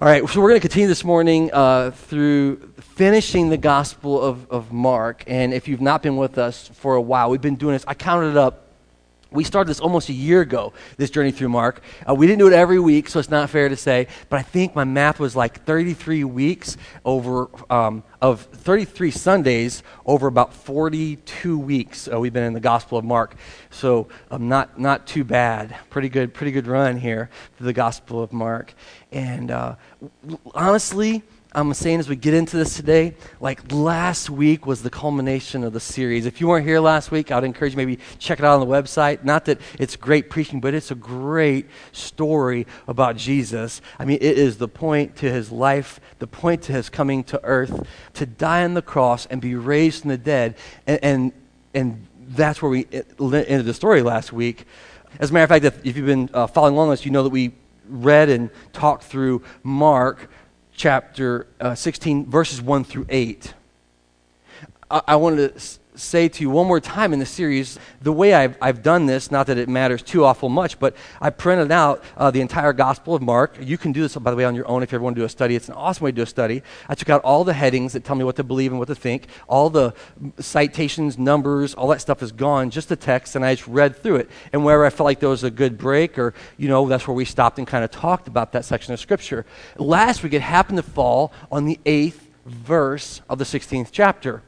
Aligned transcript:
All 0.00 0.06
right, 0.06 0.28
so 0.28 0.40
we're 0.40 0.50
going 0.50 0.60
to 0.60 0.68
continue 0.68 0.86
this 0.86 1.02
morning 1.02 1.50
uh, 1.52 1.90
through 1.90 2.58
finishing 2.78 3.48
the 3.48 3.56
Gospel 3.56 4.22
of, 4.22 4.48
of 4.48 4.70
Mark. 4.70 5.24
And 5.26 5.52
if 5.52 5.66
you've 5.66 5.80
not 5.80 6.04
been 6.04 6.16
with 6.16 6.38
us 6.38 6.68
for 6.74 6.94
a 6.94 7.00
while, 7.00 7.30
we've 7.30 7.40
been 7.40 7.56
doing 7.56 7.72
this. 7.72 7.84
I 7.84 7.94
counted 7.94 8.30
it 8.30 8.36
up. 8.36 8.67
We 9.30 9.44
started 9.44 9.68
this 9.68 9.80
almost 9.80 10.08
a 10.08 10.14
year 10.14 10.40
ago, 10.40 10.72
this 10.96 11.10
journey 11.10 11.32
through 11.32 11.50
Mark. 11.50 11.82
Uh, 12.08 12.14
we 12.14 12.26
didn't 12.26 12.38
do 12.38 12.46
it 12.46 12.54
every 12.54 12.78
week, 12.78 13.10
so 13.10 13.18
it's 13.18 13.28
not 13.28 13.50
fair 13.50 13.68
to 13.68 13.76
say, 13.76 14.06
but 14.30 14.38
I 14.38 14.42
think 14.42 14.74
my 14.74 14.84
math 14.84 15.20
was 15.20 15.36
like 15.36 15.64
33 15.64 16.24
weeks 16.24 16.78
over, 17.04 17.50
um, 17.68 18.04
of 18.22 18.40
33 18.40 19.10
Sundays 19.10 19.82
over 20.06 20.28
about 20.28 20.54
42 20.54 21.58
weeks. 21.58 22.08
Uh, 22.10 22.18
we've 22.18 22.32
been 22.32 22.44
in 22.44 22.54
the 22.54 22.60
Gospel 22.60 22.96
of 22.96 23.04
Mark. 23.04 23.36
So 23.68 24.08
um, 24.30 24.48
not, 24.48 24.80
not 24.80 25.06
too 25.06 25.24
bad. 25.24 25.76
Pretty 25.90 26.08
good, 26.08 26.32
pretty 26.32 26.52
good 26.52 26.66
run 26.66 26.96
here 26.96 27.28
through 27.58 27.66
the 27.66 27.74
Gospel 27.74 28.22
of 28.22 28.32
Mark. 28.32 28.72
And 29.12 29.50
uh, 29.50 29.74
honestly, 30.54 31.22
I'm 31.52 31.72
saying 31.72 32.00
as 32.00 32.10
we 32.10 32.16
get 32.16 32.34
into 32.34 32.58
this 32.58 32.76
today, 32.76 33.14
like 33.40 33.72
last 33.72 34.28
week 34.28 34.66
was 34.66 34.82
the 34.82 34.90
culmination 34.90 35.64
of 35.64 35.72
the 35.72 35.80
series. 35.80 36.26
If 36.26 36.42
you 36.42 36.48
weren't 36.48 36.66
here 36.66 36.78
last 36.78 37.10
week, 37.10 37.32
I'd 37.32 37.42
encourage 37.42 37.72
you 37.72 37.78
maybe 37.78 37.98
check 38.18 38.38
it 38.38 38.44
out 38.44 38.60
on 38.60 38.68
the 38.68 38.72
website. 38.72 39.24
Not 39.24 39.46
that 39.46 39.58
it's 39.78 39.96
great 39.96 40.28
preaching, 40.28 40.60
but 40.60 40.74
it's 40.74 40.90
a 40.90 40.94
great 40.94 41.66
story 41.92 42.66
about 42.86 43.16
Jesus. 43.16 43.80
I 43.98 44.04
mean, 44.04 44.18
it 44.20 44.36
is 44.36 44.58
the 44.58 44.68
point 44.68 45.16
to 45.16 45.32
his 45.32 45.50
life, 45.50 46.00
the 46.18 46.26
point 46.26 46.62
to 46.64 46.72
his 46.72 46.90
coming 46.90 47.24
to 47.24 47.42
earth, 47.42 47.86
to 48.14 48.26
die 48.26 48.62
on 48.62 48.74
the 48.74 48.82
cross 48.82 49.24
and 49.24 49.40
be 49.40 49.54
raised 49.54 50.02
from 50.02 50.10
the 50.10 50.18
dead. 50.18 50.54
And, 50.86 50.98
and, 51.02 51.32
and 51.72 52.06
that's 52.28 52.60
where 52.60 52.70
we 52.70 52.86
ended 52.92 53.64
the 53.64 53.74
story 53.74 54.02
last 54.02 54.34
week. 54.34 54.66
As 55.18 55.30
a 55.30 55.32
matter 55.32 55.44
of 55.44 55.48
fact, 55.48 55.64
if, 55.64 55.86
if 55.86 55.96
you've 55.96 56.04
been 56.04 56.28
uh, 56.34 56.46
following 56.46 56.74
along 56.74 56.90
with 56.90 57.00
us, 57.00 57.06
you 57.06 57.10
know 57.10 57.22
that 57.22 57.30
we 57.30 57.52
read 57.88 58.28
and 58.28 58.50
talked 58.74 59.04
through 59.04 59.42
Mark 59.62 60.30
chapter 60.78 61.48
uh, 61.60 61.74
16, 61.74 62.26
verses 62.26 62.62
1 62.62 62.84
through 62.84 63.04
8. 63.08 63.52
I, 64.90 65.02
I 65.08 65.16
wanted 65.16 65.58
to 65.58 65.77
say 65.98 66.28
to 66.28 66.42
you 66.42 66.50
one 66.50 66.66
more 66.66 66.80
time 66.80 67.12
in 67.12 67.18
the 67.18 67.26
series 67.26 67.78
the 68.00 68.12
way 68.12 68.34
I've, 68.34 68.56
I've 68.62 68.82
done 68.82 69.06
this, 69.06 69.30
not 69.30 69.46
that 69.48 69.58
it 69.58 69.68
matters 69.68 70.02
too 70.02 70.24
awful 70.24 70.48
much, 70.48 70.78
but 70.78 70.96
I 71.20 71.30
printed 71.30 71.72
out 71.72 72.02
uh, 72.16 72.30
the 72.30 72.40
entire 72.40 72.72
Gospel 72.72 73.14
of 73.14 73.22
Mark. 73.22 73.56
You 73.60 73.76
can 73.76 73.92
do 73.92 74.02
this, 74.02 74.16
by 74.16 74.30
the 74.30 74.36
way, 74.36 74.44
on 74.44 74.54
your 74.54 74.68
own 74.68 74.82
if 74.82 74.92
you 74.92 74.96
ever 74.96 75.04
want 75.04 75.16
to 75.16 75.22
do 75.22 75.26
a 75.26 75.28
study. 75.28 75.56
It's 75.56 75.68
an 75.68 75.74
awesome 75.74 76.04
way 76.04 76.12
to 76.12 76.16
do 76.16 76.22
a 76.22 76.26
study. 76.26 76.62
I 76.88 76.94
took 76.94 77.10
out 77.10 77.22
all 77.22 77.44
the 77.44 77.52
headings 77.52 77.92
that 77.92 78.04
tell 78.04 78.16
me 78.16 78.24
what 78.24 78.36
to 78.36 78.44
believe 78.44 78.70
and 78.70 78.78
what 78.78 78.88
to 78.88 78.94
think. 78.94 79.26
All 79.48 79.70
the 79.70 79.94
citations, 80.38 81.18
numbers, 81.18 81.74
all 81.74 81.88
that 81.88 82.00
stuff 82.00 82.22
is 82.22 82.32
gone, 82.32 82.70
just 82.70 82.88
the 82.88 82.96
text, 82.96 83.34
and 83.36 83.44
I 83.44 83.54
just 83.54 83.68
read 83.68 83.96
through 83.96 84.16
it. 84.16 84.30
And 84.52 84.64
wherever 84.64 84.84
I 84.84 84.90
felt 84.90 85.06
like 85.06 85.20
there 85.20 85.28
was 85.28 85.44
a 85.44 85.50
good 85.50 85.76
break, 85.76 86.18
or, 86.18 86.34
you 86.56 86.68
know, 86.68 86.88
that's 86.88 87.06
where 87.06 87.14
we 87.14 87.24
stopped 87.24 87.58
and 87.58 87.66
kind 87.66 87.84
of 87.84 87.90
talked 87.90 88.28
about 88.28 88.52
that 88.52 88.64
section 88.64 88.94
of 88.94 89.00
Scripture. 89.00 89.44
Last 89.76 90.22
week, 90.22 90.32
it 90.32 90.42
happened 90.42 90.76
to 90.76 90.82
fall 90.82 91.32
on 91.50 91.64
the 91.64 91.78
eighth 91.84 92.28
verse 92.46 93.20
of 93.28 93.38
the 93.38 93.44
16th 93.44 93.88
chapter. 93.92 94.42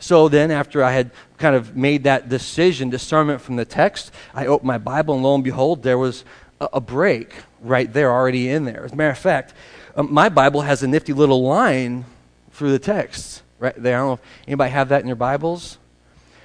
So 0.00 0.30
then, 0.30 0.50
after 0.50 0.82
I 0.82 0.92
had 0.92 1.10
kind 1.36 1.54
of 1.54 1.76
made 1.76 2.04
that 2.04 2.30
decision, 2.30 2.88
discernment 2.88 3.42
from 3.42 3.56
the 3.56 3.66
text, 3.66 4.10
I 4.34 4.46
opened 4.46 4.66
my 4.66 4.78
Bible, 4.78 5.14
and 5.14 5.22
lo 5.22 5.34
and 5.34 5.44
behold, 5.44 5.82
there 5.82 5.98
was 5.98 6.24
a, 6.58 6.68
a 6.74 6.80
break 6.80 7.34
right 7.60 7.92
there 7.92 8.10
already 8.10 8.48
in 8.48 8.64
there. 8.64 8.84
As 8.84 8.92
a 8.92 8.96
matter 8.96 9.10
of 9.10 9.18
fact, 9.18 9.52
um, 9.94 10.12
my 10.12 10.30
Bible 10.30 10.62
has 10.62 10.82
a 10.82 10.88
nifty 10.88 11.12
little 11.12 11.42
line 11.42 12.06
through 12.52 12.72
the 12.72 12.78
text 12.78 13.42
right 13.58 13.74
there. 13.76 13.96
I 13.96 14.00
don't 14.00 14.08
know 14.08 14.12
if 14.14 14.20
anybody 14.48 14.70
have 14.70 14.88
that 14.88 15.02
in 15.02 15.06
your 15.06 15.16
Bibles. 15.16 15.76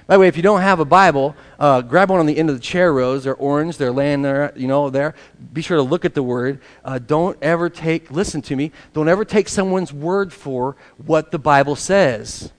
By 0.06 0.16
the 0.16 0.20
way, 0.20 0.28
if 0.28 0.36
you 0.36 0.42
don't 0.42 0.60
have 0.60 0.78
a 0.78 0.84
Bible, 0.84 1.34
uh, 1.58 1.80
grab 1.80 2.10
one 2.10 2.20
on 2.20 2.26
the 2.26 2.36
end 2.36 2.50
of 2.50 2.56
the 2.56 2.62
chair 2.62 2.92
rows. 2.92 3.24
They're 3.24 3.34
orange. 3.34 3.78
They're 3.78 3.90
laying 3.90 4.22
there, 4.22 4.52
you 4.54 4.68
know, 4.68 4.90
there. 4.90 5.14
Be 5.52 5.62
sure 5.62 5.78
to 5.78 5.82
look 5.82 6.04
at 6.04 6.14
the 6.14 6.22
word. 6.22 6.60
Uh, 6.84 6.98
don't 6.98 7.36
ever 7.42 7.70
take, 7.70 8.10
listen 8.10 8.42
to 8.42 8.54
me, 8.54 8.70
don't 8.92 9.08
ever 9.08 9.24
take 9.24 9.48
someone's 9.48 9.92
word 9.94 10.32
for 10.32 10.76
what 10.98 11.30
the 11.32 11.38
Bible 11.38 11.74
says 11.74 12.52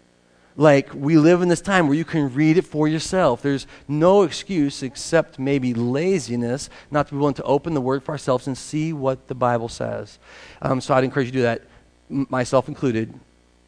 like 0.57 0.89
we 0.93 1.17
live 1.17 1.43
in 1.43 1.47
this 1.47 1.61
time 1.61 1.87
where 1.87 1.95
you 1.95 2.03
can 2.03 2.33
read 2.33 2.57
it 2.57 2.63
for 2.63 2.87
yourself. 2.87 3.43
There's 3.43 3.67
no 3.87 4.23
excuse 4.23 4.81
except 4.81 5.37
maybe 5.37 5.73
laziness 5.75 6.69
not 6.89 7.07
to 7.07 7.13
be 7.13 7.19
willing 7.19 7.35
to 7.35 7.43
open 7.43 7.75
the 7.75 7.81
Word 7.81 8.03
for 8.03 8.11
ourselves 8.11 8.47
and 8.47 8.57
see 8.57 8.91
what 8.91 9.27
the 9.27 9.35
Bible 9.35 9.69
says. 9.69 10.17
Um, 10.61 10.81
so 10.81 10.95
I'd 10.95 11.03
encourage 11.03 11.27
you 11.27 11.31
to 11.33 11.37
do 11.37 11.43
that, 11.43 11.61
myself 12.09 12.67
included, 12.67 13.13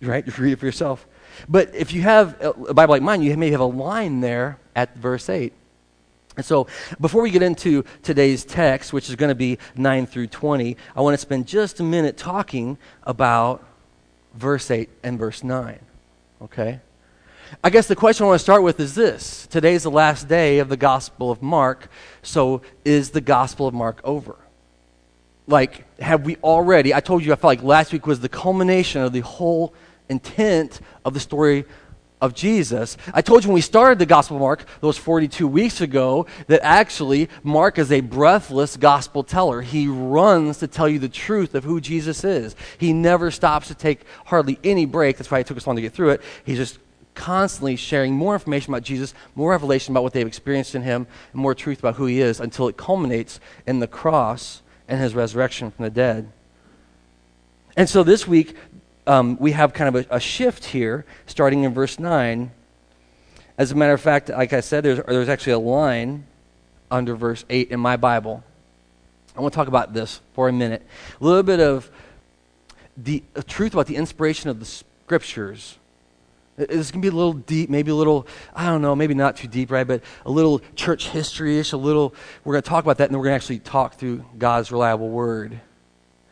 right? 0.02 0.26
Just 0.26 0.40
read 0.40 0.52
it 0.52 0.60
for 0.60 0.66
yourself. 0.66 1.08
But 1.48 1.74
if 1.76 1.94
you 1.94 2.02
have 2.02 2.36
a 2.42 2.74
Bible 2.74 2.94
like 2.94 3.04
mine, 3.04 3.22
you 3.22 3.38
may 3.38 3.52
have 3.52 3.62
a 3.62 3.66
line 3.66 4.20
there 4.20 4.58
at 4.76 4.96
verse 4.98 5.30
8. 5.30 5.54
And 6.38 6.46
so, 6.46 6.68
before 7.02 7.22
we 7.22 7.32
get 7.32 7.44
into 7.44 7.84
today's 8.02 8.46
text, 8.46 8.94
which 8.94 9.10
is 9.10 9.16
going 9.16 9.30
to 9.30 9.36
be 9.36 9.58
9 9.76 10.06
through 10.06 10.28
20, 10.28 10.78
I 10.96 11.02
want 11.02 11.14
to 11.14 11.18
spend 11.18 11.48
just 11.48 11.80
a 11.80 11.84
minute 11.84 12.18
talking 12.18 12.78
about 13.04 13.64
verse 14.34 14.72
8 14.72 14.90
and 15.04 15.20
verse 15.20 15.44
9. 15.44 15.80
Okay? 16.42 16.80
I 17.64 17.70
guess 17.70 17.88
the 17.88 17.96
question 17.96 18.26
I 18.26 18.28
want 18.28 18.40
to 18.40 18.44
start 18.44 18.64
with 18.64 18.80
is 18.80 18.96
this. 18.96 19.48
Today's 19.48 19.84
the 19.84 19.92
last 19.92 20.28
day 20.28 20.60
of 20.60 20.70
the 20.70 20.78
Gospel 20.78 21.32
of 21.32 21.42
Mark, 21.42 21.90
so 22.22 22.62
is 22.86 23.10
the 23.10 23.22
Gospel 23.22 23.68
of 23.68 23.74
Mark 23.74 24.00
over? 24.04 24.36
Like, 25.48 25.86
have 26.00 26.26
we 26.26 26.38
already? 26.38 26.94
I 26.94 27.00
told 27.00 27.26
you 27.26 27.34
I 27.34 27.36
felt 27.36 27.50
like 27.50 27.64
last 27.64 27.92
week 27.92 28.06
was 28.06 28.20
the 28.20 28.30
culmination 28.30 29.02
of 29.02 29.14
the 29.14 29.22
whole 29.22 29.74
intent 30.08 30.80
of 31.04 31.14
the 31.14 31.20
story 31.20 31.66
of 32.22 32.34
Jesus. 32.34 32.98
I 33.14 33.22
told 33.22 33.44
you 33.44 33.50
when 33.50 33.56
we 33.56 33.62
started 33.62 33.98
the 33.98 34.06
Gospel 34.06 34.38
of 34.38 34.42
Mark, 34.42 34.66
those 34.82 34.98
42 34.98 35.48
weeks 35.48 35.82
ago, 35.82 36.26
that 36.48 36.60
actually 36.64 37.30
Mark 37.44 37.78
is 37.78 37.92
a 37.92 38.02
breathless 38.02 38.76
gospel 38.76 39.24
teller. 39.24 39.62
He 39.62 39.88
runs 39.88 40.58
to 40.58 40.68
tell 40.68 40.90
you 40.90 41.00
the 41.00 41.10
truth 41.10 41.56
of 41.56 41.64
who 41.64 41.80
Jesus 41.80 42.24
is. 42.24 42.56
He 42.78 42.92
never 42.92 43.32
stops 43.32 43.68
to 43.70 43.76
take 43.76 44.02
hardly 44.26 44.60
any 44.64 44.86
break. 44.86 45.18
That's 45.18 45.32
why 45.32 45.40
it 45.40 45.48
took 45.48 45.58
us 45.58 45.66
long 45.66 45.78
to 45.78 45.82
get 45.82 45.94
through 45.94 46.10
it. 46.10 46.22
He's 46.46 46.58
just 46.58 46.80
constantly 47.16 47.76
sharing 47.76 48.14
more 48.14 48.34
information 48.34 48.74
about 48.74 48.84
Jesus, 48.84 49.14
more 49.36 49.52
revelation 49.52 49.94
about 49.94 50.04
what 50.04 50.14
they've 50.14 50.28
experienced 50.28 50.76
in 50.76 50.84
him, 50.84 51.08
and 51.34 51.42
more 51.42 51.56
truth 51.56 51.80
about 51.80 51.96
who 51.96 52.06
he 52.06 52.22
is 52.22 52.40
until 52.40 52.68
it 52.68 52.78
culminates 52.78 53.40
in 53.66 53.80
the 53.80 53.88
cross 53.88 54.62
and 54.88 55.00
his 55.00 55.16
resurrection 55.16 55.72
from 55.72 55.84
the 55.84 55.90
dead. 55.90 56.32
And 57.78 57.88
so 57.88 58.04
this 58.04 58.28
week, 58.28 58.56
um, 59.08 59.38
we 59.40 59.52
have 59.54 59.74
kind 59.74 59.96
of 59.96 60.06
a, 60.06 60.16
a, 60.16 60.20
shift 60.20 60.66
here, 60.66 61.06
starting 61.26 61.64
in 61.64 61.74
verse 61.74 62.00
9. 62.00 62.52
As 63.58 63.72
a 63.72 63.76
matter 63.76 63.94
of 63.94 64.02
fact, 64.02 64.30
like 64.30 64.54
I 64.54 64.60
said, 64.60 64.84
there's, 64.84 65.00
there's 65.08 65.30
actually 65.30 65.54
a 65.54 65.60
line 65.60 66.26
under 66.92 67.16
verse 67.16 67.46
8 67.50 67.72
in 67.72 67.80
my 67.80 67.98
Bible. 67.98 68.44
I 69.36 69.42
want 69.42 69.54
to 69.54 69.56
talk 69.56 69.68
about 69.68 69.94
this 69.94 70.22
for 70.34 70.50
a 70.50 70.54
minute. 70.54 70.86
A 71.20 71.24
little 71.24 71.44
bit 71.44 71.60
of 71.60 71.90
the 72.98 73.24
truth 73.48 73.74
about 73.74 73.88
the 73.88 73.96
inspiration 73.96 74.50
of 74.50 74.60
the 74.60 74.66
scriptures. 74.66 75.78
This 76.58 76.92
can 76.92 77.00
be 77.00 77.08
a 77.08 77.12
little 77.12 77.34
deep, 77.34 77.70
maybe 77.70 77.90
a 77.90 77.96
little, 77.96 78.28
I 78.54 78.66
don't 78.66 78.82
know, 78.82 78.94
maybe 78.94 79.14
not 79.14 79.38
too 79.38 79.48
deep, 79.48 79.72
right? 79.72 79.88
But 79.88 80.04
a 80.26 80.32
little 80.32 80.60
church 80.76 81.08
history 81.08 81.58
ish, 81.58 81.72
a 81.72 81.78
little, 81.78 82.14
we're 82.44 82.54
going 82.54 82.64
to 82.64 82.70
talk 82.70 82.84
about 82.84 82.98
that, 82.98 83.06
and 83.06 83.14
then 83.14 83.20
we're 83.20 83.26
going 83.26 83.40
to 83.40 83.44
actually 83.44 83.60
talk 83.60 83.96
through 83.96 84.26
God's 84.38 84.70
reliable 84.70 85.10
word. 85.10 85.62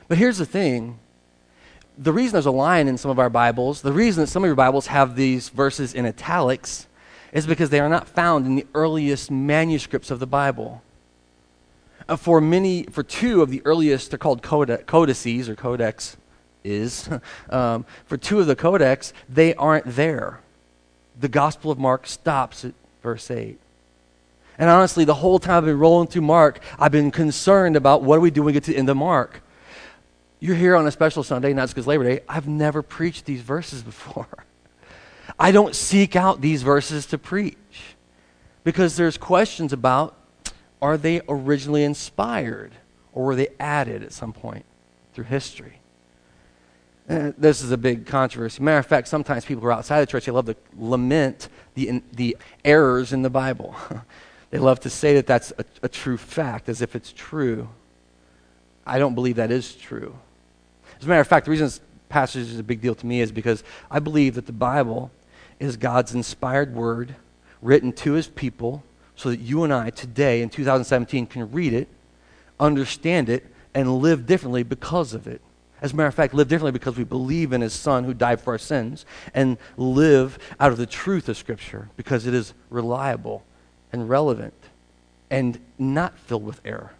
But 0.10 0.18
here's 0.18 0.38
the 0.38 0.46
thing 0.46 1.00
the 1.98 2.14
reason 2.14 2.34
there's 2.34 2.46
a 2.46 2.52
line 2.52 2.88
in 2.88 2.98
some 2.98 3.12
of 3.12 3.20
our 3.20 3.30
Bibles, 3.30 3.82
the 3.82 3.92
reason 3.92 4.22
that 4.22 4.28
some 4.28 4.44
of 4.44 4.48
your 4.48 4.56
Bibles 4.56 4.88
have 4.88 5.16
these 5.16 5.50
verses 5.50 5.94
in 5.94 6.06
italics, 6.06 6.88
is 7.34 7.48
because 7.48 7.70
they 7.70 7.80
are 7.80 7.90
not 7.90 8.08
found 8.08 8.46
in 8.46 8.56
the 8.56 8.68
earliest 8.74 9.32
manuscripts 9.32 10.12
of 10.12 10.20
the 10.20 10.28
Bible. 10.28 10.82
Uh, 12.08 12.16
for 12.16 12.40
many, 12.40 12.84
for 12.84 13.04
two 13.04 13.42
of 13.42 13.50
the 13.50 13.62
earliest, 13.66 14.12
they're 14.12 14.18
called 14.18 14.42
codices 14.42 15.50
or 15.50 15.56
codex, 15.56 16.18
is. 16.64 17.10
um, 17.50 17.86
for 18.06 18.18
two 18.18 18.40
of 18.40 18.48
the 18.48 18.56
codex, 18.56 19.12
they 19.28 19.54
aren't 19.56 19.86
there. 19.86 20.40
The 21.20 21.28
Gospel 21.28 21.72
of 21.72 21.80
Mark 21.80 22.08
stops 22.08 22.64
at 22.64 22.74
verse 23.02 23.32
8. 23.32 23.60
And 24.60 24.70
honestly, 24.70 25.04
the 25.04 25.16
whole 25.16 25.40
time 25.40 25.58
I've 25.58 25.66
been 25.66 25.80
rolling 25.80 26.08
through 26.08 26.24
Mark, 26.24 26.60
I've 26.80 26.92
been 26.92 27.12
concerned 27.12 27.76
about 27.76 28.04
what 28.04 28.18
do 28.18 28.22
we 28.22 28.32
do 28.32 28.42
when 28.42 28.48
we 28.48 28.54
get 28.54 28.64
to 28.66 28.72
the 28.72 28.78
end 28.78 28.90
of 28.90 28.98
Mark. 28.98 29.42
You're 30.40 30.56
here 30.56 30.76
on 30.76 30.86
a 30.86 30.92
special 30.92 31.24
Sunday, 31.24 31.54
not 31.54 31.70
because 31.70 31.88
Labor 31.88 32.04
Day. 32.04 32.20
I've 32.30 32.48
never 32.48 32.84
preached 32.84 33.26
these 33.26 33.42
verses 33.42 33.82
before. 33.82 34.28
I 35.40 35.52
don't 35.52 35.76
seek 35.76 36.16
out 36.16 36.42
these 36.42 36.62
verses 36.62 37.08
to 37.08 37.18
preach 37.18 37.58
because 38.64 38.96
there's 38.98 39.18
questions 39.18 39.74
about 39.74 40.16
are 40.80 40.98
they 40.98 41.22
originally 41.28 41.84
inspired 41.84 42.72
or 43.14 43.26
were 43.26 43.36
they 43.36 43.48
added 43.60 44.04
at 44.04 44.14
some 44.14 44.32
point 44.32 44.66
through 45.14 45.26
history? 45.26 45.80
And 47.08 47.34
this 47.38 47.64
is 47.64 47.72
a 47.72 47.78
big 47.78 48.06
controversy. 48.06 48.62
Matter 48.62 48.80
of 48.80 48.86
fact, 48.86 49.08
sometimes 49.08 49.44
people 49.44 49.62
who 49.62 49.68
are 49.68 49.72
outside 49.72 50.02
the 50.02 50.06
church, 50.06 50.26
they 50.26 50.32
love 50.32 50.46
to 50.46 50.56
lament 50.78 51.50
the, 51.74 52.04
the 52.14 52.38
errors 52.64 53.12
in 53.12 53.24
the 53.24 53.30
Bible. 53.30 53.76
they 54.52 54.60
love 54.60 54.82
to 54.82 54.90
say 54.90 55.16
that 55.16 55.26
that's 55.26 55.52
a, 55.58 55.66
a 55.84 55.90
true 55.90 56.18
fact 56.18 56.70
as 56.70 56.82
if 56.82 56.96
it's 56.96 57.12
true. 57.12 57.70
I 58.86 59.00
don't 59.00 59.16
believe 59.16 59.38
that 59.38 59.52
is 59.52 59.74
true. 59.74 60.16
As 61.00 61.06
a 61.06 61.08
matter 61.08 61.22
of 61.22 61.28
fact, 61.28 61.46
the 61.46 61.52
reason 61.52 61.68
this 61.68 61.82
passage 62.10 62.50
is 62.50 62.60
a 62.60 62.64
big 62.64 62.82
deal 62.82 62.96
to 62.96 63.06
me 63.06 63.22
is 63.22 63.32
because 63.32 63.64
I 63.92 64.00
believe 64.00 64.36
that 64.36 64.46
the 64.46 64.52
Bible 64.52 65.12
is 65.60 65.78
God's 65.78 66.14
inspired 66.14 66.74
word 66.74 67.16
written 67.62 67.92
to 67.92 68.14
his 68.14 68.28
people 68.28 68.84
so 69.16 69.30
that 69.30 69.40
you 69.40 69.64
and 69.64 69.74
I 69.74 69.90
today 69.90 70.42
in 70.42 70.50
2017 70.50 71.28
can 71.28 71.52
read 71.52 71.74
it, 71.74 71.88
understand 72.60 73.30
it, 73.30 73.46
and 73.74 73.98
live 73.98 74.26
differently 74.26 74.64
because 74.64 75.14
of 75.14 75.28
it. 75.28 75.42
As 75.82 75.94
a 75.94 75.96
matter 75.96 76.08
of 76.08 76.16
fact, 76.16 76.34
live 76.34 76.48
differently 76.48 76.72
because 76.72 76.98
we 76.98 77.04
believe 77.04 77.54
in 77.54 77.62
his 77.62 77.74
son 77.74 78.04
who 78.04 78.14
died 78.14 78.42
for 78.42 78.54
our 78.54 78.58
sins 78.58 79.06
and 79.34 79.58
live 79.76 80.40
out 80.60 80.72
of 80.72 80.78
the 80.78 80.88
truth 80.88 81.30
of 81.30 81.38
Scripture 81.38 81.90
because 81.98 82.26
it 82.26 82.34
is 82.34 82.54
reliable 82.70 83.44
and 83.92 84.10
relevant 84.10 84.56
and 85.30 85.60
not 85.78 86.18
filled 86.18 86.44
with 86.44 86.62
error. 86.66 86.94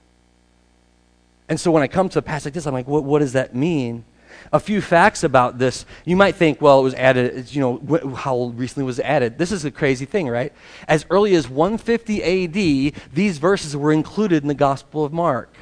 And 1.50 1.60
so 1.60 1.72
when 1.72 1.84
I 1.84 1.88
come 1.88 2.10
to 2.10 2.20
a 2.20 2.22
passage 2.22 2.46
like 2.46 2.54
this, 2.54 2.66
I'm 2.66 2.74
like, 2.74 2.88
what, 2.88 3.04
what 3.04 3.20
does 3.20 3.34
that 3.34 3.56
mean? 3.56 4.04
A 4.52 4.60
few 4.60 4.82
facts 4.82 5.24
about 5.24 5.58
this. 5.58 5.86
You 6.06 6.16
might 6.16 6.36
think, 6.36 6.62
well, 6.62 6.80
it 6.80 6.84
was 6.84 6.94
added, 6.96 7.54
you 7.54 7.62
know, 7.62 7.78
wh- 7.78 8.16
how 8.16 8.54
recently 8.56 8.86
was 8.86 9.00
it 9.00 9.04
added? 9.04 9.38
This 9.38 9.52
is 9.52 9.66
a 9.66 9.72
crazy 9.72 10.06
thing, 10.06 10.28
right? 10.28 10.54
As 10.88 11.06
early 11.10 11.36
as 11.36 11.50
150 11.50 12.24
AD, 12.24 12.94
these 13.14 13.38
verses 13.38 13.76
were 13.76 13.92
included 13.92 14.44
in 14.44 14.48
the 14.48 14.54
Gospel 14.54 15.06
of 15.06 15.14
Mark. 15.14 15.54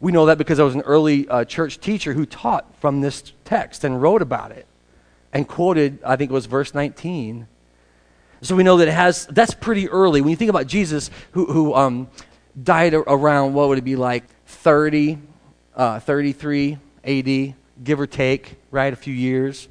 We 0.00 0.12
know 0.12 0.26
that 0.26 0.38
because 0.38 0.58
I 0.58 0.64
was 0.64 0.74
an 0.74 0.80
early 0.82 1.28
uh, 1.28 1.44
church 1.44 1.78
teacher 1.78 2.14
who 2.14 2.26
taught 2.26 2.74
from 2.80 3.00
this 3.00 3.32
text 3.44 3.84
and 3.84 4.00
wrote 4.00 4.22
about 4.22 4.50
it 4.50 4.66
and 5.32 5.46
quoted, 5.46 5.98
I 6.04 6.16
think 6.16 6.30
it 6.30 6.34
was 6.34 6.46
verse 6.46 6.74
19. 6.74 7.46
So 8.42 8.56
we 8.56 8.62
know 8.62 8.78
that 8.78 8.88
it 8.88 8.94
has, 8.94 9.26
that's 9.26 9.54
pretty 9.54 9.88
early. 9.88 10.20
When 10.20 10.30
you 10.30 10.36
think 10.36 10.48
about 10.48 10.66
Jesus, 10.66 11.10
who, 11.32 11.46
who 11.46 11.74
um, 11.74 12.08
died 12.60 12.94
around, 12.94 13.52
what 13.52 13.68
would 13.68 13.78
it 13.78 13.84
be 13.84 13.96
like, 13.96 14.24
30, 14.50 15.18
uh, 15.74 16.00
33 16.00 16.78
AD, 17.04 17.54
give 17.82 18.00
or 18.00 18.06
take, 18.06 18.56
right? 18.70 18.92
A 18.92 18.96
few 18.96 19.14
years. 19.14 19.68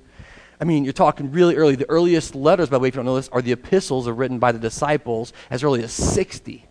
I 0.59 0.65
mean, 0.65 0.83
you're 0.83 0.93
talking 0.93 1.31
really 1.31 1.55
early. 1.55 1.75
The 1.75 1.89
earliest 1.89 2.35
letters, 2.35 2.69
by 2.69 2.77
the 2.77 2.81
way, 2.81 2.87
if 2.89 2.95
you 2.95 2.99
don't 2.99 3.05
know 3.05 3.15
this, 3.15 3.29
are 3.29 3.41
the 3.41 3.51
epistles 3.51 4.07
are 4.07 4.13
written 4.13 4.39
by 4.39 4.51
the 4.51 4.59
disciples 4.59 5.31
as 5.49 5.63
early 5.63 5.83
as 5.83 5.93
60. 5.93 6.65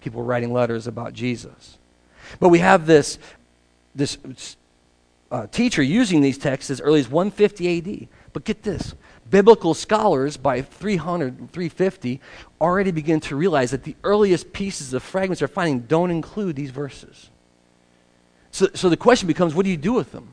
People 0.00 0.22
writing 0.22 0.52
letters 0.52 0.86
about 0.86 1.14
Jesus. 1.14 1.78
But 2.38 2.50
we 2.50 2.60
have 2.60 2.86
this, 2.86 3.18
this 3.94 4.18
uh, 5.30 5.46
teacher 5.48 5.82
using 5.82 6.20
these 6.20 6.38
texts 6.38 6.70
as 6.70 6.80
early 6.80 7.00
as 7.00 7.08
150 7.08 7.78
AD. 7.78 8.08
But 8.32 8.44
get 8.44 8.62
this 8.62 8.94
biblical 9.30 9.74
scholars 9.74 10.36
by 10.36 10.62
300, 10.62 11.50
350 11.52 12.20
already 12.60 12.90
begin 12.90 13.20
to 13.20 13.36
realize 13.36 13.70
that 13.70 13.84
the 13.84 13.96
earliest 14.04 14.52
pieces 14.52 14.92
of 14.92 15.02
fragments 15.02 15.40
they're 15.40 15.48
finding 15.48 15.80
don't 15.80 16.10
include 16.10 16.56
these 16.56 16.70
verses. 16.70 17.30
So, 18.50 18.68
so 18.74 18.88
the 18.88 18.96
question 18.96 19.26
becomes 19.26 19.54
what 19.54 19.64
do 19.64 19.70
you 19.70 19.76
do 19.76 19.92
with 19.92 20.12
them? 20.12 20.32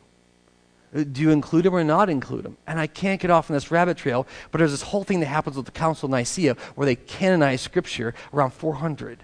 Uh, 0.95 1.03
do 1.03 1.21
you 1.21 1.31
include 1.31 1.65
them 1.65 1.75
or 1.75 1.83
not 1.83 2.09
include 2.09 2.43
them? 2.43 2.57
And 2.65 2.79
I 2.79 2.87
can't 2.87 3.19
get 3.19 3.29
off 3.29 3.49
on 3.49 3.55
this 3.55 3.71
rabbit 3.71 3.97
trail, 3.97 4.25
but 4.51 4.59
there's 4.59 4.71
this 4.71 4.81
whole 4.81 5.03
thing 5.03 5.19
that 5.19 5.27
happens 5.27 5.57
with 5.57 5.65
the 5.65 5.71
Council 5.71 6.07
of 6.07 6.11
Nicaea 6.11 6.55
where 6.75 6.85
they 6.85 6.95
canonize 6.95 7.61
Scripture 7.61 8.13
around 8.33 8.51
400. 8.51 9.19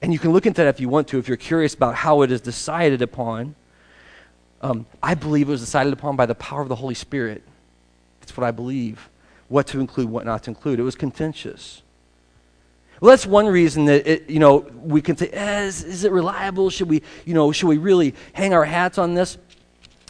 And 0.00 0.12
you 0.12 0.18
can 0.18 0.32
look 0.32 0.46
into 0.46 0.62
that 0.62 0.68
if 0.68 0.80
you 0.80 0.88
want 0.88 1.08
to, 1.08 1.18
if 1.18 1.28
you're 1.28 1.36
curious 1.36 1.74
about 1.74 1.94
how 1.94 2.22
it 2.22 2.30
is 2.30 2.40
decided 2.40 3.02
upon. 3.02 3.54
Um, 4.60 4.86
I 5.02 5.14
believe 5.14 5.48
it 5.48 5.52
was 5.52 5.60
decided 5.60 5.92
upon 5.92 6.16
by 6.16 6.26
the 6.26 6.34
power 6.34 6.60
of 6.60 6.68
the 6.68 6.76
Holy 6.76 6.94
Spirit. 6.94 7.42
What 8.36 8.46
I 8.46 8.50
believe. 8.50 9.08
What 9.48 9.66
to 9.68 9.80
include, 9.80 10.10
what 10.10 10.26
not 10.26 10.42
to 10.44 10.50
include. 10.50 10.78
It 10.78 10.82
was 10.82 10.94
contentious. 10.94 11.82
Well, 13.00 13.10
that's 13.10 13.26
one 13.26 13.46
reason 13.46 13.84
that 13.84 14.06
it, 14.06 14.30
you 14.30 14.40
know 14.40 14.66
we 14.82 15.00
can 15.00 15.16
say, 15.16 15.28
eh, 15.28 15.62
is, 15.62 15.84
is 15.84 16.04
it 16.04 16.12
reliable? 16.12 16.68
Should 16.68 16.88
we, 16.88 17.02
you 17.24 17.34
know, 17.34 17.52
should 17.52 17.68
we 17.68 17.78
really 17.78 18.14
hang 18.32 18.52
our 18.52 18.64
hats 18.64 18.98
on 18.98 19.14
this? 19.14 19.38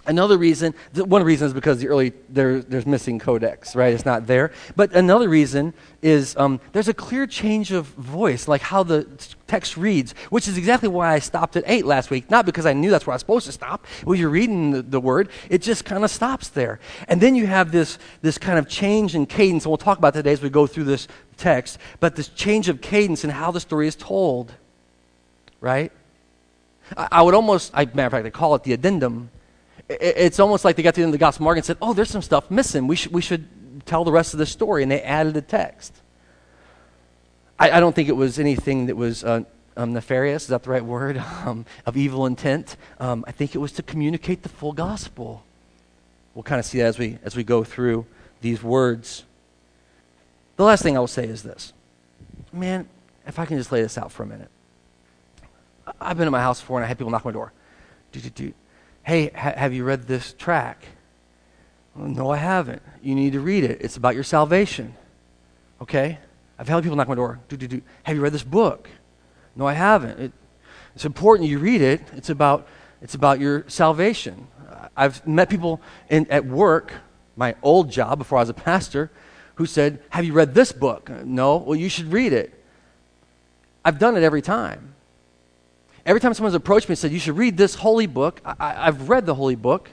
Another 0.08 0.38
reason, 0.38 0.75
one 0.94 1.22
reason 1.22 1.49
is 1.49 1.52
because 1.52 1.81
the 1.81 1.88
early, 1.88 2.14
there, 2.31 2.62
there's 2.62 2.87
missing 2.87 3.19
codex, 3.19 3.76
right? 3.76 3.93
It's 3.93 4.06
not 4.06 4.26
there. 4.26 4.52
But 4.75 4.94
another 4.94 5.28
reason 5.28 5.75
is 6.00 6.34
um, 6.38 6.60
there's 6.72 6.88
a 6.88 6.94
clear 6.94 7.26
change 7.26 7.72
of 7.72 7.84
voice, 7.88 8.49
like 8.49 8.62
how 8.62 8.82
the 8.82 9.06
text 9.46 9.76
reads, 9.76 10.12
which 10.31 10.49
is 10.49 10.56
exactly 10.56 10.88
why 10.88 11.12
I 11.12 11.19
stopped 11.19 11.56
at 11.56 11.64
8 11.66 11.84
last 11.84 12.08
week. 12.08 12.31
Not 12.31 12.46
because 12.46 12.64
I 12.64 12.72
knew 12.72 12.90
that's 12.90 13.06
where 13.06 13.12
I 13.12 13.16
was 13.16 13.20
supposed 13.20 13.44
to 13.46 13.52
stop. 13.52 13.87
When 14.05 14.19
you're 14.19 14.31
reading 14.31 14.70
the, 14.70 14.81
the 14.81 15.00
word, 15.00 15.28
it 15.50 15.60
just 15.60 15.84
kind 15.84 16.02
of 16.02 16.11
stops 16.11 16.49
there. 16.49 16.81
And 17.06 17.20
then 17.20 17.34
you 17.34 17.46
have 17.46 17.70
this, 17.70 17.99
this 18.22 18.38
kind 18.38 18.58
of 18.58 18.66
change 18.66 19.14
in 19.14 19.26
cadence, 19.26 19.66
and 19.66 19.70
we'll 19.70 19.76
talk 19.76 19.99
about 19.99 20.14
today 20.14 20.32
as 20.32 20.40
we 20.40 20.49
go 20.49 20.66
through 20.66 20.84
this 20.84 21.06
text, 21.37 21.78
but 22.00 22.16
this 22.16 22.28
change 22.28 22.70
of 22.70 22.81
cadence 22.81 23.25
and 23.25 23.32
how 23.32 23.50
the 23.50 23.61
story 23.61 23.87
is 23.87 23.94
told, 23.94 24.54
right? 25.61 25.93
I, 26.96 27.08
I 27.12 27.22
would 27.22 27.34
almost, 27.34 27.72
I, 27.75 27.84
matter 27.84 28.06
of 28.06 28.12
fact, 28.12 28.26
I 28.26 28.31
call 28.31 28.54
it 28.54 28.62
the 28.62 28.72
addendum 28.72 29.28
it's 29.88 30.38
almost 30.38 30.64
like 30.64 30.76
they 30.76 30.82
got 30.82 30.94
to 30.94 31.00
the 31.00 31.05
end 31.05 31.11
of 31.11 31.19
the 31.19 31.19
Gospel 31.19 31.44
Mark 31.44 31.56
and 31.56 31.64
said, 31.64 31.79
oh, 31.81 31.94
there's 31.94 32.11
some 32.11 32.23
stuff 32.23 32.50
missing. 32.50 32.87
We, 32.87 32.96
sh- 32.96 33.08
we 33.08 33.23
should 33.23 33.46
tell 33.87 34.05
the 34.05 34.12
rest 34.12 34.35
of 34.35 34.38
the 34.38 34.46
story. 34.46 34.82
And 34.82 34.93
they 34.93 35.00
added 35.02 35.37
a 35.37 35.43
text. 35.43 35.94
I, 37.58 37.70
I 37.73 37.81
don't 37.81 37.94
think 37.94 38.08
it 38.08 38.17
was 38.17 38.38
anything 38.38 38.87
that 38.87 38.96
was 38.96 39.25
uh, 39.25 39.44
um, 39.76 39.94
nefarious. 39.94 40.43
Is 40.43 40.49
that 40.49 40.62
the 40.62 40.70
right 40.70 40.85
word? 40.85 41.23
Um, 41.46 41.64
of 41.87 41.96
evil 41.96 42.26
intent. 42.26 42.76
Um, 43.00 43.25
I 43.26 43.32
think 43.32 43.55
it 43.55 43.58
was 43.58 43.73
to 43.73 43.82
communicate 43.82 44.43
the 44.43 44.50
full 44.50 44.73
gospel. 44.73 45.44
We'll 46.35 46.43
kind 46.43 46.58
of 46.58 46.67
see 46.67 46.79
that 46.79 46.87
as 46.87 46.99
we, 46.99 47.19
as 47.23 47.37
we 47.37 47.44
go 47.44 47.64
through 47.64 48.05
these 48.43 48.62
words. 48.62 49.25
The 50.56 50.64
last 50.64 50.82
thing 50.82 50.96
I 50.96 51.00
will 51.00 51.06
say 51.06 51.25
is 51.25 51.43
this. 51.43 51.73
Man, 52.52 52.87
if 53.26 53.38
I 53.38 53.46
can 53.46 53.56
just 53.56 53.73
lay 53.73 53.81
this 53.81 53.96
out 53.96 54.12
for 54.12 54.25
a 54.25 54.26
minute. 54.26 54.50
I've 56.00 56.19
been 56.19 56.26
at 56.26 56.32
my 56.32 56.40
house 56.40 56.61
before 56.61 56.79
and 56.79 56.85
I 56.85 56.88
had 56.88 56.99
people 56.99 57.11
knock 57.11 57.25
on 57.25 57.32
my 57.32 57.35
door. 57.35 57.52
Do, 58.12 58.20
do, 58.20 58.31
do 58.31 58.52
Hey, 59.08 59.31
ha- 59.34 59.55
have 59.56 59.72
you 59.72 59.84
read 59.84 60.06
this 60.06 60.34
track? 60.34 60.84
Well, 61.94 62.08
no, 62.08 62.28
I 62.28 62.37
haven't. 62.37 62.82
You 63.02 63.14
need 63.14 63.32
to 63.32 63.40
read 63.40 63.64
it. 63.64 63.81
It's 63.81 63.96
about 63.96 64.14
your 64.14 64.22
salvation. 64.22 64.94
Okay? 65.81 66.19
I've 66.58 66.69
had 66.69 66.82
people 66.82 66.94
knock 66.94 67.08
my 67.08 67.14
door. 67.14 67.40
Do, 67.49 67.56
do, 67.56 67.66
do. 67.66 67.81
Have 68.02 68.14
you 68.14 68.20
read 68.20 68.34
this 68.34 68.43
book? 68.43 68.90
No, 69.56 69.66
I 69.66 69.72
haven't. 69.72 70.20
It, 70.20 70.32
it's 70.94 71.06
important 71.06 71.49
you 71.49 71.58
read 71.58 71.81
it. 71.81 72.02
It's 72.16 72.28
about, 72.28 72.69
it's 73.00 73.14
about 73.14 73.40
your 73.40 73.64
salvation. 73.66 74.46
I've 74.94 75.26
met 75.26 75.49
people 75.49 75.81
in, 76.11 76.31
at 76.31 76.44
work, 76.44 76.93
my 77.34 77.54
old 77.62 77.90
job 77.90 78.19
before 78.19 78.37
I 78.37 78.43
was 78.43 78.50
a 78.50 78.54
pastor, 78.54 79.11
who 79.54 79.64
said, 79.64 80.02
Have 80.11 80.26
you 80.26 80.34
read 80.34 80.52
this 80.52 80.70
book? 80.70 81.08
No. 81.25 81.56
Well, 81.56 81.76
you 81.76 81.88
should 81.88 82.12
read 82.12 82.34
it. 82.34 82.62
I've 83.87 83.99
done 83.99 84.19
it 84.19 84.22
every 84.22 84.43
time. 84.43 84.96
Every 86.06 86.21
time 86.21 86.33
someone's 86.35 86.55
approached 86.55 86.89
me 86.89 86.93
and 86.93 86.99
said, 86.99 87.12
You 87.12 87.19
should 87.19 87.37
read 87.37 87.56
this 87.56 87.75
holy 87.75 88.06
book, 88.06 88.41
I, 88.45 88.87
have 88.87 89.09
read 89.09 89.27
the 89.27 89.35
holy 89.35 89.56
book. 89.56 89.91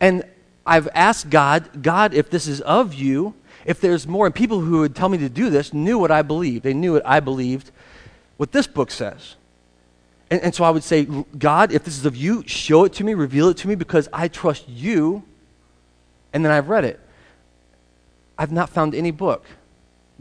And 0.00 0.24
I've 0.66 0.88
asked 0.94 1.30
God, 1.30 1.82
God, 1.82 2.14
if 2.14 2.30
this 2.30 2.46
is 2.46 2.60
of 2.60 2.94
you, 2.94 3.34
if 3.64 3.80
there's 3.80 4.06
more. 4.06 4.26
And 4.26 4.34
people 4.34 4.60
who 4.60 4.80
would 4.80 4.94
tell 4.94 5.08
me 5.08 5.18
to 5.18 5.28
do 5.28 5.50
this 5.50 5.72
knew 5.72 5.98
what 5.98 6.10
I 6.10 6.22
believed. 6.22 6.64
They 6.64 6.74
knew 6.74 6.92
what 6.92 7.06
I 7.06 7.20
believed, 7.20 7.70
what 8.36 8.52
this 8.52 8.66
book 8.66 8.90
says. 8.90 9.36
And, 10.30 10.40
and 10.42 10.54
so 10.54 10.64
I 10.64 10.70
would 10.70 10.84
say, 10.84 11.04
God, 11.04 11.72
if 11.72 11.84
this 11.84 11.96
is 11.96 12.04
of 12.04 12.16
you, 12.16 12.44
show 12.46 12.84
it 12.84 12.92
to 12.94 13.04
me, 13.04 13.14
reveal 13.14 13.48
it 13.48 13.56
to 13.58 13.68
me, 13.68 13.74
because 13.74 14.08
I 14.12 14.28
trust 14.28 14.68
you. 14.68 15.22
And 16.32 16.44
then 16.44 16.52
I've 16.52 16.68
read 16.68 16.84
it. 16.84 17.00
I've 18.36 18.52
not 18.52 18.68
found 18.70 18.94
any 18.94 19.10
book 19.10 19.44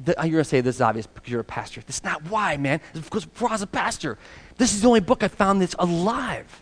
you're 0.06 0.16
going 0.16 0.34
to 0.36 0.44
say 0.44 0.62
this 0.62 0.76
is 0.76 0.82
obvious 0.82 1.08
because 1.08 1.30
you're 1.30 1.42
a 1.42 1.46
pastor. 1.46 1.82
That's 1.82 2.04
not 2.04 2.24
why, 2.30 2.58
man. 2.58 2.82
It's 2.94 3.04
because 3.04 3.28
was 3.40 3.62
a 3.62 3.68
pastor, 3.68 4.18
this 4.58 4.74
is 4.74 4.82
the 4.82 4.88
only 4.88 5.00
book 5.00 5.24
I 5.24 5.28
found 5.28 5.62
that's 5.62 5.76
alive. 5.78 6.62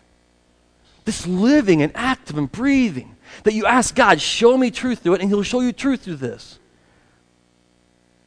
This 1.04 1.26
living 1.26 1.82
and 1.82 1.92
active 1.94 2.36
and 2.36 2.50
breathing. 2.50 3.16
That 3.44 3.54
you 3.54 3.66
ask 3.66 3.94
God, 3.94 4.20
show 4.20 4.56
me 4.56 4.70
truth 4.70 5.00
through 5.00 5.14
it, 5.14 5.20
and 5.20 5.30
He'll 5.30 5.42
show 5.42 5.60
you 5.60 5.72
truth 5.72 6.02
through 6.02 6.16
this. 6.16 6.58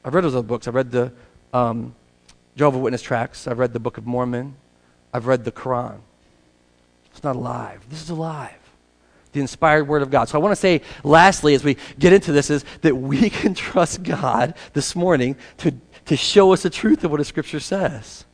I've 0.03 0.13
read 0.13 0.23
those 0.23 0.35
other 0.35 0.47
books. 0.47 0.67
I've 0.67 0.75
read 0.75 0.91
the 0.91 1.11
um, 1.53 1.93
Jehovah 2.55 2.79
Witness 2.79 3.01
tracts. 3.01 3.47
I've 3.47 3.59
read 3.59 3.73
the 3.73 3.79
Book 3.79 3.97
of 3.97 4.05
Mormon. 4.05 4.55
I've 5.13 5.27
read 5.27 5.43
the 5.43 5.51
Quran. 5.51 5.99
It's 7.11 7.23
not 7.23 7.35
alive. 7.35 7.83
This 7.89 8.01
is 8.01 8.09
alive 8.09 8.59
the 9.31 9.39
inspired 9.39 9.87
word 9.87 10.01
of 10.01 10.09
God. 10.09 10.27
So 10.27 10.39
I 10.39 10.41
want 10.41 10.53
to 10.53 10.59
say, 10.59 10.81
lastly, 11.03 11.53
as 11.53 11.63
we 11.63 11.77
get 11.97 12.13
into 12.13 12.31
this, 12.31 12.49
is 12.49 12.65
that 12.81 12.95
we 12.95 13.29
can 13.29 13.53
trust 13.53 14.03
God 14.03 14.55
this 14.73 14.95
morning 14.95 15.35
to, 15.57 15.73
to 16.05 16.17
show 16.17 16.53
us 16.53 16.63
the 16.63 16.69
truth 16.69 17.03
of 17.03 17.11
what 17.11 17.17
the 17.17 17.25
scripture 17.25 17.59
says. 17.59 18.25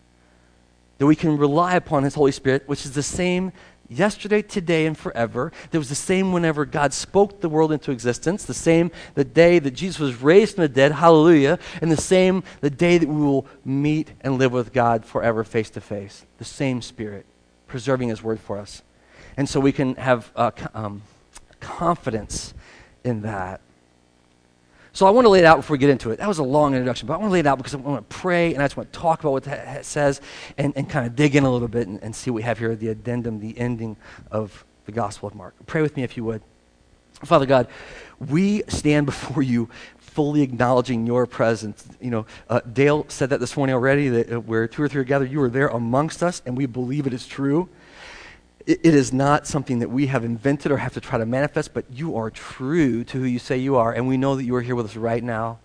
That 0.98 1.06
we 1.06 1.16
can 1.16 1.38
rely 1.38 1.76
upon 1.76 2.04
his 2.04 2.16
Holy 2.16 2.32
Spirit, 2.32 2.64
which 2.68 2.86
is 2.86 2.94
the 2.94 3.04
same 3.04 3.52
yesterday, 3.90 4.42
today, 4.42 4.86
and 4.86 4.98
forever. 4.98 5.52
That 5.72 5.78
was 5.78 5.90
the 5.90 5.96
same 5.96 6.32
whenever 6.32 6.66
God 6.66 6.94
spoke 6.94 7.42
the 7.42 7.50
world 7.50 7.72
into 7.72 7.92
existence, 7.92 8.46
the 8.46 8.54
same 8.54 8.92
the 9.14 9.24
day 9.24 9.60
that 9.60 9.72
Jesus 9.72 10.00
was 10.00 10.22
raised 10.22 10.56
from 10.56 10.64
the 10.64 10.70
dead, 10.70 10.94
hallelujah, 10.94 11.60
and 11.82 11.92
the 11.92 11.98
same 11.98 12.44
the 12.62 12.70
day 12.70 12.98
that 12.98 13.10
we 13.10 13.22
will 13.22 13.46
meet 13.64 14.12
and 14.22 14.38
live 14.38 14.52
with 14.52 14.74
God 14.74 15.06
forever 15.06 15.44
face 15.44 15.70
to 15.72 15.82
face. 15.82 16.26
The 16.38 16.46
same 16.46 16.82
Spirit, 16.82 17.26
preserving 17.68 18.10
his 18.10 18.24
word 18.24 18.40
for 18.40 18.58
us. 18.58 18.82
And 19.38 19.50
so 19.50 19.60
we 19.60 19.72
can 19.72 19.96
have 19.96 20.32
uh, 20.36 20.52
um, 20.74 21.02
confidence 21.60 22.54
in 23.04 23.22
that. 23.24 23.62
So 24.96 25.06
I 25.06 25.10
want 25.10 25.26
to 25.26 25.30
lay 25.30 25.40
it 25.40 25.46
out 25.46 25.58
before 25.58 25.74
we 25.74 25.78
get 25.78 25.90
into 25.90 26.12
it. 26.12 26.20
That 26.20 26.28
was 26.30 26.38
a 26.38 26.44
long 26.44 26.74
introduction, 26.74 27.06
but 27.06 27.16
I 27.16 27.18
want 27.18 27.30
to 27.30 27.34
lay 27.34 27.42
it 27.42 27.46
out 27.46 27.58
because 27.58 27.74
I 27.74 27.78
want 27.80 28.10
to 28.10 28.16
pray 28.16 28.54
and 28.54 28.64
I 28.64 28.66
just 28.66 28.78
want 28.78 28.94
to 28.94 28.98
talk 28.98 29.20
about 29.20 29.34
what 29.34 29.44
that 29.44 29.84
says 29.86 30.22
and, 30.58 30.72
and 30.78 30.90
kind 30.90 31.06
of 31.06 31.18
dig 31.18 31.36
in 31.36 31.44
a 31.44 31.52
little 31.52 31.68
bit 31.68 31.90
and, 31.90 32.02
and 32.02 32.16
see 32.16 32.32
what 32.32 32.36
we 32.36 32.44
have 32.44 32.60
here 32.60 32.74
the 32.78 32.88
addendum, 32.88 33.42
the 33.42 33.60
ending 33.60 33.98
of 34.32 34.64
the 34.86 34.94
Gospel 34.94 35.28
of 35.28 35.36
Mark. 35.36 35.54
Pray 35.66 35.82
with 35.82 35.98
me 35.98 36.04
if 36.04 36.16
you 36.16 36.24
would. 36.24 36.42
Father 37.26 37.46
God, 37.46 37.68
we 38.20 38.64
stand 38.70 39.06
before 39.06 39.44
you 39.44 39.70
fully 39.98 40.42
acknowledging 40.42 41.06
your 41.06 41.26
presence. 41.26 41.86
You 42.00 42.12
know, 42.12 42.26
uh, 42.50 42.62
Dale 42.62 43.06
said 43.10 43.32
that 43.32 43.42
this 43.42 43.58
morning 43.58 43.74
already 43.74 44.08
that 44.08 44.32
uh, 44.32 44.40
where 44.40 44.66
two 44.66 44.82
or 44.82 44.88
three 44.88 45.02
are 45.02 45.06
gathered, 45.06 45.30
you 45.30 45.42
are 45.42 45.50
there 45.50 45.68
amongst 45.68 46.24
us, 46.24 46.42
and 46.46 46.56
we 46.56 46.68
believe 46.68 47.06
it 47.06 47.14
is 47.14 47.28
true 47.28 47.68
it, 48.66 48.80
it 48.84 48.96
is 48.96 49.14
not 49.14 49.48
something 49.48 49.80
that 49.80 49.90
we 49.90 50.08
have 50.08 50.24
invented 50.24 50.72
or 50.72 50.78
have 50.78 50.94
to 50.94 51.02
try 51.02 51.18
to 51.18 51.26
manifest, 51.26 51.74
but 51.74 51.86
you 51.92 52.16
are 52.18 52.30
true 52.30 53.04
to 53.06 53.20
who 53.20 53.26
you 53.26 53.40
say 53.40 53.58
you 53.58 53.76
are, 53.76 53.94
and 53.94 54.08
we 54.08 54.18
know 54.18 54.36
that 54.36 54.44
you 54.44 54.56
are 54.56 54.62
here 54.62 54.76
with 54.76 54.86
us 54.86 54.96
right 54.96 55.24
now. 55.24 55.60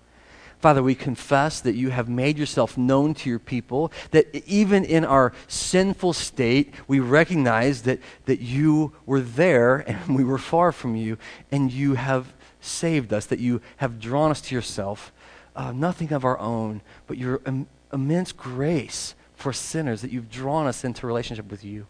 Father, 0.61 0.83
we 0.83 0.95
confess 0.95 1.61
that 1.61 1.75
you 1.75 1.89
have 1.89 2.07
made 2.07 2.39
yourself 2.39 2.77
known 2.77 3.15
to 3.15 3.31
your 3.31 3.39
people, 3.39 3.91
that 4.11 4.27
even 4.47 4.85
in 4.85 5.07
our 5.07 5.33
sinful 5.49 6.13
state, 6.13 6.75
we 6.87 7.01
recognize 7.01 7.83
that, 7.83 7.99
that 8.27 8.41
you 8.41 8.93
were 9.07 9.23
there 9.23 9.77
and 9.89 10.15
we 10.15 10.25
were 10.25 10.39
far 10.39 10.71
from 10.71 10.97
you, 10.97 11.17
and 11.51 11.73
you 11.73 11.95
have 11.95 12.35
saved 12.61 13.13
us, 13.13 13.25
that 13.27 13.39
you 13.39 13.63
have 13.79 13.99
drawn 13.99 14.31
us 14.31 14.43
to 14.43 14.55
yourself. 14.55 15.13
Uh, 15.57 15.73
nothing 15.73 16.13
of 16.13 16.25
our 16.27 16.39
own, 16.39 16.83
but 17.07 17.17
your 17.17 17.41
Im- 17.47 17.67
immense 17.91 18.31
grace 18.31 19.15
for 19.35 19.55
sinners, 19.55 20.03
that 20.03 20.11
you've 20.11 20.31
drawn 20.31 20.67
us 20.67 20.85
into 20.85 21.07
relationship 21.07 21.51
with 21.51 21.65
you. 21.65 21.87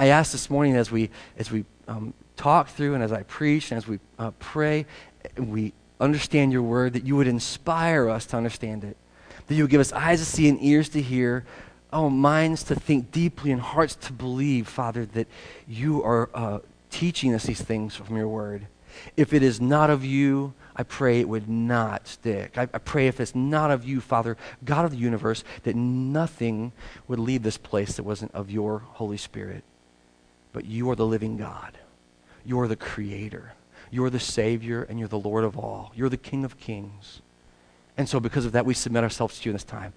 I 0.00 0.06
ask 0.06 0.32
this 0.32 0.48
morning 0.48 0.76
as 0.76 0.90
we, 0.90 1.10
as 1.36 1.50
we 1.50 1.66
um, 1.86 2.14
talk 2.38 2.68
through 2.68 2.94
and 2.94 3.02
as 3.02 3.12
I 3.12 3.22
preach 3.24 3.70
and 3.70 3.76
as 3.76 3.86
we 3.86 3.98
uh, 4.18 4.30
pray, 4.38 4.86
we 5.36 5.74
understand 6.00 6.54
your 6.54 6.62
word, 6.62 6.94
that 6.94 7.04
you 7.04 7.16
would 7.16 7.26
inspire 7.26 8.08
us 8.08 8.24
to 8.26 8.38
understand 8.38 8.82
it, 8.82 8.96
that 9.46 9.54
you 9.54 9.64
would 9.64 9.70
give 9.70 9.82
us 9.82 9.92
eyes 9.92 10.20
to 10.20 10.24
see 10.24 10.48
and 10.48 10.58
ears 10.62 10.88
to 10.88 11.02
hear, 11.02 11.44
oh, 11.92 12.08
minds 12.08 12.62
to 12.64 12.74
think 12.74 13.12
deeply 13.12 13.52
and 13.52 13.60
hearts 13.60 13.94
to 13.96 14.14
believe, 14.14 14.68
Father, 14.68 15.04
that 15.04 15.26
you 15.68 16.02
are 16.02 16.30
uh, 16.32 16.60
teaching 16.90 17.34
us 17.34 17.44
these 17.44 17.60
things 17.60 17.94
from 17.94 18.16
your 18.16 18.28
word. 18.28 18.68
If 19.18 19.34
it 19.34 19.42
is 19.42 19.60
not 19.60 19.90
of 19.90 20.02
you, 20.02 20.54
I 20.74 20.82
pray 20.82 21.20
it 21.20 21.28
would 21.28 21.46
not 21.46 22.08
stick. 22.08 22.56
I, 22.56 22.62
I, 22.62 22.78
pray 22.78 23.06
if 23.06 23.20
it's 23.20 23.34
not 23.34 23.70
of 23.70 23.84
you, 23.84 24.00
Father, 24.00 24.38
God 24.64 24.86
of 24.86 24.92
the 24.92 24.96
universe, 24.96 25.44
that 25.64 25.76
nothing 25.76 26.72
would 27.06 27.18
leave 27.18 27.42
this 27.42 27.58
place 27.58 27.96
that 27.96 28.04
wasn't 28.04 28.34
of 28.34 28.50
your 28.50 28.78
Holy 28.78 29.18
Spirit. 29.18 29.62
But 30.52 30.64
you 30.64 30.90
are 30.90 30.96
the 30.96 31.06
living 31.06 31.36
God. 31.36 31.78
You 32.44 32.58
are 32.60 32.68
the 32.68 32.76
Creator. 32.76 33.52
You're 33.90 34.10
the 34.10 34.20
Savior 34.20 34.82
and 34.82 34.98
you're 34.98 35.08
the 35.08 35.18
Lord 35.18 35.44
of 35.44 35.58
all. 35.58 35.92
You're 35.94 36.08
the 36.08 36.16
King 36.16 36.44
of 36.44 36.58
kings. 36.58 37.20
And 37.96 38.08
so, 38.08 38.20
because 38.20 38.46
of 38.46 38.52
that, 38.52 38.64
we 38.64 38.74
submit 38.74 39.04
ourselves 39.04 39.38
to 39.40 39.44
you 39.44 39.50
in 39.50 39.54
this 39.54 39.64
time. 39.64 39.92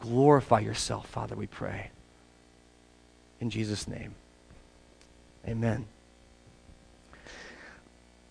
Glorify 0.00 0.60
yourself, 0.60 1.06
Father, 1.08 1.36
we 1.36 1.46
pray. 1.46 1.90
In 3.40 3.50
Jesus' 3.50 3.86
name. 3.86 4.14
Amen. 5.46 5.86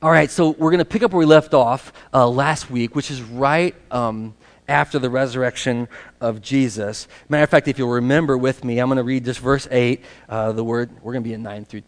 All 0.02 0.12
right, 0.12 0.30
so 0.30 0.50
we're 0.52 0.72
going 0.72 0.80
to 0.80 0.86
pick 0.86 1.02
up 1.02 1.12
where 1.12 1.20
we 1.20 1.26
left 1.26 1.54
off 1.54 1.94
uh, 2.14 2.28
last 2.28 2.70
week, 2.70 2.96
which 2.96 3.10
is 3.10 3.22
right 3.22 3.74
um, 3.90 4.36
after 4.68 5.00
the 5.00 5.10
resurrection 5.10 5.88
of 6.22 6.42
Jesus. 6.42 7.08
Matter 7.30 7.44
of 7.44 7.50
fact, 7.50 7.68
if 7.68 7.78
you'll 7.78 7.90
remember 7.90 8.38
with 8.38 8.64
me, 8.64 8.80
I'm 8.80 8.88
going 8.88 8.98
to 8.98 9.04
read 9.04 9.24
this 9.24 9.38
verse 9.38 9.68
8. 9.70 10.04
Uh, 10.28 10.52
the 10.52 10.64
word, 10.64 10.90
we're 11.02 11.14
going 11.14 11.24
to 11.24 11.28
be 11.28 11.34
in 11.34 11.44
9 11.44 11.66
through 11.66 11.84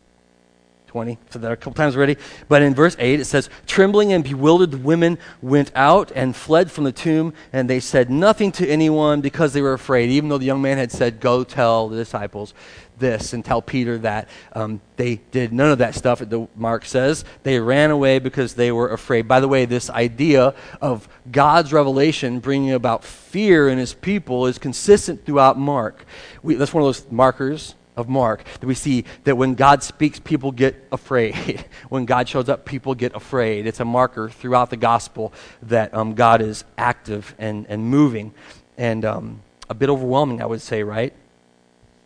20. 0.98 1.20
So 1.30 1.38
there 1.38 1.52
are 1.52 1.54
a 1.54 1.58
couple 1.58 1.74
times 1.74 1.96
already. 1.96 2.18
But 2.50 2.64
in 2.64 2.74
verse 2.74 2.96
8, 2.98 3.20
it 3.20 3.26
says, 3.26 3.52
Trembling 3.68 4.14
and 4.14 4.24
bewildered 4.24 4.72
the 4.72 4.80
women 4.80 5.20
went 5.44 5.72
out 5.76 6.12
and 6.16 6.36
fled 6.36 6.72
from 6.72 6.86
the 6.86 6.92
tomb, 6.92 7.36
and 7.54 7.70
they 7.70 7.80
said 7.80 8.10
nothing 8.10 8.52
to 8.54 8.68
anyone 8.68 9.22
because 9.22 9.54
they 9.54 9.62
were 9.62 9.74
afraid, 9.74 10.10
even 10.10 10.28
though 10.28 10.40
the 10.40 10.48
young 10.48 10.64
man 10.64 10.80
had 10.80 10.92
said, 10.92 11.20
Go 11.20 11.44
tell 11.44 11.88
the 11.88 11.98
disciples 11.98 12.56
this 12.98 13.34
and 13.34 13.46
tell 13.46 13.62
Peter 13.62 14.00
that. 14.00 14.28
Um, 14.54 14.82
they 14.96 15.18
did 15.30 15.54
none 15.54 15.70
of 15.70 15.78
that 15.78 15.94
stuff, 15.94 16.18
the 16.18 16.48
Mark 16.56 16.84
says. 16.84 17.24
They 17.44 17.60
ran 17.60 17.92
away 17.92 18.18
because 18.18 18.56
they 18.56 18.72
were 18.72 18.90
afraid. 18.90 19.28
By 19.28 19.40
the 19.40 19.48
way, 19.48 19.66
this 19.66 19.92
idea 19.92 20.56
of 20.82 21.08
God's 21.32 21.72
revelation 21.72 22.40
bringing 22.40 22.72
about 22.72 23.04
fear 23.04 23.70
in 23.70 23.78
his 23.78 23.94
people 23.94 24.48
is 24.48 24.58
consistent 24.58 25.28
throughout 25.28 25.60
Mark. 25.60 26.06
We, 26.42 26.56
that's 26.56 26.74
one 26.74 26.82
of 26.82 26.88
those 26.88 27.06
markers 27.12 27.76
of 27.98 28.08
Mark 28.08 28.44
that 28.60 28.68
we 28.68 28.76
see 28.76 29.04
that 29.26 29.36
when 29.36 29.56
God 29.56 29.84
speaks, 29.84 30.20
people 30.20 30.52
get 30.52 30.88
afraid. 30.92 31.66
when 31.90 32.06
God 32.06 32.30
shows 32.30 32.48
up, 32.48 32.64
people 32.64 32.96
get 32.96 33.16
afraid. 33.16 33.66
It's 33.66 33.80
a 33.80 33.86
marker 33.86 34.30
throughout 34.30 34.70
the 34.70 34.78
gospel 34.78 35.34
that 35.64 35.94
um, 35.94 36.14
God 36.14 36.42
is 36.42 36.64
active 36.78 37.36
and, 37.40 37.66
and 37.68 37.84
moving 37.84 38.34
and 38.78 39.04
um, 39.04 39.42
a 39.70 39.74
bit 39.74 39.90
overwhelming, 39.90 40.42
I 40.42 40.46
would 40.46 40.62
say, 40.62 40.84
right? 40.84 41.12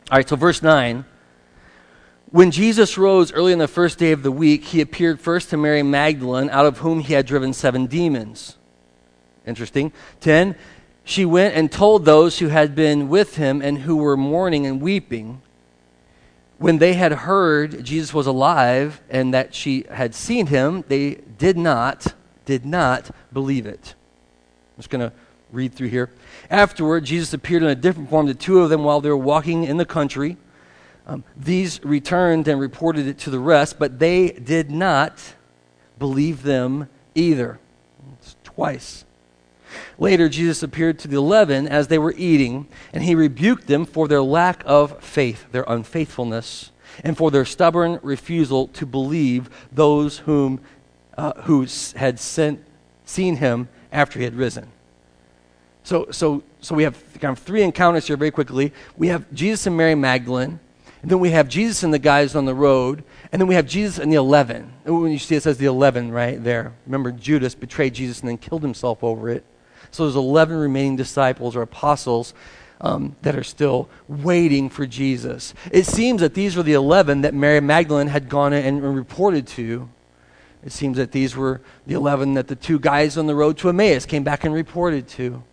All 0.10 0.18
right, 0.18 0.28
so 0.28 0.38
verse 0.38 0.64
9. 0.64 1.06
When 2.32 2.52
Jesus 2.52 2.98
rose 2.98 3.34
early 3.34 3.52
on 3.52 3.60
the 3.60 3.68
first 3.68 4.00
day 4.00 4.14
of 4.14 4.24
the 4.24 4.32
week, 4.32 4.64
he 4.64 4.80
appeared 4.80 5.20
first 5.20 5.50
to 5.50 5.58
Mary 5.58 5.84
Magdalene, 5.84 6.50
out 6.50 6.66
of 6.66 6.78
whom 6.78 7.02
he 7.02 7.14
had 7.14 7.26
driven 7.26 7.52
seven 7.52 7.88
demons. 7.88 8.58
Interesting. 9.46 9.92
10. 10.22 10.56
She 11.04 11.26
went 11.26 11.56
and 11.56 11.70
told 11.70 12.06
those 12.06 12.40
who 12.40 12.48
had 12.48 12.74
been 12.74 13.10
with 13.10 13.36
him 13.36 13.62
and 13.62 13.80
who 13.80 13.98
were 13.98 14.16
mourning 14.16 14.66
and 14.66 14.80
weeping 14.80 15.42
when 16.62 16.78
they 16.78 16.94
had 16.94 17.12
heard 17.12 17.84
Jesus 17.84 18.14
was 18.14 18.28
alive 18.28 19.02
and 19.10 19.34
that 19.34 19.56
she 19.56 19.84
had 19.90 20.14
seen 20.14 20.46
him, 20.46 20.84
they 20.90 21.16
did 21.16 21.58
not, 21.58 22.14
did 22.46 22.68
not 22.68 23.10
believe 23.34 23.66
it. 23.66 23.96
I'm 24.76 24.78
just 24.78 24.92
going 24.92 25.10
to 25.10 25.12
read 25.52 25.74
through 25.74 25.88
here. 25.88 26.12
Afterward, 26.52 27.04
Jesus 27.04 27.34
appeared 27.34 27.64
in 27.64 27.70
a 27.70 27.76
different 27.76 28.12
form 28.12 28.28
to 28.28 28.36
two 28.36 28.60
of 28.60 28.70
them 28.70 28.84
while 28.84 29.02
they 29.02 29.10
were 29.10 29.18
walking 29.18 29.64
in 29.64 29.78
the 29.78 29.88
country. 29.88 30.38
Um, 31.08 31.24
these 31.36 31.84
returned 31.84 32.48
and 32.48 32.60
reported 32.60 33.08
it 33.08 33.18
to 33.20 33.32
the 33.32 33.40
rest, 33.40 33.80
but 33.80 33.98
they 33.98 34.30
did 34.30 34.70
not 34.70 35.34
believe 35.98 36.44
them 36.44 36.90
either. 37.16 37.60
It's 38.20 38.36
twice. 38.44 39.04
Later, 39.98 40.30
Jesus 40.30 40.64
appeared 40.64 41.00
to 41.00 41.08
the 41.08 41.18
eleven 41.18 41.68
as 41.68 41.88
they 41.88 41.98
were 41.98 42.14
eating, 42.18 42.68
and 42.94 43.04
he 43.04 43.16
rebuked 43.16 43.68
them 43.68 43.86
for 43.86 44.08
their 44.08 44.22
lack 44.22 44.64
of 44.66 45.04
faith, 45.04 45.46
their 45.52 45.66
unfaithfulness, 45.68 46.72
and 47.04 47.18
for 47.18 47.32
their 47.32 47.46
stubborn 47.46 48.00
refusal 48.02 48.68
to 48.70 48.86
believe 48.86 49.50
those 49.72 50.20
whom, 50.20 50.60
uh, 51.18 51.34
who 51.44 51.66
had 51.96 52.20
sent, 52.20 52.64
seen 53.06 53.38
him 53.38 53.70
after 53.92 54.20
he 54.20 54.26
had 54.26 54.36
risen. 54.36 54.68
So, 55.84 56.08
so, 56.12 56.44
so 56.60 56.76
we 56.76 56.84
have 56.84 57.02
kind 57.20 57.36
of 57.36 57.40
three 57.40 57.64
encounters 57.64 58.08
here 58.08 58.18
very 58.18 58.32
quickly. 58.32 58.72
We 58.98 59.08
have 59.08 59.32
Jesus 59.34 59.68
and 59.68 59.76
Mary 59.76 59.96
Magdalene, 59.96 60.60
and 61.02 61.10
then 61.10 61.20
we 61.20 61.32
have 61.32 61.48
Jesus 61.48 61.82
and 61.82 61.94
the 61.94 62.00
guys 62.00 62.36
on 62.36 62.46
the 62.46 62.54
road, 62.54 63.04
and 63.32 63.42
then 63.42 63.48
we 63.48 63.56
have 63.56 63.66
Jesus 63.66 63.98
and 63.98 64.12
the 64.12 64.18
eleven. 64.18 64.72
when 64.84 65.12
you 65.12 65.18
see 65.18 65.36
it 65.36 65.44
says 65.44 65.58
the 65.58 65.66
eleven 65.66 66.12
right 66.12 66.44
there. 66.44 66.74
Remember, 66.86 67.12
Judas 67.12 67.56
betrayed 67.56 67.96
Jesus 67.96 68.20
and 68.20 68.30
then 68.30 68.38
killed 68.38 68.62
himself 68.62 69.04
over 69.04 69.30
it. 69.30 69.44
So 69.92 70.04
there's 70.04 70.16
11 70.16 70.56
remaining 70.56 70.96
disciples 70.96 71.56
or 71.56 71.62
apostles 71.62 72.34
um, 72.82 73.16
that 73.22 73.36
are 73.36 73.44
still 73.44 73.90
waiting 74.08 74.70
for 74.70 74.86
Jesus. 74.86 75.54
It 75.72 75.86
seems 75.86 76.22
that 76.22 76.34
these 76.34 76.56
were 76.56 76.64
the 76.64 76.74
11 76.74 77.22
that 77.22 77.34
Mary 77.34 77.60
Magdalene 77.60 78.08
had 78.08 78.28
gone 78.28 78.54
and 78.54 78.82
reported 78.96 79.48
to. 79.48 79.90
It 80.64 80.72
seems 80.72 80.98
that 80.98 81.12
these 81.12 81.36
were 81.36 81.62
the 81.86 81.96
11 81.96 82.36
that 82.36 82.48
the 82.48 82.56
two 82.56 82.80
guys 82.80 83.18
on 83.18 83.28
the 83.28 83.36
road 83.36 83.58
to 83.60 83.70
Emmaus 83.70 84.06
came 84.06 84.24
back 84.24 84.44
and 84.44 84.54
reported 84.54 85.08
to. 85.10 85.44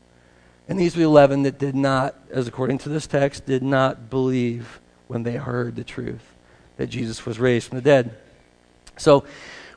And 0.68 0.78
these 0.78 0.94
were 0.94 1.00
the 1.00 1.06
11 1.06 1.44
that 1.44 1.58
did 1.58 1.74
not, 1.74 2.14
as 2.30 2.46
according 2.46 2.78
to 2.78 2.88
this 2.88 3.06
text, 3.06 3.46
did 3.46 3.62
not 3.62 4.10
believe 4.10 4.80
when 5.06 5.22
they 5.22 5.34
heard 5.34 5.76
the 5.76 5.84
truth 5.84 6.34
that 6.76 6.88
Jesus 6.88 7.24
was 7.24 7.38
raised 7.38 7.68
from 7.68 7.78
the 7.78 7.82
dead. 7.82 8.16
So 8.98 9.24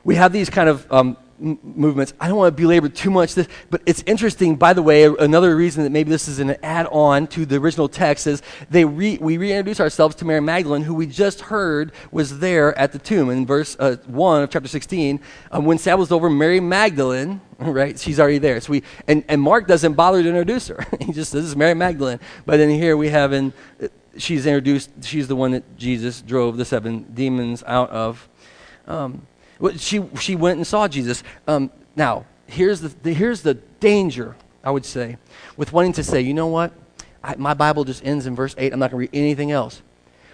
we 0.04 0.16
have 0.16 0.32
these 0.32 0.50
kind 0.50 0.68
of 0.68 0.90
um, 0.92 1.16
movements. 1.38 2.14
I 2.20 2.28
don't 2.28 2.36
want 2.36 2.56
to 2.56 2.60
belabor 2.62 2.88
too 2.88 3.10
much 3.10 3.34
this, 3.34 3.48
but 3.70 3.82
it's 3.86 4.02
interesting, 4.06 4.56
by 4.56 4.72
the 4.72 4.82
way, 4.82 5.04
another 5.04 5.56
reason 5.56 5.82
that 5.84 5.90
maybe 5.90 6.10
this 6.10 6.28
is 6.28 6.38
an 6.38 6.56
add 6.62 6.86
on 6.86 7.26
to 7.28 7.44
the 7.44 7.56
original 7.56 7.88
text 7.88 8.26
is 8.26 8.42
they 8.70 8.84
re, 8.84 9.18
we 9.20 9.36
reintroduce 9.38 9.80
ourselves 9.80 10.14
to 10.16 10.24
Mary 10.24 10.40
Magdalene, 10.40 10.82
who 10.82 10.94
we 10.94 11.06
just 11.06 11.42
heard 11.42 11.92
was 12.10 12.38
there 12.38 12.76
at 12.78 12.92
the 12.92 12.98
tomb. 12.98 13.30
In 13.30 13.46
verse 13.46 13.76
uh, 13.78 13.96
1 14.06 14.42
of 14.42 14.50
chapter 14.50 14.68
16, 14.68 15.20
um, 15.50 15.64
when 15.64 15.78
Sabbath 15.78 16.00
was 16.00 16.12
over, 16.12 16.30
Mary 16.30 16.60
Magdalene, 16.60 17.40
right, 17.58 17.98
she's 17.98 18.20
already 18.20 18.38
there. 18.38 18.60
So 18.60 18.72
we, 18.72 18.82
and, 19.08 19.24
and 19.28 19.40
Mark 19.40 19.66
doesn't 19.66 19.94
bother 19.94 20.22
to 20.22 20.28
introduce 20.28 20.68
her. 20.68 20.86
he 21.00 21.12
just 21.12 21.32
says, 21.32 21.42
This 21.42 21.50
is 21.50 21.56
Mary 21.56 21.74
Magdalene. 21.74 22.20
But 22.46 22.58
then 22.58 22.70
here 22.70 22.96
we 22.96 23.08
have, 23.08 23.32
in, 23.32 23.52
she's 24.16 24.46
introduced, 24.46 24.90
she's 25.02 25.28
the 25.28 25.36
one 25.36 25.52
that 25.52 25.76
Jesus 25.76 26.22
drove 26.22 26.56
the 26.56 26.64
seven 26.64 27.04
demons 27.14 27.62
out 27.66 27.90
of. 27.90 28.28
Um, 28.86 29.26
she, 29.76 30.04
she 30.18 30.36
went 30.36 30.56
and 30.58 30.66
saw 30.66 30.88
Jesus. 30.88 31.22
Um, 31.46 31.70
now, 31.94 32.26
here's 32.46 32.80
the, 32.80 32.88
the, 32.88 33.12
here's 33.12 33.42
the 33.42 33.54
danger, 33.54 34.36
I 34.64 34.70
would 34.70 34.84
say, 34.84 35.16
with 35.56 35.72
wanting 35.72 35.92
to 35.94 36.04
say, 36.04 36.20
you 36.20 36.34
know 36.34 36.48
what? 36.48 36.72
I, 37.22 37.36
my 37.36 37.54
Bible 37.54 37.84
just 37.84 38.04
ends 38.04 38.26
in 38.26 38.34
verse 38.34 38.54
8. 38.58 38.72
I'm 38.72 38.78
not 38.78 38.90
going 38.90 39.06
to 39.06 39.10
read 39.10 39.20
anything 39.20 39.50
else. 39.50 39.82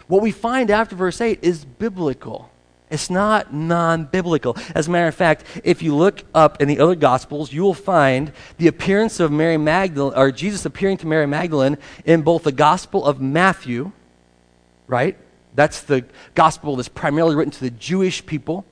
What 0.07 0.23
we 0.23 0.31
find 0.31 0.71
after 0.71 0.97
verse 0.97 1.21
8 1.21 1.41
is 1.43 1.65
biblical. 1.65 2.51
It's 2.91 3.11
not 3.11 3.53
non 3.53 4.07
biblical. 4.07 4.57
As 4.75 4.89
a 4.89 4.91
matter 4.91 5.09
of 5.09 5.15
fact, 5.15 5.45
if 5.63 5.83
you 5.83 5.95
look 5.95 6.25
up 6.35 6.63
in 6.63 6.69
the 6.69 6.81
other 6.81 6.95
Gospels, 6.95 7.53
you 7.53 7.63
will 7.63 7.75
find 7.75 8.33
the 8.57 8.67
appearance 8.67 9.21
of 9.21 9.31
Mary 9.31 9.59
Magdalene, 9.59 10.17
or 10.17 10.33
Jesus 10.33 10.65
appearing 10.65 10.97
to 10.99 11.07
Mary 11.07 11.27
Magdalene 11.27 11.77
in 12.07 12.23
both 12.23 12.45
the 12.45 12.53
Gospel 12.53 13.05
of 13.05 13.21
Matthew, 13.21 13.93
right? 14.87 15.19
That's 15.55 15.83
the 15.83 16.07
Gospel 16.35 16.77
that's 16.77 16.89
primarily 16.89 17.37
written 17.37 17.53
to 17.53 17.61
the 17.61 17.71
Jewish 17.71 18.25
people. 18.25 18.65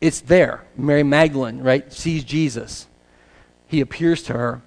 It's 0.00 0.20
there. 0.20 0.64
Mary 0.76 1.02
Magdalene, 1.02 1.60
right, 1.60 1.92
sees 1.92 2.24
Jesus. 2.24 2.86
He 3.66 3.80
appears 3.80 4.22
to 4.24 4.32
her. 4.32 4.62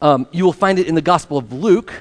Um, 0.00 0.26
you 0.32 0.44
will 0.44 0.52
find 0.52 0.78
it 0.78 0.86
in 0.86 0.94
the 0.94 1.02
Gospel 1.02 1.38
of 1.38 1.52
Luke. 1.52 1.92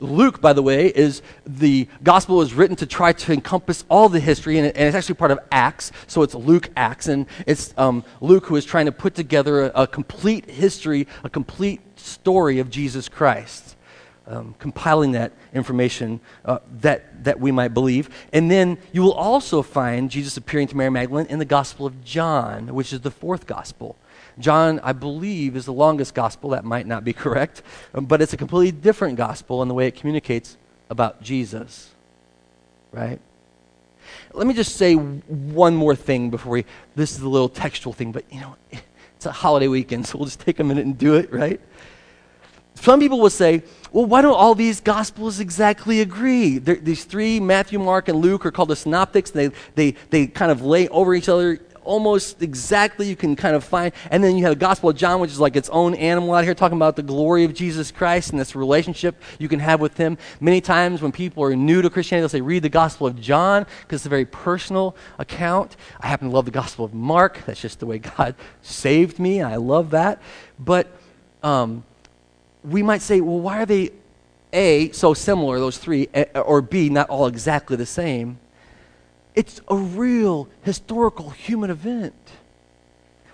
Luke, 0.00 0.40
by 0.40 0.52
the 0.52 0.62
way, 0.62 0.88
is 0.88 1.22
the 1.46 1.86
gospel 2.02 2.42
is 2.42 2.52
written 2.52 2.74
to 2.76 2.86
try 2.86 3.12
to 3.12 3.32
encompass 3.32 3.84
all 3.88 4.08
the 4.08 4.18
history, 4.18 4.58
and, 4.58 4.66
and 4.66 4.88
it's 4.88 4.96
actually 4.96 5.14
part 5.14 5.30
of 5.30 5.38
Acts. 5.52 5.92
So 6.08 6.22
it's 6.22 6.34
Luke 6.34 6.70
Acts, 6.76 7.06
and 7.06 7.26
it's 7.46 7.72
um, 7.78 8.04
Luke 8.20 8.46
who 8.46 8.56
is 8.56 8.64
trying 8.64 8.86
to 8.86 8.92
put 8.92 9.14
together 9.14 9.66
a, 9.66 9.82
a 9.82 9.86
complete 9.86 10.50
history, 10.50 11.06
a 11.22 11.30
complete 11.30 11.80
story 11.96 12.58
of 12.58 12.68
Jesus 12.68 13.08
Christ 13.08 13.76
um, 14.26 14.54
compiling 14.58 15.12
that 15.12 15.32
information 15.52 16.20
uh, 16.44 16.58
that, 16.80 17.24
that 17.24 17.40
we 17.40 17.50
might 17.50 17.68
believe. 17.68 18.08
And 18.32 18.50
then 18.50 18.78
you 18.92 19.02
will 19.02 19.12
also 19.12 19.62
find 19.62 20.10
Jesus 20.10 20.36
appearing 20.36 20.68
to 20.68 20.76
Mary 20.76 20.90
Magdalene 20.90 21.26
in 21.26 21.38
the 21.38 21.44
Gospel 21.44 21.86
of 21.86 22.04
John, 22.04 22.74
which 22.74 22.92
is 22.92 23.00
the 23.00 23.10
fourth 23.10 23.46
Gospel. 23.46 23.96
John, 24.38 24.80
I 24.80 24.92
believe, 24.92 25.56
is 25.56 25.66
the 25.66 25.72
longest 25.72 26.14
Gospel. 26.14 26.50
That 26.50 26.64
might 26.64 26.86
not 26.86 27.04
be 27.04 27.12
correct, 27.24 27.62
um, 27.94 28.06
but 28.06 28.22
it's 28.22 28.32
a 28.32 28.36
completely 28.36 28.72
different 28.72 29.16
Gospel 29.16 29.62
in 29.62 29.68
the 29.68 29.74
way 29.74 29.86
it 29.86 29.96
communicates 29.96 30.56
about 30.88 31.22
Jesus. 31.22 31.90
Right? 32.92 33.20
Let 34.32 34.46
me 34.46 34.54
just 34.54 34.76
say 34.76 34.94
one 34.94 35.74
more 35.74 35.94
thing 35.94 36.30
before 36.30 36.52
we. 36.52 36.64
This 36.94 37.12
is 37.12 37.20
a 37.20 37.28
little 37.28 37.48
textual 37.48 37.92
thing, 37.92 38.12
but 38.12 38.24
you 38.30 38.40
know, 38.40 38.56
it's 39.16 39.26
a 39.26 39.32
holiday 39.32 39.68
weekend, 39.68 40.06
so 40.06 40.18
we'll 40.18 40.26
just 40.26 40.40
take 40.40 40.60
a 40.60 40.64
minute 40.64 40.84
and 40.84 40.96
do 40.96 41.14
it, 41.14 41.32
right? 41.32 41.60
Some 42.74 43.00
people 43.00 43.20
will 43.20 43.30
say, 43.30 43.62
well, 43.92 44.06
why 44.06 44.22
don't 44.22 44.34
all 44.34 44.54
these 44.54 44.80
gospels 44.80 45.38
exactly 45.38 46.00
agree? 46.00 46.58
They're, 46.58 46.76
these 46.76 47.04
three, 47.04 47.38
Matthew, 47.40 47.78
Mark, 47.78 48.08
and 48.08 48.18
Luke, 48.18 48.46
are 48.46 48.50
called 48.50 48.70
the 48.70 48.76
synoptics. 48.76 49.30
They, 49.30 49.50
they, 49.74 49.92
they 50.10 50.26
kind 50.26 50.50
of 50.50 50.62
lay 50.62 50.88
over 50.88 51.14
each 51.14 51.28
other 51.28 51.60
almost 51.84 52.42
exactly 52.42 53.08
you 53.08 53.16
can 53.16 53.34
kind 53.34 53.56
of 53.56 53.64
find 53.64 53.92
and 54.10 54.22
then 54.22 54.36
you 54.36 54.44
have 54.44 54.52
the 54.52 54.60
gospel 54.60 54.88
of 54.90 54.96
john 54.96 55.20
which 55.20 55.30
is 55.30 55.40
like 55.40 55.56
its 55.56 55.68
own 55.70 55.94
animal 55.94 56.32
out 56.32 56.44
here 56.44 56.54
talking 56.54 56.78
about 56.78 56.96
the 56.96 57.02
glory 57.02 57.44
of 57.44 57.52
jesus 57.52 57.90
christ 57.90 58.30
and 58.30 58.40
this 58.40 58.54
relationship 58.54 59.20
you 59.38 59.48
can 59.48 59.58
have 59.58 59.80
with 59.80 59.96
him 59.96 60.16
many 60.40 60.60
times 60.60 61.02
when 61.02 61.10
people 61.10 61.42
are 61.42 61.56
new 61.56 61.82
to 61.82 61.90
christianity 61.90 62.22
they'll 62.22 62.28
say 62.28 62.40
read 62.40 62.62
the 62.62 62.68
gospel 62.68 63.06
of 63.06 63.20
john 63.20 63.66
because 63.82 64.00
it's 64.00 64.06
a 64.06 64.08
very 64.08 64.24
personal 64.24 64.94
account 65.18 65.76
i 66.00 66.06
happen 66.06 66.28
to 66.28 66.34
love 66.34 66.44
the 66.44 66.52
gospel 66.52 66.84
of 66.84 66.94
mark 66.94 67.44
that's 67.46 67.60
just 67.60 67.80
the 67.80 67.86
way 67.86 67.98
god 67.98 68.34
saved 68.62 69.18
me 69.18 69.42
i 69.42 69.56
love 69.56 69.90
that 69.90 70.22
but 70.60 70.86
um, 71.42 71.82
we 72.64 72.82
might 72.82 73.02
say, 73.02 73.20
well, 73.20 73.40
why 73.40 73.62
are 73.62 73.66
they 73.66 73.90
A, 74.52 74.90
so 74.92 75.14
similar, 75.14 75.58
those 75.58 75.78
three, 75.78 76.08
eh, 76.14 76.24
eh, 76.34 76.40
or 76.40 76.62
B, 76.62 76.88
not 76.88 77.08
all 77.10 77.26
exactly 77.26 77.76
the 77.76 77.86
same? 77.86 78.38
It's 79.34 79.60
a 79.68 79.76
real 79.76 80.48
historical 80.62 81.30
human 81.30 81.70
event. 81.70 82.14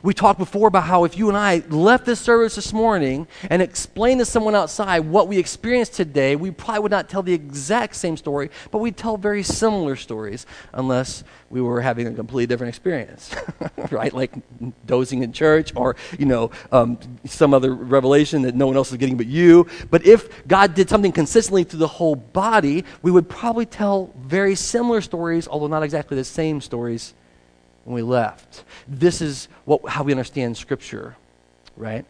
We 0.02 0.14
talked 0.14 0.38
before 0.38 0.68
about 0.68 0.84
how 0.84 1.04
if 1.04 1.18
you 1.18 1.28
and 1.28 1.36
I 1.36 1.62
left 1.68 2.04
this 2.04 2.20
service 2.20 2.54
this 2.54 2.72
morning 2.72 3.26
and 3.50 3.60
explained 3.60 4.20
to 4.20 4.24
someone 4.24 4.54
outside 4.54 5.00
what 5.00 5.26
we 5.26 5.38
experienced 5.38 5.94
today, 5.94 6.36
we 6.36 6.50
probably 6.50 6.82
would 6.82 6.92
not 6.92 7.08
tell 7.08 7.22
the 7.22 7.32
exact 7.32 7.96
same 7.96 8.16
story, 8.16 8.50
but 8.70 8.78
we'd 8.78 8.96
tell 8.96 9.16
very 9.16 9.42
similar 9.42 9.96
stories 9.96 10.46
unless 10.72 11.24
we 11.50 11.60
were 11.60 11.80
having 11.80 12.06
a 12.06 12.12
completely 12.12 12.46
different 12.46 12.68
experience, 12.68 13.34
right? 13.90 14.12
Like 14.12 14.32
dozing 14.86 15.22
in 15.22 15.32
church 15.32 15.72
or, 15.74 15.96
you 16.18 16.26
know, 16.26 16.50
um, 16.70 16.98
some 17.24 17.52
other 17.52 17.74
revelation 17.74 18.42
that 18.42 18.54
no 18.54 18.66
one 18.66 18.76
else 18.76 18.92
is 18.92 18.98
getting 18.98 19.16
but 19.16 19.26
you. 19.26 19.66
But 19.90 20.06
if 20.06 20.46
God 20.46 20.74
did 20.74 20.88
something 20.88 21.12
consistently 21.12 21.64
through 21.64 21.80
the 21.80 21.88
whole 21.88 22.14
body, 22.14 22.84
we 23.02 23.10
would 23.10 23.28
probably 23.28 23.66
tell 23.66 24.12
very 24.16 24.54
similar 24.54 25.00
stories, 25.00 25.48
although 25.48 25.66
not 25.66 25.82
exactly 25.82 26.16
the 26.16 26.24
same 26.24 26.60
stories 26.60 27.14
we 27.84 28.02
left. 28.02 28.64
This 28.86 29.20
is 29.20 29.48
what, 29.64 29.88
how 29.88 30.02
we 30.02 30.12
understand 30.12 30.56
Scripture, 30.56 31.16
right? 31.76 32.04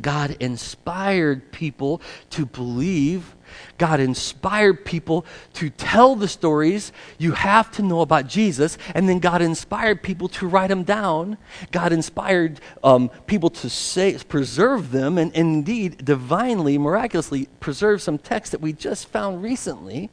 God 0.00 0.36
inspired 0.38 1.50
people 1.50 2.00
to 2.30 2.46
believe. 2.46 3.34
God 3.76 3.98
inspired 3.98 4.84
people 4.84 5.26
to 5.54 5.68
tell 5.68 6.14
the 6.14 6.28
stories 6.28 6.92
you 7.18 7.32
have 7.32 7.72
to 7.72 7.82
know 7.82 8.00
about 8.00 8.28
Jesus. 8.28 8.78
And 8.94 9.08
then 9.08 9.18
God 9.18 9.42
inspired 9.42 10.02
people 10.02 10.28
to 10.28 10.46
write 10.46 10.68
them 10.68 10.84
down. 10.84 11.38
God 11.72 11.92
inspired 11.92 12.60
um, 12.84 13.08
people 13.26 13.50
to 13.50 13.68
say, 13.68 14.16
preserve 14.28 14.92
them 14.92 15.18
and, 15.18 15.34
and 15.34 15.56
indeed 15.56 16.04
divinely, 16.04 16.78
miraculously 16.78 17.48
preserve 17.58 18.00
some 18.00 18.18
text 18.18 18.52
that 18.52 18.60
we 18.60 18.72
just 18.72 19.08
found 19.08 19.42
recently 19.42 20.10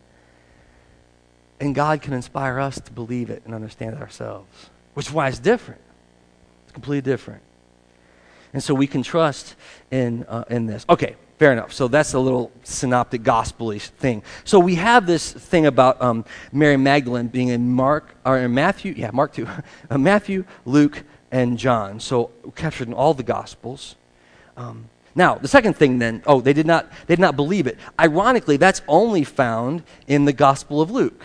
and 1.60 1.74
God 1.74 2.02
can 2.02 2.14
inspire 2.14 2.60
us 2.60 2.80
to 2.80 2.92
believe 2.92 3.30
it 3.30 3.42
and 3.46 3.54
understand 3.54 3.96
it 3.96 4.02
ourselves, 4.02 4.70
which 4.94 5.08
is 5.08 5.14
why 5.14 5.28
it's 5.28 5.40
different. 5.40 5.82
It's 6.64 6.74
completely 6.74 7.02
different. 7.02 7.42
And 8.54 8.64
so 8.64 8.74
we 8.74 8.88
can 8.88 9.04
trust 9.04 9.56
in, 9.92 10.26
uh, 10.28 10.46
in 10.50 10.66
this. 10.66 10.86
Okay, 10.90 11.16
fair 11.38 11.52
enough. 11.52 11.74
So 11.74 11.88
that's 11.88 12.14
a 12.14 12.20
little 12.20 12.52
synoptic 12.64 13.24
gospel 13.24 13.72
thing. 13.78 14.24
So 14.44 14.60
we 14.60 14.76
have 14.76 15.06
this 15.06 15.32
thing 15.32 15.66
about 15.66 16.02
um, 16.02 16.26
Mary 16.52 16.78
Magdalene 16.78 17.28
being 17.28 17.50
in 17.50 17.72
Mark, 17.72 18.16
or 18.26 18.38
in 18.38 18.54
Matthew, 18.54 18.94
yeah, 18.96 19.12
Mark 19.12 19.34
2, 19.34 19.48
uh, 19.90 19.98
Matthew, 19.98 20.46
Luke, 20.66 21.04
and 21.32 21.58
John. 21.58 22.00
So 22.00 22.32
captured 22.56 22.88
in 22.88 22.94
all 22.94 23.14
the 23.14 23.24
gospels. 23.24 23.96
Um, 24.56 24.90
now, 25.14 25.36
the 25.36 25.48
second 25.48 25.74
thing 25.74 25.98
then, 25.98 26.22
oh, 26.28 26.42
they 26.42 26.54
did 26.54 26.68
not 26.68 26.92
they 27.08 27.16
did 27.16 27.22
not 27.22 27.36
believe 27.36 27.66
it. 27.66 27.78
Ironically, 28.00 28.58
that's 28.58 28.84
only 28.88 29.24
found 29.24 29.82
in 30.08 30.26
the 30.26 30.34
Gospel 30.34 30.80
of 30.80 30.92
Luke. 30.92 31.24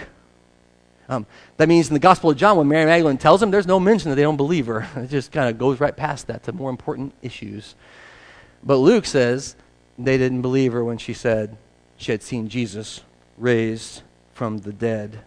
Um, 1.12 1.26
that 1.58 1.68
means 1.68 1.88
in 1.88 1.94
the 1.94 2.00
Gospel 2.00 2.30
of 2.30 2.38
John, 2.38 2.56
when 2.56 2.68
Mary 2.68 2.86
Magdalene 2.86 3.18
tells 3.18 3.40
them, 3.40 3.50
there's 3.50 3.66
no 3.66 3.78
mention 3.78 4.08
that 4.08 4.16
they 4.16 4.22
don't 4.22 4.38
believe 4.38 4.66
her. 4.66 4.88
It 4.96 5.10
just 5.10 5.30
kind 5.30 5.50
of 5.50 5.58
goes 5.58 5.78
right 5.78 5.94
past 5.94 6.28
that 6.28 6.44
to 6.44 6.52
more 6.52 6.70
important 6.70 7.12
issues. 7.20 7.74
But 8.62 8.76
Luke 8.76 9.04
says 9.04 9.54
they 9.98 10.16
didn't 10.16 10.40
believe 10.40 10.72
her 10.72 10.82
when 10.82 10.96
she 10.96 11.12
said 11.12 11.58
she 11.98 12.12
had 12.12 12.22
seen 12.22 12.48
Jesus 12.48 13.02
raised 13.36 14.02
from 14.32 14.58
the 14.58 14.72
dead. 14.72 15.20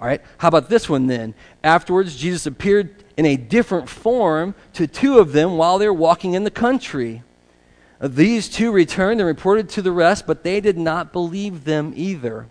All 0.00 0.06
right, 0.06 0.22
how 0.38 0.48
about 0.48 0.70
this 0.70 0.88
one 0.88 1.06
then? 1.06 1.34
Afterwards, 1.62 2.16
Jesus 2.16 2.46
appeared 2.46 3.04
in 3.18 3.26
a 3.26 3.36
different 3.36 3.90
form 3.90 4.54
to 4.72 4.86
two 4.86 5.18
of 5.18 5.32
them 5.32 5.58
while 5.58 5.76
they 5.76 5.86
were 5.86 5.92
walking 5.92 6.32
in 6.32 6.44
the 6.44 6.50
country. 6.50 7.22
These 8.00 8.48
two 8.48 8.70
returned 8.70 9.20
and 9.20 9.26
reported 9.26 9.68
to 9.70 9.82
the 9.82 9.92
rest, 9.92 10.26
but 10.26 10.44
they 10.44 10.60
did 10.60 10.78
not 10.78 11.12
believe 11.12 11.64
them 11.64 11.92
either. 11.94 12.46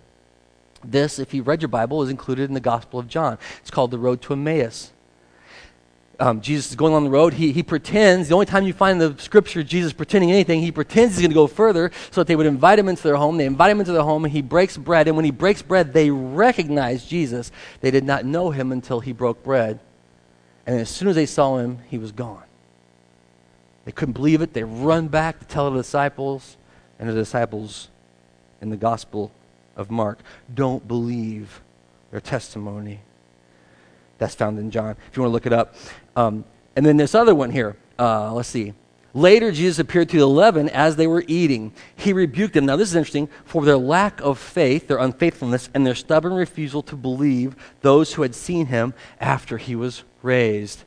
This, 0.90 1.20
if 1.20 1.34
you 1.34 1.44
read 1.44 1.62
your 1.62 1.70
Bible, 1.70 2.02
is 2.02 2.10
included 2.10 2.50
in 2.50 2.54
the 2.54 2.60
Gospel 2.60 3.00
of 3.00 3.08
John. 3.08 3.38
It's 3.60 3.70
called 3.70 3.92
the 3.92 4.00
Road 4.00 4.22
to 4.24 4.34
Emmaus. 4.34 4.92
Um, 6.20 6.42
Jesus 6.42 6.72
is 6.72 6.76
going 6.76 6.94
on 6.94 7.04
the 7.04 7.12
road. 7.12 7.34
He, 7.34 7.52
he 7.52 7.62
pretends, 7.62 8.28
the 8.28 8.34
only 8.34 8.48
time 8.48 8.66
you 8.66 8.74
find 8.74 9.00
the 9.00 9.16
scripture 9.20 9.62
Jesus 9.62 9.94
pretending 9.94 10.32
anything, 10.32 10.62
he 10.62 10.72
pretends 10.72 11.14
he's 11.14 11.22
going 11.22 11.30
to 11.30 11.36
go 11.36 11.46
further 11.46 11.92
so 12.10 12.22
that 12.22 12.28
they 12.28 12.36
would 12.36 12.48
invite 12.48 12.80
him 12.80 12.90
into 12.90 13.04
their 13.04 13.18
home. 13.18 13.38
They 13.38 13.46
invite 13.46 13.70
him 13.70 13.80
into 13.80 13.92
their 13.92 14.02
home, 14.02 14.26
and 14.26 14.32
he 14.32 14.42
breaks 14.42 14.78
bread. 14.78 15.08
And 15.08 15.16
when 15.16 15.26
he 15.26 15.32
breaks 15.32 15.62
bread, 15.62 15.94
they 15.94 16.10
recognize 16.10 17.06
Jesus. 17.06 17.52
They 17.82 17.92
did 17.92 18.04
not 18.04 18.26
know 18.26 18.50
him 18.50 18.72
until 18.72 19.00
he 19.00 19.12
broke 19.12 19.44
bread. 19.44 19.80
And 20.66 20.80
as 20.80 20.90
soon 20.90 21.08
as 21.08 21.16
they 21.16 21.28
saw 21.28 21.60
him, 21.60 21.80
he 21.88 22.00
was 22.00 22.12
gone. 22.12 22.44
They 23.86 23.92
couldn't 23.92 24.14
believe 24.14 24.42
it. 24.42 24.54
They 24.54 24.64
run 24.64 25.10
back 25.10 25.40
to 25.40 25.46
tell 25.46 25.70
the 25.70 25.78
disciples, 25.78 26.58
and 26.98 27.08
the 27.08 27.14
disciples 27.14 27.90
in 28.60 28.72
the 28.72 28.78
Gospel 28.78 29.32
of 29.78 29.90
Mark 29.90 30.20
don't 30.54 30.86
believe 30.86 31.62
their 32.12 32.20
testimony. 32.20 33.00
That's 34.18 34.36
found 34.36 34.60
in 34.60 34.72
John, 34.72 34.98
if 35.10 35.16
you 35.16 35.22
want 35.22 35.30
to 35.30 35.34
look 35.34 35.46
it 35.46 35.54
up. 35.54 35.76
Um, 36.16 36.44
and 36.76 36.86
then 36.86 36.98
this 36.98 37.16
other 37.16 37.34
one 37.34 37.52
here, 37.52 37.78
uh, 37.98 38.34
let's 38.34 38.50
see. 38.50 38.74
Later, 39.14 39.52
Jesus 39.52 39.80
appeared 39.80 40.10
to 40.10 40.18
the 40.18 40.24
eleven 40.24 40.70
as 40.70 40.96
they 40.96 41.08
were 41.08 41.24
eating. 41.28 41.72
He 41.96 42.14
rebuked 42.14 42.54
them. 42.54 42.66
Now, 42.66 42.76
this 42.76 42.90
is 42.90 42.96
interesting 42.96 43.30
for 43.46 43.66
their 43.66 43.78
lack 43.78 44.22
of 44.22 44.38
faith, 44.38 44.88
their 44.88 44.98
unfaithfulness, 44.98 45.70
and 45.74 45.86
their 45.86 45.96
stubborn 45.96 46.34
refusal 46.34 46.84
to 46.84 46.96
believe 46.96 47.56
those 47.82 48.14
who 48.14 48.22
had 48.22 48.36
seen 48.36 48.68
him 48.68 48.94
after 49.20 49.58
he 49.58 49.76
was 49.76 50.04
raised. 50.22 50.84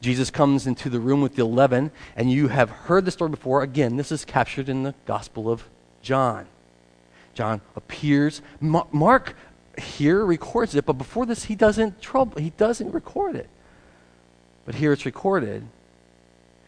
Jesus 0.00 0.30
comes 0.30 0.66
into 0.66 0.88
the 0.88 1.00
room 1.00 1.20
with 1.20 1.34
the 1.34 1.42
eleven, 1.42 1.90
and 2.16 2.30
you 2.30 2.48
have 2.48 2.70
heard 2.70 3.04
the 3.04 3.10
story 3.10 3.30
before. 3.30 3.62
Again, 3.62 3.96
this 3.96 4.12
is 4.12 4.24
captured 4.24 4.68
in 4.68 4.82
the 4.82 4.94
Gospel 5.04 5.50
of 5.50 5.68
John. 6.00 6.46
John 7.34 7.60
appears. 7.76 8.42
Mark 8.60 9.34
here 9.78 10.24
records 10.24 10.74
it, 10.74 10.86
but 10.86 10.94
before 10.94 11.26
this, 11.26 11.44
he 11.44 11.54
doesn't 11.54 12.00
trouble. 12.00 12.40
He 12.40 12.50
doesn't 12.50 12.92
record 12.92 13.36
it. 13.36 13.48
But 14.64 14.76
here 14.76 14.92
it's 14.92 15.04
recorded. 15.04 15.66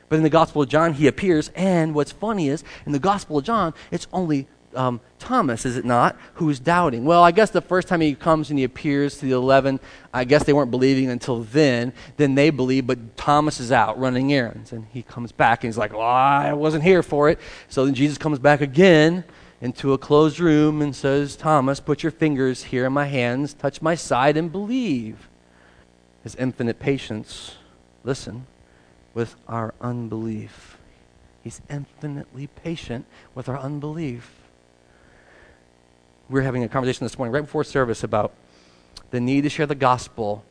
But 0.09 0.17
in 0.17 0.23
the 0.23 0.31
Gospel 0.31 0.63
of 0.63 0.69
John, 0.69 0.95
he 0.95 1.07
appears, 1.07 1.51
and 1.55 1.95
what's 1.95 2.13
funny 2.13 2.49
is, 2.49 2.63
in 2.85 2.93
the 2.93 2.99
Gospel 2.99 3.39
of 3.39 3.45
John, 3.45 3.75
it's 3.91 4.07
only 4.13 4.47
um, 4.75 5.01
Thomas, 5.19 5.65
is 5.65 5.77
it 5.77 5.85
not, 5.85 6.17
who's 6.35 6.61
doubting. 6.61 7.05
Well, 7.05 7.23
I 7.23 7.31
guess 7.31 7.51
the 7.51 7.63
first 7.63 7.89
time 7.89 8.01
he 8.03 8.15
comes 8.15 8.51
and 8.51 8.59
he 8.59 8.65
appears 8.65 9.19
to 9.19 9.27
the 9.27 9.33
11, 9.33 9.81
I 10.13 10.25
guess 10.25 10.45
they 10.45 10.53
weren't 10.53 10.71
believing 10.71 11.09
until 11.09 11.43
then. 11.43 11.93
Then 12.19 12.35
they 12.35 12.51
believe, 12.51 12.87
but 12.87 13.17
Thomas 13.17 13.59
is 13.59 13.73
out 13.73 13.99
running 13.99 14.33
errands. 14.33 14.73
And 14.73 14.87
he 14.93 15.03
comes 15.03 15.33
back 15.33 15.65
and 15.65 15.69
he's 15.69 15.79
like, 15.79 15.93
well, 15.93 16.03
I 16.03 16.53
wasn't 16.53 16.85
here 16.85 17.03
for 17.03 17.31
it. 17.31 17.41
So 17.69 17.87
then 17.87 17.95
Jesus 17.95 18.19
comes 18.19 18.39
back 18.39 18.61
again 18.61 19.25
into 19.61 19.93
a 19.93 19.99
closed 19.99 20.39
room 20.39 20.83
and 20.83 20.95
says, 20.95 21.37
Thomas, 21.37 21.81
put 21.81 22.03
your 22.03 22.13
fingers 22.13 22.65
here 22.65 22.87
in 22.87 22.93
my 22.93 23.07
hands, 23.07 23.55
touch 23.55 23.81
my 23.81 23.95
side, 23.95 24.37
and 24.37 24.53
believe. 24.53 25.29
His 26.23 26.35
infinite 26.35 26.79
patience, 26.79 27.57
listen, 28.05 28.47
with 29.15 29.37
our 29.49 29.75
unbelief. 29.81 30.77
He's 31.43 31.63
infinitely 31.71 32.49
patient 32.49 33.07
with 33.35 33.49
our 33.49 33.59
unbelief. 33.59 34.31
we 36.29 36.35
were 36.35 36.43
having 36.43 36.65
a 36.65 36.69
conversation 36.69 37.05
this 37.05 37.17
morning 37.17 37.33
right 37.33 37.43
before 37.43 37.65
service 37.65 38.03
about 38.03 38.33
the 39.11 39.21
need 39.21 39.43
to 39.43 39.49
share 39.49 39.67
the 39.67 39.75
gospel 39.75 40.45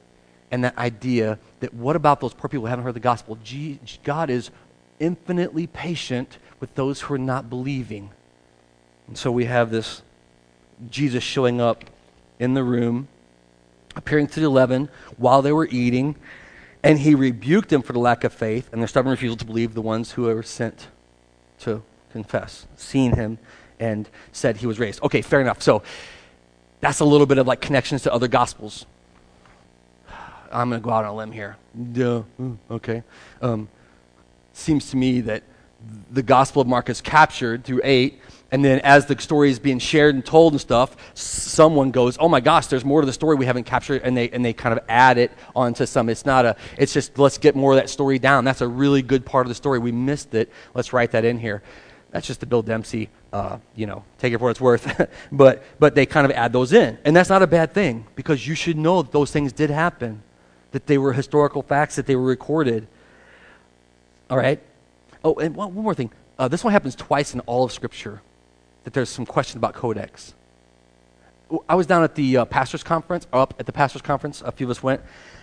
and 0.50 0.64
that 0.64 0.78
idea 0.78 1.38
that 1.60 1.74
what 1.74 1.96
about 1.96 2.22
those 2.22 2.34
poor 2.34 2.48
people 2.48 2.62
who 2.62 2.68
haven't 2.68 2.86
heard 2.86 2.94
the 2.94 3.00
gospel? 3.02 3.38
God 4.04 4.30
is 4.30 4.52
infinitely 5.00 5.68
patient 5.68 6.38
with 6.60 6.74
those 6.76 7.02
who 7.02 7.14
are 7.14 7.20
not 7.20 7.50
believing. 7.50 8.10
And 9.08 9.18
so 9.18 9.32
we 9.32 9.46
have 9.46 9.70
this 9.72 10.02
Jesus 10.90 11.24
showing 11.24 11.62
up 11.62 11.86
in 12.40 12.54
the 12.54 12.64
room, 12.64 13.08
appearing 13.96 14.28
to 14.28 14.40
the 14.40 14.46
eleven 14.46 14.90
while 15.18 15.42
they 15.42 15.52
were 15.52 15.68
eating, 15.72 16.16
and 16.84 17.00
he 17.00 17.16
rebuked 17.16 17.70
them 17.70 17.82
for 17.82 17.94
the 17.94 18.00
lack 18.00 18.24
of 18.24 18.34
faith 18.34 18.70
and 18.72 18.82
their 18.82 18.88
stubborn 18.88 19.12
refusal 19.12 19.38
to 19.38 19.46
believe 19.46 19.74
the 19.74 19.82
ones 19.82 20.12
who 20.12 20.24
were 20.24 20.44
sent 20.44 20.88
to 21.60 21.82
confess, 22.12 22.68
seen 22.76 23.16
him, 23.16 23.38
and 23.80 24.10
said 24.32 24.58
he 24.58 24.68
was 24.68 24.80
raised. 24.80 25.02
Okay, 25.04 25.22
fair 25.22 25.42
enough. 25.42 25.62
So 25.62 25.84
that's 26.82 27.00
a 27.00 27.06
little 27.06 27.26
bit 27.26 27.38
of 27.38 27.48
like 27.48 27.62
connections 27.62 28.04
to 28.04 28.14
other 28.14 28.28
gospels. 28.28 28.86
I'm 30.52 30.70
going 30.70 30.82
to 30.82 30.86
go 30.86 30.92
out 30.92 31.06
on 31.06 31.12
a 31.12 31.16
limb 31.16 31.32
here. 31.32 31.58
Yeah, 31.94 32.24
mm, 32.40 32.58
okay. 32.72 33.04
Um, 33.42 33.68
seems 34.54 34.90
to 34.92 34.98
me 34.98 35.22
that 35.22 35.44
the 36.12 36.24
Gospel 36.24 36.62
of 36.62 36.68
Mark 36.68 36.90
is 36.90 37.02
captured 37.02 37.64
through 37.64 37.82
8, 37.84 38.20
and 38.52 38.64
then 38.64 38.80
as 38.82 39.06
the 39.06 39.20
story 39.20 39.50
is 39.50 39.60
being 39.60 39.80
shared 39.80 40.16
and 40.16 40.26
told 40.26 40.54
and 40.54 40.62
stuff, 40.62 40.96
someone 41.14 41.92
goes, 41.92 42.18
"Oh 42.20 42.30
my 42.30 42.40
gosh, 42.40 42.68
there's 42.68 42.86
more 42.86 43.02
to 43.02 43.06
the 43.06 43.14
story 43.14 43.36
we 43.36 43.46
haven't 43.46 43.66
captured," 43.66 44.02
and 44.04 44.16
they 44.16 44.30
and 44.30 44.46
they 44.46 44.54
kind 44.54 44.78
of 44.78 44.86
add 44.88 45.18
it 45.18 45.32
onto 45.56 45.86
some. 45.86 46.10
It's 46.10 46.26
not 46.26 46.46
a. 46.46 46.56
It's 46.78 46.94
just 46.94 47.18
let's 47.18 47.38
get 47.38 47.56
more 47.56 47.74
of 47.74 47.78
that 47.78 47.90
story 47.90 48.20
down. 48.20 48.46
That's 48.46 48.62
a 48.62 48.68
really 48.68 49.02
good 49.02 49.26
part 49.26 49.46
of 49.46 49.50
the 49.50 49.56
story. 49.56 49.80
We 49.80 49.92
missed 49.92 50.34
it. 50.36 50.52
Let's 50.74 50.94
write 50.94 51.12
that 51.12 51.26
in 51.26 51.40
here. 51.40 51.64
That's 52.12 52.28
just 52.28 52.40
the 52.40 52.46
Bill 52.46 52.62
Dempsey, 52.62 53.10
uh, 53.34 53.58
you 53.76 53.88
know, 53.88 54.06
take 54.20 54.32
it 54.32 54.38
for 54.38 54.46
what 54.46 54.52
it's 54.52 54.62
worth. 54.62 55.10
but 55.34 55.64
but 55.80 55.96
they 55.96 56.06
kind 56.06 56.24
of 56.24 56.32
add 56.32 56.54
those 56.54 56.72
in, 56.72 56.98
and 57.04 57.14
that's 57.16 57.30
not 57.30 57.42
a 57.42 57.48
bad 57.48 57.74
thing 57.74 58.06
because 58.16 58.48
you 58.48 58.56
should 58.56 58.78
know 58.78 59.02
that 59.02 59.12
those 59.12 59.32
things 59.32 59.52
did 59.52 59.70
happen, 59.70 60.24
that 60.72 60.86
they 60.86 60.98
were 60.98 61.12
historical 61.12 61.62
facts, 61.62 61.98
that 61.98 62.06
they 62.06 62.16
were 62.16 62.28
recorded. 62.28 62.88
All 64.30 64.38
right. 64.38 64.62
Oh, 65.26 65.34
and 65.34 65.56
one, 65.56 65.74
one 65.74 65.84
more 65.84 65.96
thing. 65.96 66.12
Uh, 66.38 66.48
this 66.48 66.64
one 66.64 66.72
happens 66.72 66.94
twice 66.94 67.34
in 67.34 67.40
all 67.42 67.64
of 67.64 67.72
Scripture 67.72 68.22
that 68.84 68.94
there's 68.94 69.10
some 69.10 69.26
question 69.26 69.58
about 69.58 69.74
codex. 69.74 70.36
I 71.68 71.74
was 71.74 71.88
down 71.88 72.04
at 72.04 72.14
the 72.14 72.38
uh, 72.38 72.46
pastor's 72.46 72.84
conference, 72.84 73.26
up 73.34 73.56
at 73.60 73.66
the 73.66 73.72
pastor's 73.72 74.04
conference, 74.04 74.44
a 74.44 74.52
few 74.52 74.68
of 74.68 74.72
us 74.72 74.84
went, 74.84 75.02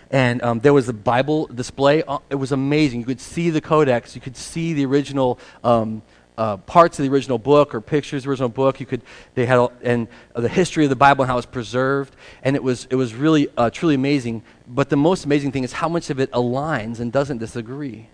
and 0.09 0.41
um, 0.41 0.59
there 0.59 0.73
was 0.73 0.87
a 0.87 0.93
Bible 0.93 1.47
display. 1.47 2.01
Uh, 2.03 2.19
it 2.29 2.35
was 2.35 2.53
amazing. 2.53 3.01
You 3.01 3.05
could 3.05 3.19
see 3.19 3.49
the 3.49 3.59
codex, 3.59 4.15
you 4.15 4.21
could 4.21 4.37
see 4.37 4.73
the 4.73 4.85
original. 4.85 5.37
Um, 5.63 6.01
uh, 6.35 6.57
parts 6.57 6.97
of 6.97 7.03
the 7.03 7.11
original 7.11 7.37
book 7.37 7.75
or 7.75 7.79
pictures 7.79 8.21
of 8.21 8.23
the 8.23 8.29
original 8.31 8.49
book. 8.49 8.79
You 8.79 8.87
could, 8.87 9.03
they 9.35 9.45
had, 9.45 9.69
and 9.83 10.07
uh, 10.35 10.41
the 10.41 10.49
history 10.49 10.83
of 10.83 10.89
the 10.89 10.95
Bible 10.95 11.21
and 11.21 11.29
how 11.29 11.35
it 11.35 11.37
was 11.37 11.45
preserved. 11.45 12.15
And 12.41 12.55
it 12.55 12.63
was, 12.63 12.87
it 12.89 12.95
was 12.95 13.13
really, 13.13 13.49
uh, 13.55 13.69
truly 13.69 13.93
amazing. 13.93 14.41
But 14.67 14.89
the 14.89 14.97
most 14.97 15.25
amazing 15.25 15.51
thing 15.51 15.63
is 15.63 15.73
how 15.73 15.87
much 15.87 16.09
of 16.09 16.19
it 16.19 16.31
aligns 16.31 16.99
and 16.99 17.11
doesn't 17.11 17.37
disagree. 17.37 18.07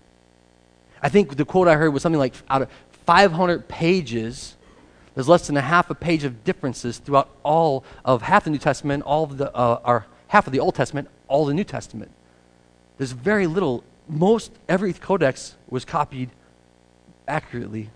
I 1.02 1.08
think 1.08 1.36
the 1.36 1.44
quote 1.44 1.68
I 1.68 1.74
heard 1.74 1.92
was 1.92 2.02
something 2.02 2.18
like 2.18 2.34
out 2.48 2.62
of 2.62 2.68
500 3.06 3.68
pages, 3.68 4.56
there's 5.14 5.28
less 5.28 5.46
than 5.46 5.56
a 5.56 5.62
half 5.62 5.90
a 5.90 5.94
page 5.94 6.24
of 6.24 6.44
differences 6.44 6.98
throughout 6.98 7.30
all 7.42 7.84
of 8.04 8.22
half 8.22 8.44
the 8.44 8.50
New 8.50 8.58
Testament, 8.58 9.02
all 9.04 9.24
of 9.24 9.38
the, 9.38 9.54
uh, 9.54 9.80
or 9.84 10.06
half 10.28 10.46
of 10.46 10.52
the 10.52 10.60
Old 10.60 10.74
Testament, 10.74 11.08
all 11.28 11.44
the 11.46 11.54
New 11.54 11.64
Testament. 11.64 12.10
There's 12.98 13.12
very 13.12 13.46
little. 13.46 13.82
Most 14.08 14.52
every 14.68 14.92
codex 14.92 15.56
was 15.68 15.84
copied 15.84 16.30
accurately. 17.26 17.90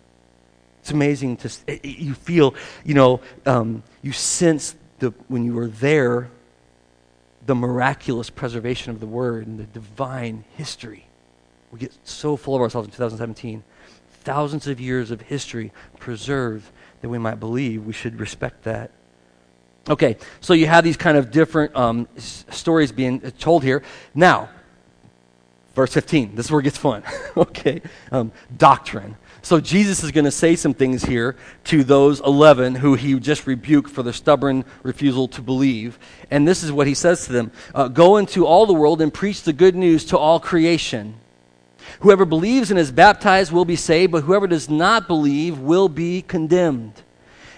It's 0.80 0.90
amazing 0.90 1.38
to 1.38 1.50
it, 1.66 1.84
you 1.84 2.14
feel, 2.14 2.54
you 2.84 2.94
know, 2.94 3.20
um, 3.46 3.82
you 4.02 4.12
sense 4.12 4.76
the 4.98 5.12
when 5.28 5.44
you 5.44 5.54
were 5.54 5.68
there, 5.68 6.30
the 7.46 7.54
miraculous 7.54 8.30
preservation 8.30 8.90
of 8.90 9.00
the 9.00 9.06
word 9.06 9.46
and 9.46 9.58
the 9.58 9.64
divine 9.64 10.44
history. 10.56 11.06
We 11.74 11.80
get 11.80 11.92
so 12.04 12.36
full 12.36 12.54
of 12.54 12.62
ourselves 12.62 12.86
in 12.86 12.92
2017. 12.92 13.64
Thousands 14.22 14.68
of 14.68 14.80
years 14.80 15.10
of 15.10 15.20
history 15.20 15.72
preserved 15.98 16.70
that 17.00 17.08
we 17.08 17.18
might 17.18 17.40
believe. 17.40 17.84
We 17.84 17.92
should 17.92 18.20
respect 18.20 18.62
that. 18.62 18.92
Okay, 19.88 20.16
so 20.40 20.54
you 20.54 20.68
have 20.68 20.84
these 20.84 20.96
kind 20.96 21.18
of 21.18 21.32
different 21.32 21.74
um, 21.74 22.06
s- 22.16 22.44
stories 22.50 22.92
being 22.92 23.20
told 23.40 23.64
here. 23.64 23.82
Now, 24.14 24.50
verse 25.74 25.92
15, 25.92 26.36
this 26.36 26.46
is 26.46 26.52
where 26.52 26.60
it 26.60 26.62
gets 26.62 26.78
fun. 26.78 27.02
okay, 27.36 27.82
um, 28.12 28.30
doctrine. 28.56 29.16
So 29.42 29.58
Jesus 29.58 30.04
is 30.04 30.12
going 30.12 30.26
to 30.26 30.30
say 30.30 30.54
some 30.54 30.74
things 30.74 31.04
here 31.04 31.34
to 31.64 31.82
those 31.82 32.20
11 32.20 32.76
who 32.76 32.94
he 32.94 33.18
just 33.18 33.48
rebuked 33.48 33.90
for 33.90 34.04
their 34.04 34.12
stubborn 34.12 34.64
refusal 34.84 35.26
to 35.26 35.42
believe. 35.42 35.98
And 36.30 36.46
this 36.46 36.62
is 36.62 36.70
what 36.70 36.86
he 36.86 36.94
says 36.94 37.26
to 37.26 37.32
them 37.32 37.50
uh, 37.74 37.88
Go 37.88 38.16
into 38.16 38.46
all 38.46 38.64
the 38.64 38.72
world 38.72 39.02
and 39.02 39.12
preach 39.12 39.42
the 39.42 39.52
good 39.52 39.74
news 39.74 40.04
to 40.04 40.16
all 40.16 40.38
creation. 40.38 41.16
Whoever 42.00 42.24
believes 42.24 42.70
and 42.70 42.78
is 42.78 42.92
baptized 42.92 43.52
will 43.52 43.64
be 43.64 43.76
saved, 43.76 44.12
but 44.12 44.24
whoever 44.24 44.46
does 44.46 44.68
not 44.68 45.06
believe 45.06 45.58
will 45.58 45.88
be 45.88 46.22
condemned. 46.22 47.02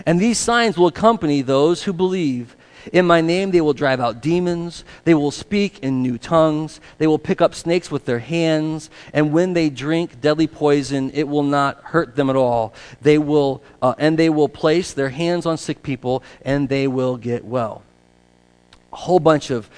And 0.04 0.20
these 0.20 0.38
signs 0.38 0.76
will 0.76 0.88
accompany 0.88 1.42
those 1.42 1.84
who 1.84 1.92
believe. 1.92 2.56
In 2.92 3.06
my 3.06 3.20
name 3.20 3.50
they 3.50 3.60
will 3.60 3.72
drive 3.72 3.98
out 3.98 4.22
demons, 4.22 4.84
they 5.04 5.14
will 5.14 5.32
speak 5.32 5.80
in 5.80 6.02
new 6.02 6.18
tongues, 6.18 6.80
they 6.98 7.06
will 7.06 7.18
pick 7.18 7.40
up 7.40 7.54
snakes 7.54 7.90
with 7.90 8.04
their 8.04 8.20
hands, 8.20 8.90
and 9.12 9.32
when 9.32 9.54
they 9.54 9.70
drink 9.70 10.20
deadly 10.20 10.46
poison, 10.46 11.10
it 11.12 11.26
will 11.26 11.42
not 11.42 11.80
hurt 11.82 12.14
them 12.14 12.30
at 12.30 12.36
all. 12.36 12.74
They 13.00 13.18
will, 13.18 13.62
uh, 13.82 13.94
and 13.98 14.16
they 14.16 14.28
will 14.28 14.48
place 14.48 14.92
their 14.92 15.08
hands 15.08 15.46
on 15.46 15.56
sick 15.56 15.82
people, 15.82 16.22
and 16.42 16.68
they 16.68 16.86
will 16.86 17.16
get 17.16 17.44
well. 17.44 17.82
A 18.92 18.96
whole 18.96 19.20
bunch 19.20 19.50
of, 19.50 19.68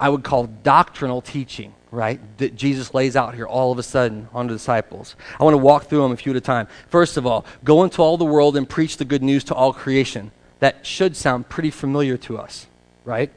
I 0.00 0.08
would 0.08 0.24
call 0.24 0.46
doctrinal 0.46 1.20
teaching 1.20 1.73
right, 1.94 2.20
that 2.38 2.56
Jesus 2.56 2.92
lays 2.92 3.16
out 3.16 3.34
here 3.34 3.46
all 3.46 3.72
of 3.72 3.78
a 3.78 3.82
sudden 3.82 4.28
on 4.34 4.48
the 4.48 4.54
disciples. 4.54 5.14
I 5.38 5.44
want 5.44 5.54
to 5.54 5.58
walk 5.58 5.84
through 5.84 6.02
them 6.02 6.12
a 6.12 6.16
few 6.16 6.32
at 6.32 6.36
a 6.36 6.40
time. 6.40 6.66
First 6.88 7.16
of 7.16 7.26
all, 7.26 7.46
go 7.62 7.84
into 7.84 8.02
all 8.02 8.16
the 8.16 8.24
world 8.24 8.56
and 8.56 8.68
preach 8.68 8.96
the 8.96 9.04
good 9.04 9.22
news 9.22 9.44
to 9.44 9.54
all 9.54 9.72
creation. 9.72 10.32
That 10.58 10.84
should 10.84 11.16
sound 11.16 11.48
pretty 11.48 11.70
familiar 11.70 12.16
to 12.18 12.38
us, 12.38 12.66
right? 13.04 13.30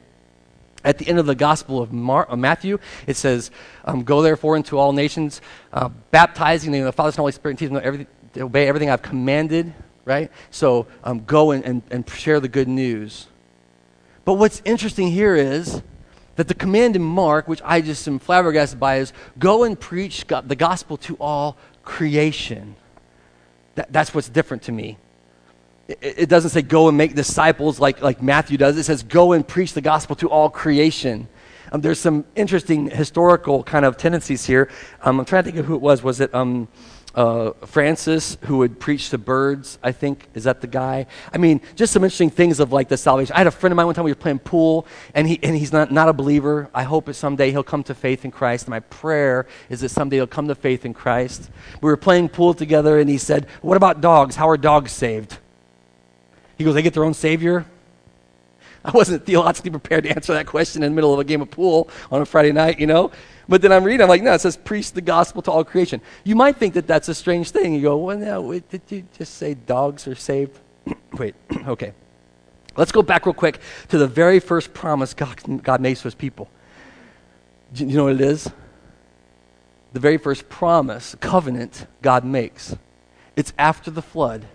At 0.84 0.98
the 0.98 1.08
end 1.08 1.18
of 1.18 1.26
the 1.26 1.34
Gospel 1.34 1.80
of, 1.80 1.92
Mar- 1.92 2.28
Matthew, 2.36 2.78
it 3.06 3.16
says, 3.16 3.50
um, 3.84 4.02
Go 4.02 4.22
therefore 4.22 4.56
into 4.56 4.78
all 4.78 4.92
nations, 4.92 5.40
uh, 5.72 5.88
baptizing 6.10 6.74
in 6.74 6.84
the 6.84 6.92
Father, 6.92 7.12
Son, 7.12 7.22
Holy 7.22 7.32
Spirit, 7.32 7.52
and 7.52 7.58
teach 7.58 7.68
them 7.68 7.80
everything, 7.82 8.06
to 8.34 8.40
obey 8.40 8.68
everything 8.68 8.90
I've 8.90 9.02
commanded, 9.02 9.72
right? 10.04 10.30
So 10.50 10.86
um, 11.04 11.24
go 11.24 11.52
and, 11.52 11.64
and, 11.64 11.82
and 11.90 12.08
share 12.08 12.40
the 12.40 12.48
good 12.48 12.68
news. 12.68 13.26
But 14.24 14.34
what's 14.34 14.62
interesting 14.64 15.10
here 15.10 15.34
is 15.34 15.82
that 16.38 16.46
the 16.46 16.54
command 16.54 16.94
in 16.94 17.02
Mark, 17.02 17.48
which 17.48 17.60
I 17.64 17.80
just 17.80 18.06
am 18.06 18.20
flabbergasted 18.20 18.78
by, 18.78 18.98
is 18.98 19.12
go 19.40 19.64
and 19.64 19.78
preach 19.78 20.24
the 20.24 20.54
gospel 20.54 20.96
to 20.98 21.16
all 21.16 21.58
creation. 21.82 22.76
That, 23.74 23.92
that's 23.92 24.14
what's 24.14 24.28
different 24.28 24.62
to 24.64 24.72
me. 24.72 24.98
It, 25.88 25.98
it 26.00 26.28
doesn't 26.28 26.50
say 26.50 26.62
go 26.62 26.86
and 26.86 26.96
make 26.96 27.16
disciples 27.16 27.80
like, 27.80 28.02
like 28.02 28.22
Matthew 28.22 28.56
does, 28.56 28.78
it 28.78 28.84
says 28.84 29.02
go 29.02 29.32
and 29.32 29.46
preach 29.46 29.72
the 29.72 29.80
gospel 29.80 30.14
to 30.14 30.30
all 30.30 30.48
creation. 30.48 31.26
Um, 31.72 31.80
there's 31.80 31.98
some 31.98 32.24
interesting 32.36 32.88
historical 32.88 33.64
kind 33.64 33.84
of 33.84 33.96
tendencies 33.96 34.46
here. 34.46 34.70
Um, 35.02 35.18
I'm 35.18 35.26
trying 35.26 35.42
to 35.42 35.50
think 35.50 35.58
of 35.58 35.66
who 35.66 35.74
it 35.74 35.80
was. 35.80 36.04
Was 36.04 36.20
it. 36.20 36.32
Um, 36.32 36.68
uh, 37.18 37.52
Francis, 37.66 38.38
who 38.42 38.58
would 38.58 38.78
preach 38.78 39.10
to 39.10 39.18
birds, 39.18 39.76
I 39.82 39.90
think. 39.90 40.28
Is 40.34 40.44
that 40.44 40.60
the 40.60 40.68
guy? 40.68 41.06
I 41.32 41.38
mean, 41.38 41.60
just 41.74 41.92
some 41.92 42.04
interesting 42.04 42.30
things 42.30 42.60
of 42.60 42.72
like 42.72 42.88
the 42.88 42.96
salvation. 42.96 43.34
I 43.34 43.38
had 43.38 43.48
a 43.48 43.50
friend 43.50 43.72
of 43.72 43.76
mine 43.76 43.86
one 43.86 43.94
time, 43.96 44.04
we 44.04 44.12
were 44.12 44.14
playing 44.14 44.38
pool, 44.38 44.86
and, 45.16 45.26
he, 45.26 45.40
and 45.42 45.56
he's 45.56 45.72
not, 45.72 45.90
not 45.90 46.08
a 46.08 46.12
believer. 46.12 46.70
I 46.72 46.84
hope 46.84 47.06
that 47.06 47.14
someday 47.14 47.50
he'll 47.50 47.64
come 47.64 47.82
to 47.82 47.94
faith 47.94 48.24
in 48.24 48.30
Christ. 48.30 48.68
My 48.68 48.78
prayer 48.78 49.48
is 49.68 49.80
that 49.80 49.88
someday 49.88 50.18
he'll 50.18 50.28
come 50.28 50.46
to 50.46 50.54
faith 50.54 50.84
in 50.84 50.94
Christ. 50.94 51.50
We 51.80 51.90
were 51.90 51.96
playing 51.96 52.28
pool 52.28 52.54
together, 52.54 53.00
and 53.00 53.10
he 53.10 53.18
said, 53.18 53.48
What 53.62 53.76
about 53.76 54.00
dogs? 54.00 54.36
How 54.36 54.48
are 54.48 54.56
dogs 54.56 54.92
saved? 54.92 55.38
He 56.56 56.62
goes, 56.62 56.74
They 56.74 56.82
get 56.82 56.94
their 56.94 57.04
own 57.04 57.14
Savior? 57.14 57.66
I 58.84 58.92
wasn't 58.92 59.26
theologically 59.26 59.72
prepared 59.72 60.04
to 60.04 60.10
answer 60.10 60.34
that 60.34 60.46
question 60.46 60.84
in 60.84 60.92
the 60.92 60.94
middle 60.94 61.12
of 61.12 61.18
a 61.18 61.24
game 61.24 61.42
of 61.42 61.50
pool 61.50 61.90
on 62.12 62.22
a 62.22 62.24
Friday 62.24 62.52
night, 62.52 62.78
you 62.78 62.86
know? 62.86 63.10
But 63.48 63.62
then 63.62 63.72
I'm 63.72 63.84
reading, 63.84 64.02
I'm 64.02 64.08
like, 64.08 64.22
no, 64.22 64.34
it 64.34 64.40
says 64.40 64.56
preach 64.56 64.92
the 64.92 65.00
gospel 65.00 65.40
to 65.42 65.50
all 65.50 65.64
creation. 65.64 66.02
You 66.22 66.36
might 66.36 66.56
think 66.56 66.74
that 66.74 66.86
that's 66.86 67.08
a 67.08 67.14
strange 67.14 67.50
thing. 67.50 67.74
You 67.74 67.80
go, 67.80 67.96
well, 67.96 68.18
no, 68.18 68.42
wait, 68.42 68.68
did 68.68 68.82
you 68.88 69.04
just 69.16 69.34
say 69.34 69.54
dogs 69.54 70.06
are 70.06 70.14
saved? 70.14 70.58
wait, 71.14 71.34
okay. 71.66 71.94
Let's 72.76 72.92
go 72.92 73.02
back 73.02 73.26
real 73.26 73.32
quick 73.32 73.60
to 73.88 73.98
the 73.98 74.06
very 74.06 74.38
first 74.38 74.74
promise 74.74 75.14
God, 75.14 75.62
God 75.62 75.80
makes 75.80 76.00
to 76.02 76.04
his 76.04 76.14
people. 76.14 76.48
Do 77.72 77.86
you 77.86 77.96
know 77.96 78.04
what 78.04 78.14
it 78.14 78.20
is? 78.20 78.50
The 79.94 80.00
very 80.00 80.18
first 80.18 80.48
promise, 80.48 81.14
covenant 81.18 81.86
God 82.02 82.24
makes. 82.24 82.76
It's 83.34 83.52
after 83.58 83.90
the 83.90 84.02
flood. 84.02 84.46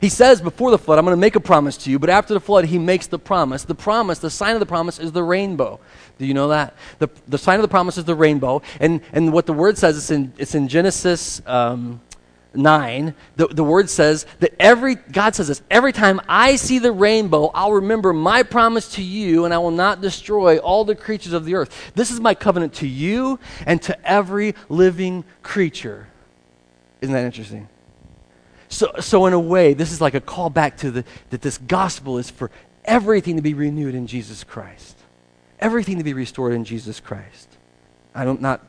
He 0.00 0.08
says 0.08 0.40
before 0.40 0.70
the 0.70 0.78
flood, 0.78 0.98
I'm 0.98 1.04
going 1.04 1.16
to 1.16 1.20
make 1.20 1.34
a 1.34 1.40
promise 1.40 1.76
to 1.78 1.90
you, 1.90 1.98
but 1.98 2.08
after 2.08 2.32
the 2.32 2.40
flood, 2.40 2.66
he 2.66 2.78
makes 2.78 3.08
the 3.08 3.18
promise. 3.18 3.64
The 3.64 3.74
promise, 3.74 4.20
the 4.20 4.30
sign 4.30 4.54
of 4.54 4.60
the 4.60 4.66
promise 4.66 4.98
is 5.00 5.10
the 5.10 5.24
rainbow. 5.24 5.80
Do 6.18 6.26
you 6.26 6.34
know 6.34 6.48
that? 6.48 6.76
The, 7.00 7.08
the 7.26 7.38
sign 7.38 7.56
of 7.56 7.62
the 7.62 7.68
promise 7.68 7.98
is 7.98 8.04
the 8.04 8.14
rainbow. 8.14 8.62
And, 8.78 9.00
and 9.12 9.32
what 9.32 9.46
the 9.46 9.52
word 9.52 9.76
says, 9.76 9.96
it's 9.96 10.10
in, 10.10 10.32
it's 10.38 10.54
in 10.54 10.68
Genesis, 10.68 11.42
um, 11.46 12.00
9, 12.54 13.14
the, 13.36 13.46
the 13.48 13.64
word 13.64 13.90
says 13.90 14.26
that 14.40 14.54
every, 14.58 14.94
God 14.94 15.34
says 15.34 15.48
this, 15.48 15.62
every 15.70 15.92
time 15.92 16.20
I 16.28 16.56
see 16.56 16.78
the 16.78 16.92
rainbow, 16.92 17.50
I'll 17.54 17.72
remember 17.72 18.12
my 18.12 18.42
promise 18.42 18.88
to 18.94 19.02
you 19.02 19.44
and 19.44 19.52
I 19.52 19.58
will 19.58 19.70
not 19.70 20.00
destroy 20.00 20.58
all 20.58 20.84
the 20.84 20.94
creatures 20.94 21.32
of 21.34 21.44
the 21.44 21.54
earth. 21.54 21.92
This 21.94 22.10
is 22.10 22.20
my 22.20 22.34
covenant 22.34 22.74
to 22.74 22.88
you 22.88 23.38
and 23.66 23.82
to 23.82 24.08
every 24.08 24.54
living 24.68 25.24
creature. 25.42 26.08
Isn't 27.00 27.14
that 27.14 27.24
interesting? 27.24 27.68
So, 28.68 28.92
so 29.00 29.26
in 29.26 29.32
a 29.32 29.40
way, 29.40 29.74
this 29.74 29.92
is 29.92 30.00
like 30.00 30.14
a 30.14 30.20
call 30.20 30.50
back 30.50 30.76
to 30.78 30.90
the, 30.90 31.04
that 31.30 31.42
this 31.42 31.58
gospel 31.58 32.18
is 32.18 32.30
for 32.30 32.50
everything 32.84 33.36
to 33.36 33.42
be 33.42 33.54
renewed 33.54 33.94
in 33.94 34.06
Jesus 34.06 34.44
Christ. 34.44 34.96
Everything 35.58 35.98
to 35.98 36.04
be 36.04 36.12
restored 36.12 36.52
in 36.52 36.64
Jesus 36.64 37.00
Christ. 37.00 37.48
I'm 38.14 38.40
not 38.40 38.62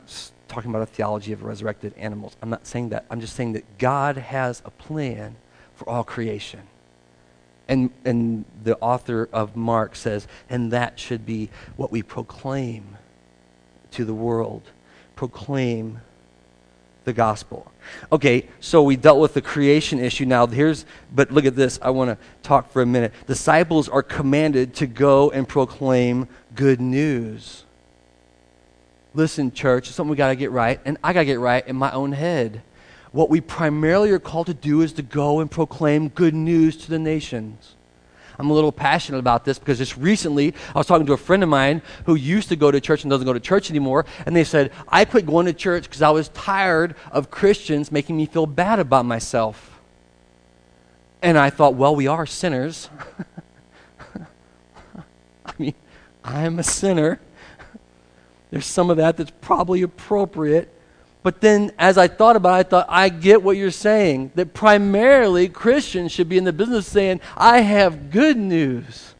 talking 0.48 0.70
about 0.70 0.82
a 0.82 0.86
theology 0.86 1.32
of 1.32 1.42
resurrected 1.42 1.94
animals. 1.96 2.36
I'm 2.42 2.50
not 2.50 2.66
saying 2.66 2.90
that. 2.90 3.04
I'm 3.10 3.20
just 3.20 3.36
saying 3.36 3.52
that 3.52 3.78
God 3.78 4.16
has 4.16 4.62
a 4.64 4.70
plan 4.70 5.36
for 5.74 5.88
all 5.88 6.04
creation. 6.04 6.60
And, 7.68 7.90
and 8.04 8.44
the 8.64 8.76
author 8.78 9.28
of 9.32 9.54
Mark 9.54 9.94
says, 9.94 10.26
and 10.48 10.72
that 10.72 10.98
should 10.98 11.24
be 11.24 11.50
what 11.76 11.92
we 11.92 12.02
proclaim 12.02 12.96
to 13.92 14.04
the 14.04 14.14
world. 14.14 14.62
Proclaim 15.14 16.00
the 17.04 17.12
gospel. 17.12 17.70
Okay, 18.12 18.48
so 18.60 18.82
we 18.82 18.96
dealt 18.96 19.20
with 19.20 19.34
the 19.34 19.42
creation 19.42 19.98
issue. 19.98 20.24
Now, 20.24 20.46
here's, 20.46 20.84
but 21.14 21.30
look 21.30 21.44
at 21.44 21.56
this. 21.56 21.78
I 21.82 21.90
want 21.90 22.10
to 22.10 22.26
talk 22.42 22.70
for 22.70 22.82
a 22.82 22.86
minute. 22.86 23.12
Disciples 23.26 23.88
are 23.88 24.02
commanded 24.02 24.74
to 24.76 24.86
go 24.86 25.30
and 25.30 25.48
proclaim 25.48 26.28
good 26.54 26.80
news. 26.80 27.64
Listen, 29.12 29.50
church, 29.50 29.88
it's 29.88 29.96
something 29.96 30.10
we 30.10 30.16
got 30.16 30.28
to 30.28 30.36
get 30.36 30.52
right, 30.52 30.80
and 30.84 30.98
I 31.02 31.12
got 31.12 31.20
to 31.20 31.26
get 31.26 31.40
right 31.40 31.66
in 31.66 31.74
my 31.74 31.90
own 31.90 32.12
head. 32.12 32.62
What 33.12 33.28
we 33.28 33.40
primarily 33.40 34.12
are 34.12 34.20
called 34.20 34.46
to 34.46 34.54
do 34.54 34.82
is 34.82 34.92
to 34.94 35.02
go 35.02 35.40
and 35.40 35.50
proclaim 35.50 36.08
good 36.08 36.34
news 36.34 36.76
to 36.78 36.90
the 36.90 36.98
nations. 36.98 37.74
I'm 38.40 38.48
a 38.48 38.54
little 38.54 38.72
passionate 38.72 39.18
about 39.18 39.44
this 39.44 39.58
because 39.58 39.76
just 39.76 39.98
recently 39.98 40.54
I 40.74 40.78
was 40.78 40.86
talking 40.86 41.04
to 41.04 41.12
a 41.12 41.18
friend 41.18 41.42
of 41.42 41.50
mine 41.50 41.82
who 42.06 42.14
used 42.14 42.48
to 42.48 42.56
go 42.56 42.70
to 42.70 42.80
church 42.80 43.04
and 43.04 43.10
doesn't 43.10 43.26
go 43.26 43.34
to 43.34 43.40
church 43.40 43.68
anymore, 43.68 44.06
and 44.24 44.34
they 44.34 44.44
said, 44.44 44.72
I 44.88 45.04
quit 45.04 45.26
going 45.26 45.44
to 45.44 45.52
church 45.52 45.82
because 45.82 46.00
I 46.00 46.08
was 46.08 46.30
tired 46.30 46.94
of 47.12 47.30
Christians 47.30 47.92
making 47.92 48.16
me 48.16 48.24
feel 48.24 48.46
bad 48.46 48.78
about 48.78 49.04
myself. 49.04 49.78
And 51.20 51.36
I 51.36 51.50
thought, 51.50 51.74
well, 51.74 51.94
we 51.94 52.06
are 52.06 52.24
sinners. 52.24 52.88
I 55.44 55.52
mean, 55.58 55.74
I'm 56.24 56.58
a 56.58 56.64
sinner. 56.64 57.20
There's 58.50 58.64
some 58.64 58.88
of 58.88 58.96
that 58.96 59.18
that's 59.18 59.32
probably 59.42 59.82
appropriate. 59.82 60.74
But 61.22 61.40
then, 61.42 61.72
as 61.78 61.98
I 61.98 62.08
thought 62.08 62.36
about 62.36 62.54
it, 62.54 62.58
I 62.58 62.62
thought, 62.62 62.86
I 62.88 63.08
get 63.10 63.42
what 63.42 63.56
you're 63.56 63.70
saying. 63.70 64.32
That 64.36 64.54
primarily 64.54 65.48
Christians 65.48 66.12
should 66.12 66.28
be 66.28 66.38
in 66.38 66.44
the 66.44 66.52
business 66.52 66.86
saying, 66.86 67.20
I 67.36 67.60
have 67.60 68.10
good 68.10 68.38
news. 68.38 69.14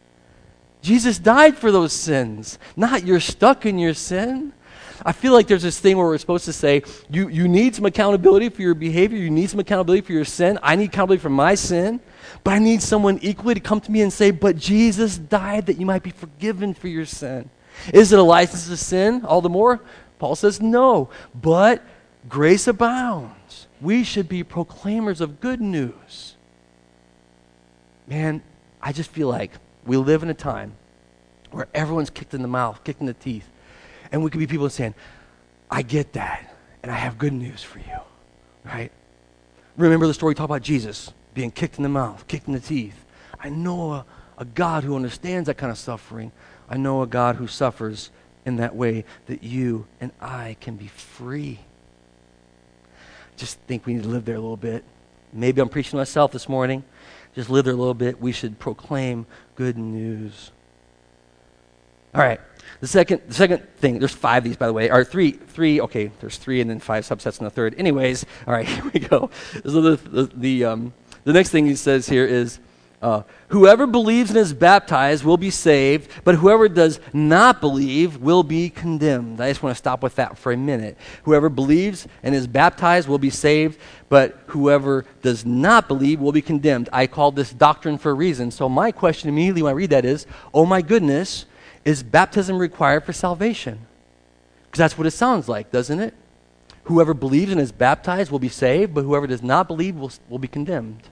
Jesus 0.82 1.18
died 1.18 1.58
for 1.58 1.70
those 1.70 1.92
sins, 1.92 2.58
not 2.74 3.04
you're 3.04 3.20
stuck 3.20 3.66
in 3.66 3.78
your 3.78 3.92
sin. 3.92 4.54
I 5.04 5.12
feel 5.12 5.32
like 5.32 5.46
there's 5.46 5.62
this 5.62 5.78
thing 5.78 5.96
where 5.96 6.06
we're 6.06 6.18
supposed 6.18 6.44
to 6.44 6.52
say, 6.52 6.82
you, 7.10 7.28
you 7.28 7.48
need 7.48 7.74
some 7.74 7.86
accountability 7.86 8.50
for 8.50 8.62
your 8.62 8.74
behavior, 8.74 9.18
you 9.18 9.30
need 9.30 9.48
some 9.48 9.60
accountability 9.60 10.02
for 10.02 10.12
your 10.12 10.26
sin. 10.26 10.58
I 10.62 10.76
need 10.76 10.90
accountability 10.90 11.22
for 11.22 11.30
my 11.30 11.54
sin, 11.54 12.00
but 12.44 12.52
I 12.52 12.58
need 12.58 12.82
someone 12.82 13.18
equally 13.22 13.54
to 13.54 13.60
come 13.60 13.80
to 13.80 13.90
me 13.90 14.02
and 14.02 14.12
say, 14.12 14.30
But 14.30 14.56
Jesus 14.56 15.16
died 15.16 15.66
that 15.66 15.78
you 15.78 15.86
might 15.86 16.02
be 16.02 16.10
forgiven 16.10 16.74
for 16.74 16.88
your 16.88 17.06
sin. 17.06 17.48
Is 17.94 18.12
it 18.12 18.18
a 18.18 18.22
license 18.22 18.68
to 18.68 18.76
sin 18.76 19.24
all 19.24 19.40
the 19.40 19.48
more? 19.48 19.80
Paul 20.20 20.37
says 20.37 20.61
no, 20.61 21.09
but 21.35 21.83
grace 22.28 22.68
abounds. 22.68 23.66
We 23.80 24.04
should 24.04 24.28
be 24.28 24.44
proclaimers 24.44 25.22
of 25.22 25.40
good 25.40 25.62
news. 25.62 26.37
Man, 28.06 28.42
I 28.83 28.92
just 28.92 29.11
feel 29.11 29.28
like 29.28 29.52
we 29.87 29.96
live 29.96 30.22
in 30.22 30.28
a 30.28 30.35
time 30.35 30.74
where 31.50 31.66
everyone's 31.74 32.11
kicked 32.11 32.35
in 32.35 32.42
the 32.42 32.48
mouth, 32.48 32.85
kicked 32.85 33.00
in 33.00 33.06
the 33.06 33.14
teeth. 33.14 33.48
And 34.12 34.22
we 34.22 34.30
could 34.30 34.38
be 34.38 34.46
people 34.46 34.68
saying, 34.68 34.94
I 35.70 35.80
get 35.80 36.12
that, 36.12 36.54
and 36.83 36.92
I 36.92 36.96
have 36.96 37.16
good 37.16 37.33
news 37.33 37.62
for 37.62 37.78
you. 37.78 37.98
Right? 38.62 38.92
Remember 39.78 40.06
the 40.06 40.12
story 40.12 40.35
talk 40.35 40.44
about 40.44 40.62
Jesus 40.62 41.14
being 41.33 41.50
kicked 41.50 41.78
in 41.78 41.83
the 41.83 41.88
mouth, 41.88 42.26
kicked 42.28 42.46
in 42.46 42.52
the 42.52 42.61
teeth. 42.61 43.06
I 43.38 43.48
know 43.48 43.92
a, 43.92 44.04
a 44.37 44.44
God 44.44 44.85
who 44.85 44.96
understands 44.96 45.46
that 45.46 45.56
kind 45.56 45.72
of 45.72 45.78
suffering. 45.78 46.30
I 46.68 46.76
know 46.76 47.00
a 47.00 47.06
God 47.06 47.37
who 47.37 47.46
suffers 47.46 48.11
in 48.50 48.56
that 48.56 48.76
way 48.76 49.04
that 49.26 49.42
you 49.42 49.86
and 50.00 50.12
I 50.20 50.56
can 50.60 50.76
be 50.76 50.88
free. 50.88 51.60
Just 53.36 53.58
think 53.60 53.86
we 53.86 53.94
need 53.94 54.02
to 54.02 54.08
live 54.08 54.24
there 54.24 54.34
a 54.34 54.40
little 54.40 54.56
bit. 54.56 54.84
Maybe 55.32 55.60
I'm 55.60 55.68
preaching 55.68 55.92
to 55.92 55.96
myself 55.96 56.32
this 56.32 56.48
morning. 56.48 56.84
Just 57.34 57.48
live 57.48 57.64
there 57.64 57.74
a 57.74 57.76
little 57.76 57.94
bit. 57.94 58.20
We 58.20 58.32
should 58.32 58.58
proclaim 58.58 59.26
good 59.54 59.78
news. 59.78 60.50
All 62.14 62.20
right. 62.20 62.40
The 62.80 62.88
second, 62.88 63.22
the 63.28 63.34
second 63.34 63.68
thing, 63.78 63.98
there's 64.00 64.12
five 64.12 64.38
of 64.38 64.44
these, 64.44 64.56
by 64.56 64.66
the 64.66 64.72
way, 64.72 64.90
or 64.90 65.04
three, 65.04 65.32
three, 65.32 65.80
okay, 65.80 66.10
there's 66.20 66.36
three 66.36 66.60
and 66.60 66.68
then 66.68 66.80
five 66.80 67.04
subsets 67.04 67.38
in 67.38 67.44
the 67.44 67.50
third. 67.50 67.74
Anyways, 67.78 68.26
all 68.46 68.54
right, 68.54 68.66
here 68.68 68.90
we 68.92 69.00
go. 69.00 69.30
So 69.64 69.80
the, 69.80 69.96
the, 69.96 70.30
the, 70.34 70.64
um, 70.64 70.92
the 71.24 71.32
next 71.32 71.50
thing 71.50 71.66
he 71.66 71.76
says 71.76 72.08
here 72.08 72.26
is 72.26 72.58
uh, 73.02 73.22
whoever 73.48 73.86
believes 73.86 74.28
and 74.28 74.38
is 74.38 74.52
baptized 74.52 75.24
will 75.24 75.38
be 75.38 75.48
saved, 75.48 76.10
but 76.22 76.34
whoever 76.34 76.68
does 76.68 77.00
not 77.14 77.60
believe 77.60 78.18
will 78.18 78.42
be 78.42 78.68
condemned. 78.68 79.40
I 79.40 79.48
just 79.48 79.62
want 79.62 79.74
to 79.74 79.78
stop 79.78 80.02
with 80.02 80.16
that 80.16 80.36
for 80.36 80.52
a 80.52 80.56
minute. 80.56 80.98
Whoever 81.22 81.48
believes 81.48 82.06
and 82.22 82.34
is 82.34 82.46
baptized 82.46 83.08
will 83.08 83.18
be 83.18 83.30
saved, 83.30 83.78
but 84.10 84.38
whoever 84.48 85.06
does 85.22 85.46
not 85.46 85.88
believe 85.88 86.20
will 86.20 86.32
be 86.32 86.42
condemned. 86.42 86.90
I 86.92 87.06
call 87.06 87.32
this 87.32 87.54
doctrine 87.54 87.96
for 87.96 88.10
a 88.10 88.14
reason. 88.14 88.50
So, 88.50 88.68
my 88.68 88.92
question 88.92 89.30
immediately 89.30 89.62
when 89.62 89.70
I 89.70 89.76
read 89.76 89.90
that 89.90 90.04
is 90.04 90.26
oh 90.52 90.66
my 90.66 90.82
goodness, 90.82 91.46
is 91.86 92.02
baptism 92.02 92.58
required 92.58 93.04
for 93.04 93.14
salvation? 93.14 93.86
Because 94.66 94.78
that's 94.78 94.98
what 94.98 95.06
it 95.06 95.12
sounds 95.12 95.48
like, 95.48 95.70
doesn't 95.70 96.00
it? 96.00 96.12
Whoever 96.84 97.14
believes 97.14 97.50
and 97.50 97.60
is 97.60 97.72
baptized 97.72 98.30
will 98.30 98.38
be 98.38 98.50
saved, 98.50 98.92
but 98.92 99.04
whoever 99.04 99.26
does 99.26 99.42
not 99.42 99.68
believe 99.68 99.96
will, 99.96 100.12
will 100.28 100.38
be 100.38 100.48
condemned. 100.48 101.08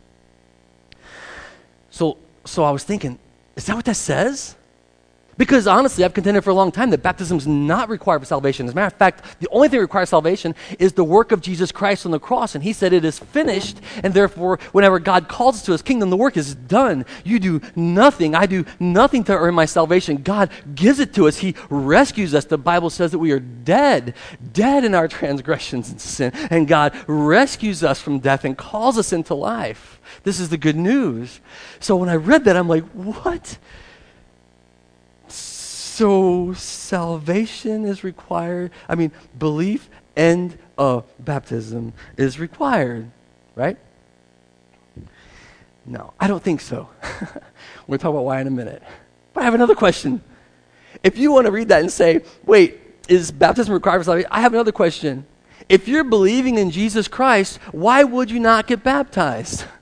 So, 1.90 2.16
so 2.44 2.64
I 2.64 2.70
was 2.70 2.84
thinking, 2.84 3.18
is 3.56 3.66
that 3.66 3.76
what 3.76 3.84
that 3.86 3.96
says? 3.96 4.56
Because 5.38 5.68
honestly, 5.68 6.04
I've 6.04 6.14
contended 6.14 6.42
for 6.42 6.50
a 6.50 6.54
long 6.54 6.72
time 6.72 6.90
that 6.90 7.02
baptism 7.02 7.38
is 7.38 7.46
not 7.46 7.88
required 7.88 8.18
for 8.18 8.24
salvation. 8.26 8.66
As 8.66 8.72
a 8.72 8.74
matter 8.74 8.88
of 8.88 8.94
fact, 8.94 9.40
the 9.40 9.48
only 9.50 9.68
thing 9.68 9.78
that 9.78 9.82
requires 9.82 10.08
salvation 10.08 10.52
is 10.80 10.94
the 10.94 11.04
work 11.04 11.30
of 11.30 11.40
Jesus 11.40 11.70
Christ 11.70 12.04
on 12.04 12.10
the 12.10 12.18
cross. 12.18 12.56
And 12.56 12.64
he 12.64 12.72
said 12.72 12.92
it 12.92 13.04
is 13.04 13.20
finished, 13.20 13.78
and 14.02 14.12
therefore, 14.12 14.58
whenever 14.72 14.98
God 14.98 15.28
calls 15.28 15.54
us 15.56 15.62
to 15.66 15.72
his 15.72 15.80
kingdom, 15.80 16.10
the 16.10 16.16
work 16.16 16.36
is 16.36 16.56
done. 16.56 17.06
You 17.22 17.38
do 17.38 17.60
nothing. 17.76 18.34
I 18.34 18.46
do 18.46 18.64
nothing 18.80 19.22
to 19.24 19.32
earn 19.32 19.54
my 19.54 19.64
salvation. 19.64 20.22
God 20.22 20.50
gives 20.74 20.98
it 20.98 21.14
to 21.14 21.28
us. 21.28 21.38
He 21.38 21.54
rescues 21.70 22.34
us. 22.34 22.44
The 22.44 22.58
Bible 22.58 22.90
says 22.90 23.12
that 23.12 23.20
we 23.20 23.30
are 23.30 23.38
dead, 23.38 24.14
dead 24.52 24.84
in 24.84 24.92
our 24.92 25.06
transgressions 25.18 25.88
and 25.90 26.00
sin. 26.00 26.32
And 26.50 26.66
God 26.66 26.96
rescues 27.06 27.84
us 27.84 28.00
from 28.00 28.18
death 28.18 28.44
and 28.44 28.58
calls 28.58 28.98
us 28.98 29.12
into 29.12 29.34
life. 29.36 30.00
This 30.24 30.40
is 30.40 30.48
the 30.48 30.58
good 30.58 30.76
news. 30.76 31.38
So 31.78 31.94
when 31.94 32.08
I 32.08 32.16
read 32.16 32.44
that, 32.44 32.56
I'm 32.56 32.68
like, 32.68 32.84
what? 32.90 33.58
So 35.98 36.52
salvation 36.52 37.84
is 37.84 38.04
required. 38.04 38.70
I 38.88 38.94
mean, 38.94 39.10
belief 39.36 39.90
and 40.14 40.56
uh, 40.78 41.00
baptism 41.18 41.92
is 42.16 42.38
required, 42.38 43.10
right? 43.56 43.76
No, 45.84 46.12
I 46.20 46.28
don't 46.28 46.40
think 46.40 46.60
so. 46.60 46.88
We're 47.88 47.98
talk 47.98 48.10
about 48.10 48.24
why 48.24 48.40
in 48.40 48.46
a 48.46 48.50
minute. 48.52 48.80
But 49.34 49.40
I 49.40 49.44
have 49.46 49.54
another 49.54 49.74
question. 49.74 50.22
If 51.02 51.18
you 51.18 51.32
want 51.32 51.46
to 51.46 51.50
read 51.50 51.66
that 51.70 51.80
and 51.80 51.90
say, 51.90 52.20
wait, 52.46 52.78
is 53.08 53.32
baptism 53.32 53.74
required 53.74 53.98
for 53.98 54.04
salvation? 54.04 54.28
I 54.30 54.40
have 54.40 54.54
another 54.54 54.70
question. 54.70 55.26
If 55.68 55.88
you're 55.88 56.04
believing 56.04 56.58
in 56.58 56.70
Jesus 56.70 57.08
Christ, 57.08 57.58
why 57.72 58.04
would 58.04 58.30
you 58.30 58.38
not 58.38 58.68
get 58.68 58.84
baptized? 58.84 59.64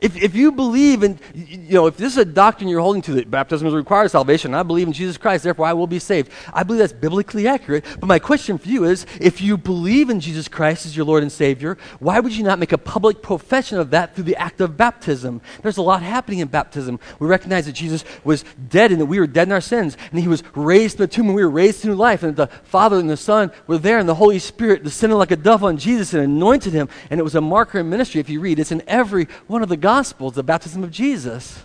If, 0.00 0.16
if 0.16 0.34
you 0.34 0.50
believe 0.50 1.02
in, 1.02 1.18
you 1.34 1.74
know, 1.74 1.86
if 1.86 1.96
this 1.98 2.12
is 2.12 2.18
a 2.18 2.24
doctrine 2.24 2.68
you're 2.68 2.80
holding 2.80 3.02
to 3.02 3.12
that 3.14 3.30
baptism 3.30 3.66
is 3.66 3.74
required 3.74 4.10
salvation, 4.10 4.54
I 4.54 4.62
believe 4.62 4.86
in 4.86 4.94
Jesus 4.94 5.18
Christ, 5.18 5.44
therefore 5.44 5.66
I 5.66 5.74
will 5.74 5.86
be 5.86 5.98
saved. 5.98 6.30
I 6.54 6.62
believe 6.62 6.78
that's 6.78 6.92
biblically 6.92 7.46
accurate. 7.46 7.84
But 7.98 8.06
my 8.06 8.18
question 8.18 8.56
for 8.56 8.68
you 8.68 8.84
is 8.84 9.04
if 9.20 9.42
you 9.42 9.58
believe 9.58 10.08
in 10.08 10.20
Jesus 10.20 10.48
Christ 10.48 10.86
as 10.86 10.96
your 10.96 11.04
Lord 11.04 11.22
and 11.22 11.30
Savior, 11.30 11.76
why 11.98 12.18
would 12.18 12.32
you 12.32 12.42
not 12.42 12.58
make 12.58 12.72
a 12.72 12.78
public 12.78 13.20
profession 13.20 13.78
of 13.78 13.90
that 13.90 14.14
through 14.14 14.24
the 14.24 14.36
act 14.36 14.62
of 14.62 14.76
baptism? 14.76 15.42
There's 15.62 15.76
a 15.76 15.82
lot 15.82 16.02
happening 16.02 16.38
in 16.38 16.48
baptism. 16.48 16.98
We 17.18 17.26
recognize 17.26 17.66
that 17.66 17.72
Jesus 17.72 18.02
was 18.24 18.44
dead 18.68 18.92
and 18.92 19.00
that 19.02 19.06
we 19.06 19.20
were 19.20 19.26
dead 19.26 19.48
in 19.48 19.52
our 19.52 19.60
sins, 19.60 19.98
and 20.10 20.20
he 20.20 20.28
was 20.28 20.42
raised 20.54 20.96
in 20.96 21.02
the 21.02 21.08
tomb 21.08 21.26
and 21.26 21.34
we 21.34 21.44
were 21.44 21.50
raised 21.50 21.82
to 21.82 21.88
new 21.88 21.94
life, 21.94 22.22
and 22.22 22.36
the 22.36 22.46
Father 22.46 22.98
and 22.98 23.10
the 23.10 23.18
Son 23.18 23.52
were 23.66 23.78
there, 23.78 23.98
and 23.98 24.08
the 24.08 24.14
Holy 24.14 24.38
Spirit 24.38 24.82
descended 24.82 25.16
like 25.16 25.30
a 25.30 25.36
dove 25.36 25.62
on 25.62 25.76
Jesus 25.76 26.14
and 26.14 26.22
anointed 26.22 26.72
him. 26.72 26.88
And 27.10 27.20
it 27.20 27.22
was 27.22 27.34
a 27.34 27.40
marker 27.42 27.80
in 27.80 27.90
ministry, 27.90 28.20
if 28.20 28.30
you 28.30 28.40
read. 28.40 28.58
It's 28.58 28.72
in 28.72 28.82
every 28.86 29.28
one 29.46 29.62
of 29.62 29.68
the 29.68 29.76
Gospels, 29.76 29.89
the 30.34 30.42
baptism 30.42 30.84
of 30.84 30.90
Jesus. 30.90 31.64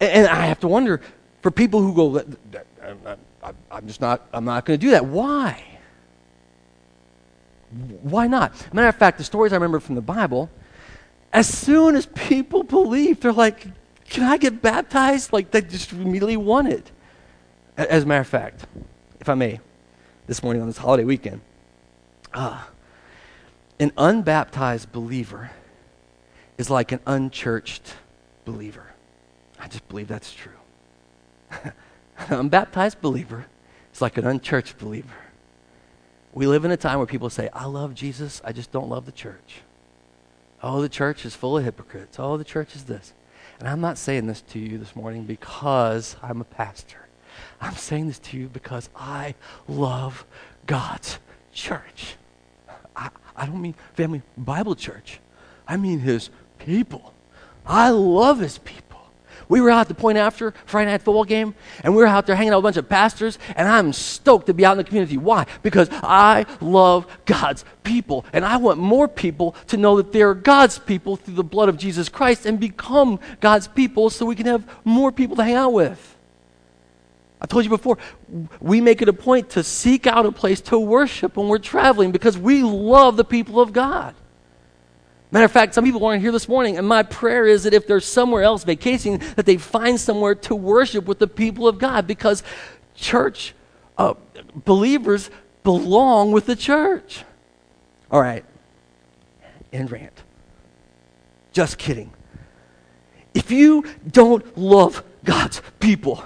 And, 0.00 0.10
and 0.10 0.26
I 0.26 0.46
have 0.46 0.60
to 0.60 0.68
wonder 0.68 1.00
for 1.42 1.50
people 1.50 1.80
who 1.80 1.94
go, 1.94 2.24
I'm 3.70 3.86
just 3.86 4.00
not, 4.00 4.26
I'm 4.32 4.44
not 4.44 4.64
going 4.64 4.78
to 4.78 4.86
do 4.86 4.90
that. 4.92 5.06
Why? 5.06 5.62
Why 8.02 8.26
not? 8.26 8.52
Matter 8.72 8.88
of 8.88 8.96
fact, 8.96 9.18
the 9.18 9.24
stories 9.24 9.52
I 9.52 9.56
remember 9.56 9.80
from 9.80 9.94
the 9.94 10.02
Bible, 10.02 10.48
as 11.32 11.48
soon 11.48 11.96
as 11.96 12.06
people 12.06 12.62
believe, 12.62 13.20
they're 13.20 13.32
like, 13.32 13.66
can 14.08 14.22
I 14.22 14.36
get 14.36 14.62
baptized? 14.62 15.32
Like 15.32 15.50
they 15.50 15.60
just 15.60 15.92
immediately 15.92 16.36
want 16.36 16.68
it. 16.68 16.90
As 17.76 18.04
a 18.04 18.06
matter 18.06 18.20
of 18.20 18.28
fact, 18.28 18.66
if 19.20 19.28
I 19.28 19.34
may, 19.34 19.60
this 20.26 20.42
morning 20.42 20.62
on 20.62 20.68
this 20.68 20.78
holiday 20.78 21.04
weekend, 21.04 21.40
uh, 22.32 22.62
an 23.80 23.92
unbaptized 23.96 24.92
believer 24.92 25.50
is 26.58 26.70
like 26.70 26.92
an 26.92 27.00
unchurched 27.06 27.94
believer. 28.44 28.86
I 29.58 29.68
just 29.68 29.88
believe 29.88 30.08
that's 30.08 30.32
true. 30.32 30.52
an 31.50 31.72
unbaptized 32.30 33.00
believer 33.00 33.46
is 33.92 34.02
like 34.02 34.18
an 34.18 34.26
unchurched 34.26 34.78
believer. 34.78 35.08
We 36.32 36.46
live 36.46 36.64
in 36.64 36.70
a 36.70 36.76
time 36.76 36.98
where 36.98 37.06
people 37.06 37.30
say, 37.30 37.48
I 37.52 37.66
love 37.66 37.94
Jesus, 37.94 38.42
I 38.44 38.52
just 38.52 38.72
don't 38.72 38.88
love 38.88 39.06
the 39.06 39.12
church. 39.12 39.62
Oh, 40.62 40.80
the 40.80 40.88
church 40.88 41.24
is 41.24 41.34
full 41.34 41.58
of 41.58 41.64
hypocrites. 41.64 42.18
Oh, 42.18 42.36
the 42.36 42.44
church 42.44 42.74
is 42.74 42.84
this. 42.84 43.12
And 43.58 43.68
I'm 43.68 43.80
not 43.80 43.98
saying 43.98 44.26
this 44.26 44.40
to 44.42 44.58
you 44.58 44.78
this 44.78 44.96
morning 44.96 45.24
because 45.24 46.16
I'm 46.22 46.40
a 46.40 46.44
pastor. 46.44 47.06
I'm 47.60 47.74
saying 47.74 48.08
this 48.08 48.18
to 48.20 48.38
you 48.38 48.48
because 48.48 48.88
I 48.96 49.34
love 49.68 50.24
God's 50.66 51.18
church. 51.52 52.16
I, 52.96 53.10
I 53.36 53.46
don't 53.46 53.60
mean 53.60 53.74
family 53.94 54.22
Bible 54.36 54.74
church. 54.74 55.20
I 55.66 55.76
mean 55.76 56.00
his 56.00 56.30
people. 56.64 57.12
I 57.66 57.90
love 57.90 58.40
his 58.40 58.58
people. 58.58 58.84
We 59.48 59.60
were 59.60 59.70
out 59.70 59.82
at 59.82 59.88
the 59.88 59.94
point 59.94 60.16
after 60.16 60.52
Friday 60.64 60.90
night 60.90 61.02
football 61.02 61.24
game, 61.24 61.54
and 61.82 61.94
we 61.94 62.02
were 62.02 62.08
out 62.08 62.26
there 62.26 62.34
hanging 62.34 62.52
out 62.52 62.56
with 62.56 62.64
a 62.64 62.68
bunch 62.68 62.76
of 62.78 62.88
pastors, 62.88 63.38
and 63.56 63.68
I'm 63.68 63.92
stoked 63.92 64.46
to 64.46 64.54
be 64.54 64.64
out 64.64 64.72
in 64.72 64.78
the 64.78 64.84
community. 64.84 65.18
Why? 65.18 65.46
Because 65.62 65.88
I 65.92 66.46
love 66.60 67.06
God's 67.26 67.64
people, 67.82 68.24
and 68.32 68.44
I 68.44 68.56
want 68.56 68.78
more 68.78 69.06
people 69.06 69.54
to 69.68 69.76
know 69.76 69.96
that 69.98 70.12
they're 70.12 70.34
God's 70.34 70.78
people 70.78 71.16
through 71.16 71.34
the 71.34 71.44
blood 71.44 71.68
of 71.68 71.76
Jesus 71.76 72.08
Christ 72.08 72.46
and 72.46 72.58
become 72.58 73.20
God's 73.40 73.68
people 73.68 74.08
so 74.08 74.24
we 74.24 74.34
can 74.34 74.46
have 74.46 74.64
more 74.84 75.12
people 75.12 75.36
to 75.36 75.44
hang 75.44 75.54
out 75.54 75.72
with. 75.72 76.16
I 77.40 77.46
told 77.46 77.64
you 77.64 77.70
before, 77.70 77.98
we 78.60 78.80
make 78.80 79.02
it 79.02 79.08
a 79.10 79.12
point 79.12 79.50
to 79.50 79.62
seek 79.62 80.06
out 80.06 80.24
a 80.24 80.32
place 80.32 80.62
to 80.62 80.78
worship 80.78 81.36
when 81.36 81.48
we're 81.48 81.58
traveling 81.58 82.10
because 82.10 82.38
we 82.38 82.62
love 82.62 83.18
the 83.18 83.24
people 83.24 83.60
of 83.60 83.74
God. 83.74 84.14
Matter 85.34 85.46
of 85.46 85.50
fact, 85.50 85.74
some 85.74 85.82
people 85.84 86.06
aren't 86.06 86.22
here 86.22 86.30
this 86.30 86.48
morning, 86.48 86.78
and 86.78 86.86
my 86.86 87.02
prayer 87.02 87.44
is 87.44 87.64
that 87.64 87.74
if 87.74 87.88
they're 87.88 87.98
somewhere 87.98 88.44
else 88.44 88.62
vacationing, 88.62 89.18
that 89.34 89.46
they 89.46 89.56
find 89.56 89.98
somewhere 89.98 90.36
to 90.36 90.54
worship 90.54 91.06
with 91.06 91.18
the 91.18 91.26
people 91.26 91.66
of 91.66 91.80
God 91.80 92.06
because 92.06 92.44
church 92.94 93.52
uh, 93.98 94.14
believers 94.54 95.30
belong 95.64 96.30
with 96.30 96.46
the 96.46 96.54
church. 96.54 97.24
All 98.12 98.20
right, 98.20 98.44
end 99.72 99.90
rant. 99.90 100.22
Just 101.52 101.78
kidding. 101.78 102.12
If 103.34 103.50
you 103.50 103.86
don't 104.08 104.56
love 104.56 105.02
God's 105.24 105.60
people, 105.80 106.22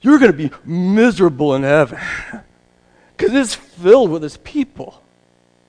you're 0.00 0.18
going 0.18 0.32
to 0.32 0.36
be 0.36 0.50
miserable 0.64 1.54
in 1.54 1.62
heaven 1.62 2.00
because 3.16 3.32
it's 3.32 3.54
filled 3.54 4.10
with 4.10 4.24
His 4.24 4.38
people. 4.38 5.03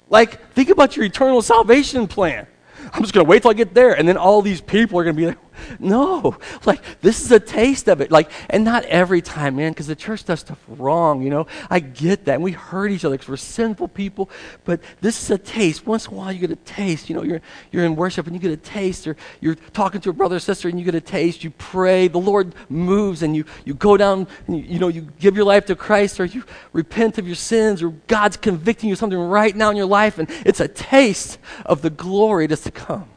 Like, 0.09 0.53
think 0.53 0.69
about 0.69 0.95
your 0.95 1.05
eternal 1.05 1.41
salvation 1.41 2.07
plan. 2.07 2.47
I'm 2.93 3.01
just 3.01 3.13
going 3.13 3.25
to 3.25 3.29
wait 3.29 3.41
till 3.41 3.51
I 3.51 3.55
get 3.55 3.73
there. 3.73 3.97
And 3.97 4.07
then 4.07 4.17
all 4.17 4.41
these 4.41 4.61
people 4.61 4.99
are 4.99 5.03
going 5.03 5.15
to 5.15 5.19
be 5.19 5.27
like, 5.27 5.44
no. 5.79 6.37
Like, 6.65 6.81
this 7.01 7.21
is 7.21 7.31
a 7.31 7.39
taste 7.39 7.87
of 7.87 8.01
it. 8.01 8.11
Like, 8.11 8.31
and 8.49 8.63
not 8.63 8.85
every 8.85 9.21
time, 9.21 9.55
man, 9.55 9.71
because 9.71 9.87
the 9.87 9.95
church 9.95 10.23
does 10.25 10.41
stuff 10.41 10.59
wrong, 10.67 11.21
you 11.21 11.29
know? 11.29 11.47
I 11.69 11.79
get 11.79 12.25
that. 12.25 12.35
And 12.35 12.43
we 12.43 12.51
hurt 12.51 12.91
each 12.91 13.05
other 13.05 13.15
because 13.15 13.29
we're 13.29 13.37
sinful 13.37 13.89
people. 13.89 14.29
But 14.63 14.81
this 15.01 15.21
is 15.21 15.31
a 15.31 15.37
taste. 15.37 15.85
Once 15.85 16.07
in 16.07 16.13
a 16.13 16.17
while, 16.17 16.31
you 16.31 16.39
get 16.39 16.51
a 16.51 16.55
taste. 16.57 17.09
You 17.09 17.15
know, 17.15 17.23
you're, 17.23 17.41
you're 17.71 17.85
in 17.85 17.95
worship 17.95 18.27
and 18.27 18.35
you 18.35 18.41
get 18.41 18.51
a 18.51 18.57
taste. 18.57 19.07
Or 19.07 19.15
you're 19.41 19.55
talking 19.55 20.01
to 20.01 20.09
a 20.09 20.13
brother 20.13 20.37
or 20.37 20.39
sister 20.39 20.69
and 20.69 20.79
you 20.79 20.85
get 20.85 20.95
a 20.95 21.01
taste. 21.01 21.43
You 21.43 21.51
pray. 21.51 22.07
The 22.07 22.19
Lord 22.19 22.53
moves 22.69 23.23
and 23.23 23.35
you, 23.35 23.45
you 23.63 23.73
go 23.73 23.97
down 23.97 24.27
and, 24.47 24.57
you, 24.57 24.63
you 24.63 24.79
know, 24.79 24.87
you 24.87 25.07
give 25.19 25.35
your 25.35 25.45
life 25.45 25.65
to 25.67 25.75
Christ 25.75 26.19
or 26.19 26.25
you 26.25 26.43
repent 26.73 27.17
of 27.17 27.27
your 27.27 27.35
sins 27.35 27.81
or 27.81 27.89
God's 28.07 28.37
convicting 28.37 28.89
you 28.89 28.93
of 28.93 28.99
something 28.99 29.19
right 29.19 29.55
now 29.55 29.69
in 29.69 29.77
your 29.77 29.85
life. 29.85 30.17
And 30.17 30.29
it's 30.45 30.59
a 30.59 30.67
taste 30.67 31.37
of 31.65 31.81
the 31.81 31.89
glory 31.89 32.47
that's 32.47 32.63
to 32.63 32.71
come. 32.71 33.09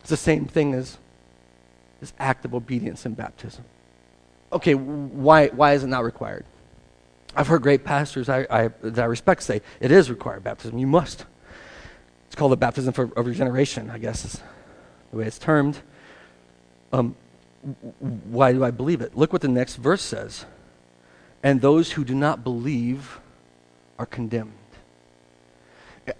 It's 0.00 0.10
the 0.10 0.16
same 0.16 0.46
thing 0.46 0.74
as 0.74 0.98
this 2.00 2.12
act 2.18 2.44
of 2.44 2.54
obedience 2.54 3.06
in 3.06 3.14
baptism. 3.14 3.64
Okay, 4.52 4.74
why, 4.74 5.48
why 5.48 5.72
is 5.74 5.84
it 5.84 5.88
not 5.88 6.04
required? 6.04 6.44
I've 7.34 7.48
heard 7.48 7.62
great 7.62 7.84
pastors 7.84 8.28
I, 8.28 8.46
I, 8.50 8.68
that 8.82 8.98
I 8.98 9.04
respect 9.04 9.42
say 9.42 9.60
it 9.80 9.90
is 9.90 10.10
required 10.10 10.44
baptism. 10.44 10.78
You 10.78 10.86
must. 10.86 11.26
It's 12.26 12.34
called 12.34 12.52
the 12.52 12.56
baptism 12.56 12.92
for, 12.92 13.04
of 13.16 13.26
regeneration, 13.26 13.90
I 13.90 13.98
guess 13.98 14.24
is 14.24 14.42
the 15.10 15.18
way 15.18 15.26
it's 15.26 15.38
termed. 15.38 15.78
Um, 16.92 17.16
why 18.00 18.52
do 18.52 18.64
I 18.64 18.70
believe 18.70 19.00
it? 19.00 19.16
Look 19.16 19.32
what 19.32 19.42
the 19.42 19.48
next 19.48 19.76
verse 19.76 20.02
says. 20.02 20.46
And 21.42 21.60
those 21.60 21.92
who 21.92 22.04
do 22.04 22.14
not 22.14 22.42
believe 22.42 23.20
are 23.98 24.06
condemned. 24.06 24.52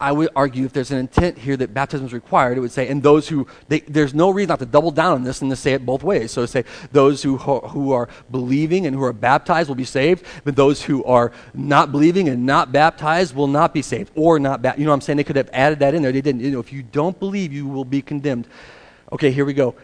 I 0.01 0.13
would 0.13 0.31
argue 0.35 0.65
if 0.65 0.73
there's 0.73 0.91
an 0.91 0.99
intent 0.99 1.39
here 1.39 1.57
that 1.57 1.73
baptism 1.73 2.07
is 2.07 2.13
required, 2.13 2.59
it 2.59 2.61
would 2.61 2.73
say, 2.73 2.89
and 2.89 3.03
those 3.03 3.29
who, 3.29 3.47
they, 3.69 3.81
there's 3.81 4.15
no 4.15 4.31
reason 4.31 4.49
not 4.49 4.59
to 4.59 4.67
double 4.67 4.91
down 4.91 5.13
on 5.13 5.23
this 5.25 5.43
and 5.43 5.51
to 5.51 5.57
say 5.57 5.73
it 5.75 5.87
both 5.87 6.03
ways. 6.03 6.33
So 6.33 6.43
to 6.43 6.49
say, 6.49 6.65
those 6.93 7.23
who, 7.23 7.37
who 7.37 7.93
are 7.93 8.09
believing 8.31 8.87
and 8.87 8.97
who 8.97 9.05
are 9.05 9.13
baptized 9.13 9.69
will 9.69 9.77
be 9.77 9.85
saved, 9.85 10.25
but 10.45 10.57
those 10.57 10.83
who 10.83 11.05
are 11.05 11.33
not 11.55 11.93
believing 11.93 12.29
and 12.29 12.45
not 12.45 12.73
baptized 12.73 13.35
will 13.35 13.47
not 13.47 13.73
be 13.73 13.83
saved 13.83 14.11
or 14.15 14.39
not 14.39 14.63
baptized. 14.63 14.81
You 14.81 14.87
know 14.87 14.91
what 14.91 14.97
I'm 14.97 15.01
saying? 15.03 15.19
They 15.19 15.25
could 15.25 15.37
have 15.37 15.51
added 15.53 15.79
that 15.81 15.95
in 15.95 16.03
there. 16.03 16.13
They 16.13 16.21
didn't. 16.21 16.41
You 16.41 16.51
know, 16.51 16.61
if 16.61 16.73
you 16.73 16.83
don't 16.83 17.19
believe, 17.19 17.53
you 17.53 17.67
will 17.67 17.85
be 17.85 18.03
condemned. 18.03 18.49
Okay, 19.13 19.31
here 19.31 19.45
we 19.45 19.55
go. 19.55 19.75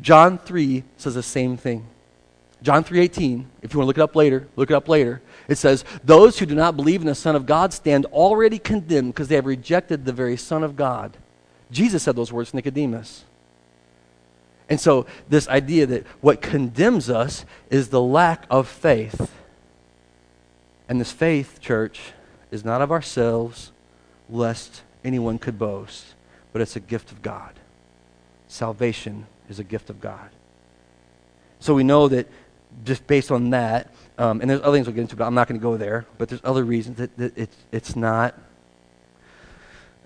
John 0.00 0.38
3 0.38 0.84
says 0.96 1.14
the 1.14 1.22
same 1.22 1.56
thing. 1.56 1.86
John 2.62 2.84
3:18, 2.84 3.44
if 3.60 3.72
you 3.72 3.80
want 3.80 3.86
to 3.86 3.88
look 3.88 3.98
it 3.98 4.02
up 4.02 4.14
later, 4.14 4.46
look 4.54 4.70
it 4.70 4.74
up 4.74 4.88
later. 4.88 5.20
It 5.52 5.58
says, 5.58 5.84
"Those 6.02 6.38
who 6.38 6.46
do 6.46 6.54
not 6.54 6.76
believe 6.76 7.02
in 7.02 7.06
the 7.06 7.14
Son 7.14 7.36
of 7.36 7.46
God 7.46 7.72
stand 7.72 8.06
already 8.06 8.58
condemned 8.58 9.14
because 9.14 9.28
they 9.28 9.36
have 9.36 9.46
rejected 9.46 10.04
the 10.04 10.12
very 10.12 10.36
Son 10.36 10.64
of 10.64 10.74
God." 10.74 11.16
Jesus 11.70 12.02
said 12.02 12.16
those 12.16 12.32
words 12.32 12.50
to 12.50 12.56
Nicodemus. 12.56 13.24
And 14.68 14.80
so, 14.80 15.06
this 15.28 15.48
idea 15.48 15.86
that 15.86 16.06
what 16.20 16.40
condemns 16.40 17.10
us 17.10 17.44
is 17.68 17.88
the 17.88 18.00
lack 18.00 18.46
of 18.50 18.66
faith. 18.66 19.30
And 20.88 21.00
this 21.00 21.12
faith, 21.12 21.60
church, 21.60 22.12
is 22.50 22.64
not 22.64 22.80
of 22.80 22.90
ourselves, 22.90 23.72
lest 24.30 24.82
anyone 25.04 25.38
could 25.38 25.58
boast, 25.58 26.14
but 26.52 26.62
it's 26.62 26.76
a 26.76 26.80
gift 26.80 27.12
of 27.12 27.22
God. 27.22 27.52
Salvation 28.48 29.26
is 29.48 29.58
a 29.58 29.64
gift 29.64 29.90
of 29.90 30.00
God. 30.00 30.30
So 31.60 31.74
we 31.74 31.84
know 31.84 32.08
that 32.08 32.28
just 32.84 33.06
based 33.06 33.30
on 33.30 33.50
that, 33.50 33.92
um, 34.22 34.40
and 34.40 34.48
there's 34.48 34.60
other 34.60 34.76
things 34.76 34.86
we'll 34.86 34.94
get 34.94 35.02
into, 35.02 35.16
but 35.16 35.26
I'm 35.26 35.34
not 35.34 35.48
going 35.48 35.58
to 35.58 35.62
go 35.62 35.76
there. 35.76 36.06
But 36.16 36.28
there's 36.28 36.40
other 36.44 36.62
reasons 36.62 36.98
that, 36.98 37.16
that 37.16 37.36
it's, 37.36 37.56
it's 37.72 37.96
not 37.96 38.38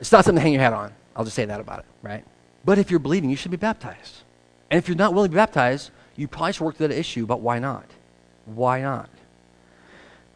it's 0.01 0.11
not 0.11 0.25
something 0.25 0.37
to 0.37 0.43
hang 0.43 0.55
your 0.55 0.63
hat 0.63 0.73
on. 0.73 0.95
I'll 1.15 1.25
just 1.25 1.37
say 1.37 1.45
that 1.45 1.61
about 1.61 1.81
it, 1.81 1.85
right? 2.03 2.25
But 2.65 2.79
if 2.79 2.91
you're 2.91 3.01
believing, 3.01 3.29
you 3.29 3.37
should 3.37 3.51
be 3.51 3.59
baptized. 3.59 4.23
And 4.71 4.79
if 4.79 4.89
you're 4.89 4.97
not 4.97 5.13
willing 5.13 5.31
to 5.31 5.35
be 5.35 5.37
baptized, 5.37 5.91
you 6.17 6.29
probably 6.29 6.55
should 6.55 6.65
work 6.65 6.77
through 6.77 6.89
that 6.89 6.99
issue 6.99 7.27
but 7.27 7.41
why 7.41 7.59
not. 7.59 7.85
Why 8.47 8.81
not? 8.81 9.11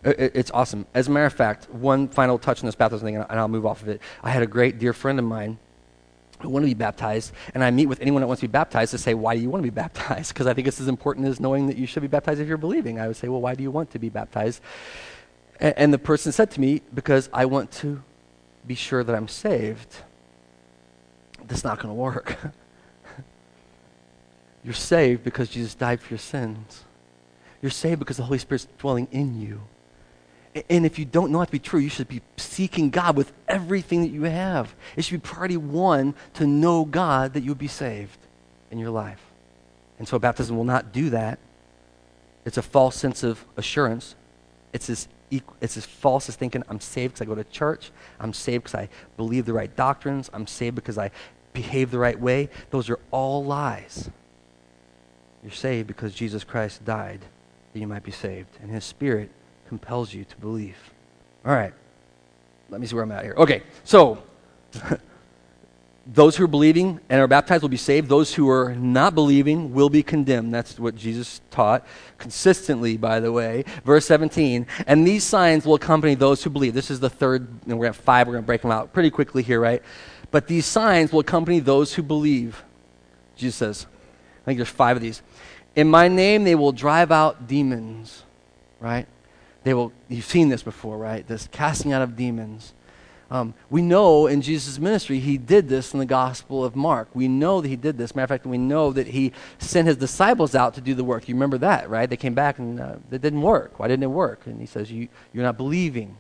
It's 0.05 0.51
awesome. 0.51 0.87
As 0.93 1.09
a 1.09 1.11
matter 1.11 1.27
of 1.27 1.33
fact, 1.33 1.71
one 1.71 2.09
final 2.09 2.39
touch 2.39 2.61
on 2.61 2.67
this 2.67 2.75
baptism 2.75 3.07
thing, 3.07 3.17
and 3.17 3.27
I'll 3.31 3.49
move 3.49 3.65
off 3.65 3.81
of 3.81 3.89
it. 3.89 4.03
I 4.23 4.31
had 4.31 4.43
a 4.43 4.47
great 4.47 4.79
dear 4.79 4.93
friend 4.93 5.19
of 5.19 5.25
mine 5.25 5.59
who 6.41 6.49
want 6.49 6.65
to 6.65 6.69
be 6.69 6.75
baptized, 6.75 7.33
and 7.55 7.63
I 7.63 7.71
meet 7.71 7.87
with 7.87 8.01
anyone 8.01 8.21
that 8.21 8.27
wants 8.27 8.41
to 8.41 8.49
be 8.49 8.53
baptized 8.53 8.91
to 8.93 8.99
say, 8.99 9.15
why 9.15 9.37
do 9.37 9.43
you 9.43 9.51
want 9.51 9.63
to 9.63 9.71
be 9.71 9.75
baptized? 9.75 10.33
Because 10.35 10.47
I 10.47 10.55
think 10.55 10.67
it's 10.69 10.81
as 10.81 10.89
important 10.89 11.27
as 11.27 11.41
knowing 11.41 11.67
that 11.67 11.77
you 11.77 11.87
should 11.87 12.03
be 12.03 12.09
baptized 12.09 12.41
if 12.41 12.49
you're 12.49 12.57
believing. 12.57 12.99
I 12.99 13.07
would 13.07 13.17
say, 13.17 13.29
well, 13.29 13.41
why 13.41 13.55
do 13.55 13.63
you 13.63 13.71
want 13.71 13.91
to 13.91 13.99
be 13.99 14.09
baptized? 14.09 14.61
And, 15.59 15.75
and 15.77 15.93
the 15.93 15.99
person 15.99 16.33
said 16.33 16.51
to 16.53 16.61
me, 16.61 16.83
because 16.95 17.29
I 17.33 17.45
want 17.45 17.71
to 17.73 18.03
be 18.67 18.75
sure 18.75 19.05
that 19.05 19.15
I'm 19.15 19.29
saved. 19.29 19.97
That's 21.47 21.65
not 21.65 21.79
going 21.79 21.89
to 21.89 21.95
work. 21.95 22.39
you're 24.65 24.75
saved 24.75 25.25
because 25.25 25.49
Jesus 25.49 25.75
died 25.75 26.01
for 26.01 26.11
your 26.11 26.19
sins. 26.19 26.85
You're 27.63 27.71
saved 27.71 27.99
because 27.99 28.17
the 28.17 28.25
Holy 28.25 28.39
Spirit's 28.39 28.67
dwelling 28.79 29.09
in 29.11 29.41
you. 29.41 29.63
And 30.69 30.85
if 30.85 30.99
you 30.99 31.05
don't 31.05 31.31
know 31.31 31.43
it 31.43 31.47
to 31.47 31.53
be 31.53 31.61
true, 31.61 31.79
you 31.79 31.89
should 31.89 32.09
be 32.09 32.23
seeking 32.37 32.91
God 32.91 33.17
with 33.17 33.33
everything 33.47 34.03
that 34.03 34.11
you 34.11 34.25
have. 34.25 34.75
It 34.97 35.03
should 35.03 35.23
be 35.23 35.29
priority 35.29 35.57
one 35.57 36.15
to 36.35 36.47
know 36.47 36.85
God 36.85 37.35
that 37.35 37.45
you'll 37.45 37.55
be 37.55 37.69
saved 37.69 38.19
in 38.71 38.79
your 38.79 38.91
life. 38.91 39.21
And 39.99 40.09
so 40.09 40.19
baptism 40.19 40.57
will 40.57 40.65
not 40.65 40.93
do 40.93 41.11
that. 41.11 41.39
It's 42.45 42.57
a 42.57 42.63
false 42.63 42.97
sense 42.97 43.23
of 43.23 43.45
assurance. 43.57 44.17
It's 44.73 44.91
as, 44.91 45.07
it's 45.31 45.77
as 45.77 45.87
false 45.87 46.29
as 46.29 46.35
thinking, 46.35 46.65
I'm 46.69 46.81
saved 46.81 47.15
because 47.15 47.23
I 47.23 47.29
go 47.29 47.35
to 47.37 47.45
church. 47.45 47.93
I'm 48.19 48.33
saved 48.33 48.65
because 48.65 48.75
I 48.75 48.89
believe 49.17 49.47
the 49.47 49.53
right 49.53 49.75
doctrines. 49.77 50.31
I'm 50.33 50.49
saved 50.49 50.75
because 50.75 50.99
I 50.99 51.13
behave 51.53 51.93
the 51.93 51.99
right 51.99 52.19
way. 52.19 52.49
Those 52.71 52.91
are 52.91 52.99
all 53.13 53.45
lies. 53.45 54.11
You're 55.45 55.53
saved 55.53 55.87
because 55.87 56.13
Jesus 56.13 56.43
Christ 56.43 56.85
died 56.85 57.21
that 57.73 57.79
you 57.79 57.87
might 57.87 58.03
be 58.03 58.11
saved. 58.11 58.59
And 58.61 58.71
his 58.71 58.85
spirit 58.85 59.31
compels 59.71 60.13
you 60.13 60.25
to 60.25 60.37
believe. 60.39 60.77
All 61.47 61.53
right. 61.53 61.73
let 62.71 62.81
me 62.81 62.89
see 62.89 62.95
where 62.97 63.05
I'm 63.05 63.13
at 63.13 63.23
here. 63.23 63.35
Okay, 63.37 63.63
so 63.85 64.21
those 66.07 66.37
who 66.37 66.43
are 66.43 66.49
believing 66.49 66.99
and 67.09 67.21
are 67.21 67.29
baptized 67.29 67.63
will 67.63 67.69
be 67.69 67.77
saved. 67.77 68.09
Those 68.09 68.35
who 68.35 68.51
are 68.51 68.75
not 68.75 69.15
believing 69.15 69.73
will 69.73 69.89
be 69.89 70.03
condemned. 70.03 70.53
That's 70.53 70.77
what 70.81 70.97
Jesus 70.97 71.41
taught 71.53 71.87
consistently, 72.19 72.97
by 72.97 73.21
the 73.21 73.31
way. 73.31 73.65
Verse 73.85 74.07
17, 74.07 74.67
and 74.89 75.07
these 75.07 75.23
signs 75.23 75.65
will 75.65 75.77
accompany 75.77 76.17
those 76.17 76.43
who 76.43 76.51
believe. 76.51 76.75
This 76.75 76.91
is 76.91 76.99
the 76.99 77.09
third, 77.09 77.47
and 77.69 77.79
we're 77.79 77.85
going 77.85 77.95
to 77.95 78.03
five. 78.03 78.27
We're 78.27 78.33
going 78.33 78.43
to 78.43 78.47
break 78.47 78.63
them 78.63 78.73
out 78.73 78.93
pretty 78.93 79.11
quickly 79.11 79.45
here, 79.45 79.61
right? 79.61 79.85
But 80.33 80.49
these 80.49 80.67
signs 80.67 81.13
will 81.13 81.21
accompany 81.21 81.61
those 81.61 81.95
who 81.95 82.03
believe. 82.03 82.65
Jesus 83.37 83.55
says, 83.55 83.87
I 84.43 84.45
think 84.47 84.59
there's 84.59 84.69
five 84.69 84.97
of 84.97 85.03
these. 85.03 85.23
In 85.77 85.89
my 85.89 86.09
name, 86.09 86.43
they 86.43 86.57
will 86.57 86.73
drive 86.73 87.13
out 87.13 87.47
demons, 87.47 88.25
right? 88.81 89.07
They 89.63 89.75
will, 89.75 89.93
you've 90.09 90.25
seen 90.25 90.49
this 90.49 90.63
before, 90.63 90.97
right? 90.97 91.27
This 91.27 91.49
casting 91.53 91.93
out 91.93 92.03
of 92.03 92.17
demons. 92.17 92.73
Um, 93.31 93.55
we 93.69 93.81
know 93.81 94.27
in 94.27 94.43
Jesus' 94.43 94.79
ministry, 94.81 95.21
he 95.21 95.39
did 95.39 95.69
this 95.69 95.93
in 95.93 96.01
the 96.01 96.07
Gospel 96.07 96.65
of 96.65 96.75
Mark. 96.75 97.09
We 97.15 97.29
know 97.29 97.61
that 97.61 97.69
he 97.69 97.77
did 97.77 97.97
this. 97.97 98.17
Matter 98.17 98.25
of 98.25 98.29
fact, 98.31 98.47
we 98.47 98.59
know 98.59 98.93
that 98.93 99.07
he 99.07 99.33
sent 99.59 99.87
his 99.87 99.97
disciples 99.97 100.57
out 100.57 100.75
to 100.75 100.81
do 100.81 100.95
the 100.95 101.05
work. 101.05 101.29
You 101.29 101.37
remember 101.37 101.59
that, 101.59 101.89
right? 101.89 102.11
They 102.11 102.17
came 102.17 102.35
back 102.35 102.59
and 102.59 102.81
uh, 102.81 102.97
it 103.13 103.23
didn't 103.23 103.43
work. 103.43 103.79
Why 103.79 103.87
didn't 103.87 104.03
it 104.03 104.11
work? 104.11 104.47
And 104.47 104.61
he 104.61 104.67
says, 104.67 104.91
you, 104.91 105.09
You're 105.33 105.45
not 105.45 105.57
believing. 105.57 106.17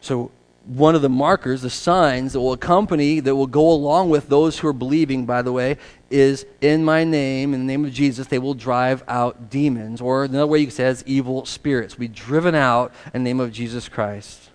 So, 0.00 0.32
one 0.64 0.94
of 0.94 1.02
the 1.02 1.08
markers, 1.08 1.62
the 1.62 1.70
signs 1.70 2.32
that 2.32 2.40
will 2.40 2.52
accompany, 2.52 3.20
that 3.20 3.34
will 3.34 3.46
go 3.46 3.70
along 3.70 4.10
with 4.10 4.28
those 4.28 4.58
who 4.58 4.68
are 4.68 4.72
believing, 4.72 5.26
by 5.26 5.42
the 5.42 5.52
way, 5.52 5.76
is 6.10 6.46
in 6.60 6.84
my 6.84 7.04
name, 7.04 7.52
in 7.52 7.60
the 7.60 7.66
name 7.66 7.84
of 7.84 7.92
Jesus, 7.92 8.28
they 8.28 8.38
will 8.38 8.54
drive 8.54 9.02
out 9.08 9.50
demons. 9.50 10.00
Or 10.00 10.24
another 10.24 10.46
way 10.46 10.60
you 10.60 10.66
can 10.66 10.74
say 10.74 10.86
it 10.86 10.90
is 10.90 11.04
evil 11.06 11.44
spirits. 11.46 11.94
Be 11.94 12.08
driven 12.08 12.54
out 12.54 12.92
in 13.12 13.24
the 13.24 13.30
name 13.30 13.40
of 13.40 13.52
Jesus 13.52 13.88
Christ. 13.88 14.50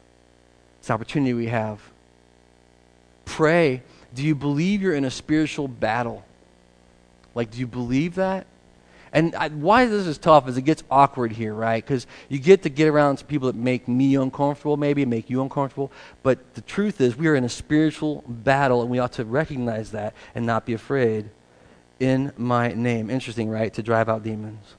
It's 0.80 0.89
opportunity 0.89 1.34
we 1.34 1.47
have. 1.47 1.82
Pray. 3.26 3.84
Do 4.14 4.24
you 4.24 4.36
believe 4.36 4.82
you're 4.82 4.95
in 4.95 5.05
a 5.05 5.12
spiritual 5.12 5.68
battle? 5.68 6.24
Like, 7.36 7.51
do 7.51 7.60
you 7.60 7.68
believe 7.68 8.16
that? 8.16 8.47
And 9.18 9.34
I, 9.34 9.47
why 9.47 9.88
this 9.88 10.05
is 10.05 10.20
tough 10.20 10.47
is 10.47 10.57
it 10.57 10.61
gets 10.61 10.84
awkward 10.91 11.32
here, 11.32 11.51
right? 11.51 11.84
Because 11.84 12.05
you 12.30 12.38
get 12.38 12.61
to 12.61 12.70
get 12.70 12.88
around 12.88 13.18
some 13.18 13.26
people 13.26 13.47
that 13.47 13.55
make 13.55 13.88
me 13.88 14.13
uncomfortable, 14.13 14.78
maybe 14.78 15.05
make 15.05 15.28
you 15.28 15.41
uncomfortable. 15.41 15.91
But 16.22 16.53
the 16.53 16.61
truth 16.61 17.01
is, 17.01 17.18
we 17.18 17.26
are 17.26 17.34
in 17.34 17.43
a 17.43 17.49
spiritual 17.49 18.24
battle, 18.28 18.84
and 18.84 18.91
we 18.91 18.99
ought 18.99 19.13
to 19.13 19.26
recognize 19.26 19.89
that 19.93 20.13
and 20.36 20.45
not 20.45 20.68
be 20.68 20.74
afraid. 20.74 21.32
In 21.99 22.32
my 22.38 22.76
name, 22.76 23.09
interesting, 23.09 23.49
right? 23.49 23.74
To 23.74 23.82
drive 23.82 24.07
out 24.07 24.22
demons. 24.22 24.76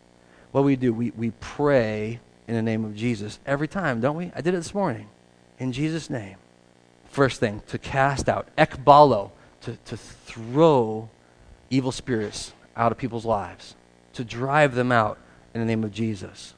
What 0.52 0.62
we 0.62 0.76
do, 0.76 0.94
we 0.94 1.10
we 1.10 1.32
pray 1.40 2.20
in 2.46 2.54
the 2.54 2.62
name 2.62 2.84
of 2.84 2.94
Jesus 2.94 3.40
every 3.44 3.66
time, 3.66 4.00
don't 4.00 4.16
we? 4.16 4.30
I 4.36 4.40
did 4.40 4.54
it 4.54 4.58
this 4.58 4.72
morning 4.72 5.08
in 5.58 5.72
Jesus' 5.72 6.08
name. 6.08 6.36
First 7.10 7.40
thing, 7.40 7.60
to 7.66 7.76
cast 7.76 8.28
out, 8.28 8.46
ekbalo, 8.56 9.32
to, 9.62 9.76
to 9.86 9.96
throw 9.96 11.08
evil 11.70 11.90
spirits 11.90 12.52
out 12.76 12.92
of 12.92 12.98
people's 12.98 13.24
lives, 13.24 13.74
to 14.18 14.24
drive 14.24 14.74
them 14.74 14.92
out 14.92 15.18
in 15.54 15.60
the 15.60 15.66
name 15.66 15.82
of 15.82 15.92
Jesus. 15.92 16.54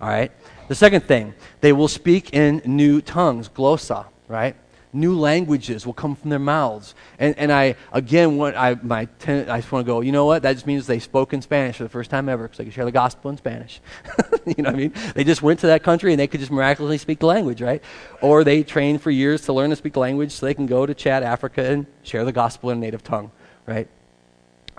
All 0.00 0.08
right? 0.08 0.30
The 0.68 0.74
second 0.74 1.02
thing, 1.02 1.34
they 1.60 1.72
will 1.72 1.88
speak 1.88 2.32
in 2.32 2.62
new 2.64 3.00
tongues, 3.00 3.48
glossa, 3.48 4.06
right? 4.28 4.54
new 4.92 5.18
languages 5.18 5.86
will 5.86 5.94
come 5.94 6.14
from 6.14 6.30
their 6.30 6.38
mouths. 6.38 6.94
And, 7.18 7.36
and 7.38 7.50
I, 7.50 7.76
again, 7.92 8.36
what 8.36 8.56
I, 8.56 8.74
my 8.82 9.06
ten, 9.18 9.48
I 9.48 9.58
just 9.58 9.72
want 9.72 9.86
to 9.86 9.90
go, 9.90 10.00
you 10.00 10.12
know 10.12 10.26
what? 10.26 10.42
That 10.42 10.52
just 10.52 10.66
means 10.66 10.86
they 10.86 10.98
spoke 10.98 11.32
in 11.32 11.40
Spanish 11.40 11.76
for 11.76 11.82
the 11.82 11.88
first 11.88 12.10
time 12.10 12.28
ever 12.28 12.44
because 12.44 12.58
they 12.58 12.64
could 12.64 12.74
share 12.74 12.84
the 12.84 12.92
gospel 12.92 13.30
in 13.30 13.36
Spanish. 13.38 13.80
you 14.46 14.62
know 14.62 14.68
what 14.68 14.74
I 14.74 14.78
mean? 14.78 14.92
They 15.14 15.24
just 15.24 15.42
went 15.42 15.60
to 15.60 15.68
that 15.68 15.82
country 15.82 16.12
and 16.12 16.20
they 16.20 16.26
could 16.26 16.40
just 16.40 16.52
miraculously 16.52 16.98
speak 16.98 17.20
the 17.20 17.26
language, 17.26 17.62
right? 17.62 17.82
Or 18.20 18.44
they 18.44 18.62
trained 18.62 19.00
for 19.00 19.10
years 19.10 19.42
to 19.42 19.52
learn 19.52 19.70
to 19.70 19.76
speak 19.76 19.94
the 19.94 20.00
language 20.00 20.32
so 20.32 20.46
they 20.46 20.54
can 20.54 20.66
go 20.66 20.84
to 20.84 20.94
Chad, 20.94 21.22
Africa, 21.22 21.64
and 21.64 21.86
share 22.02 22.24
the 22.24 22.32
gospel 22.32 22.70
in 22.70 22.78
a 22.78 22.80
native 22.80 23.02
tongue, 23.02 23.30
right? 23.66 23.88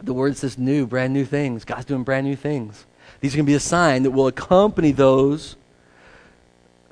The 0.03 0.13
word 0.13 0.35
says 0.37 0.57
new, 0.57 0.85
brand 0.85 1.13
new 1.13 1.25
things. 1.25 1.65
God's 1.65 1.85
doing 1.85 2.03
brand 2.03 2.27
new 2.27 2.35
things. 2.35 2.85
These 3.21 3.33
are 3.33 3.37
going 3.37 3.45
to 3.45 3.49
be 3.49 3.55
a 3.55 3.59
sign 3.59 4.03
that 4.03 4.11
will 4.11 4.27
accompany 4.27 4.91
those 4.91 5.55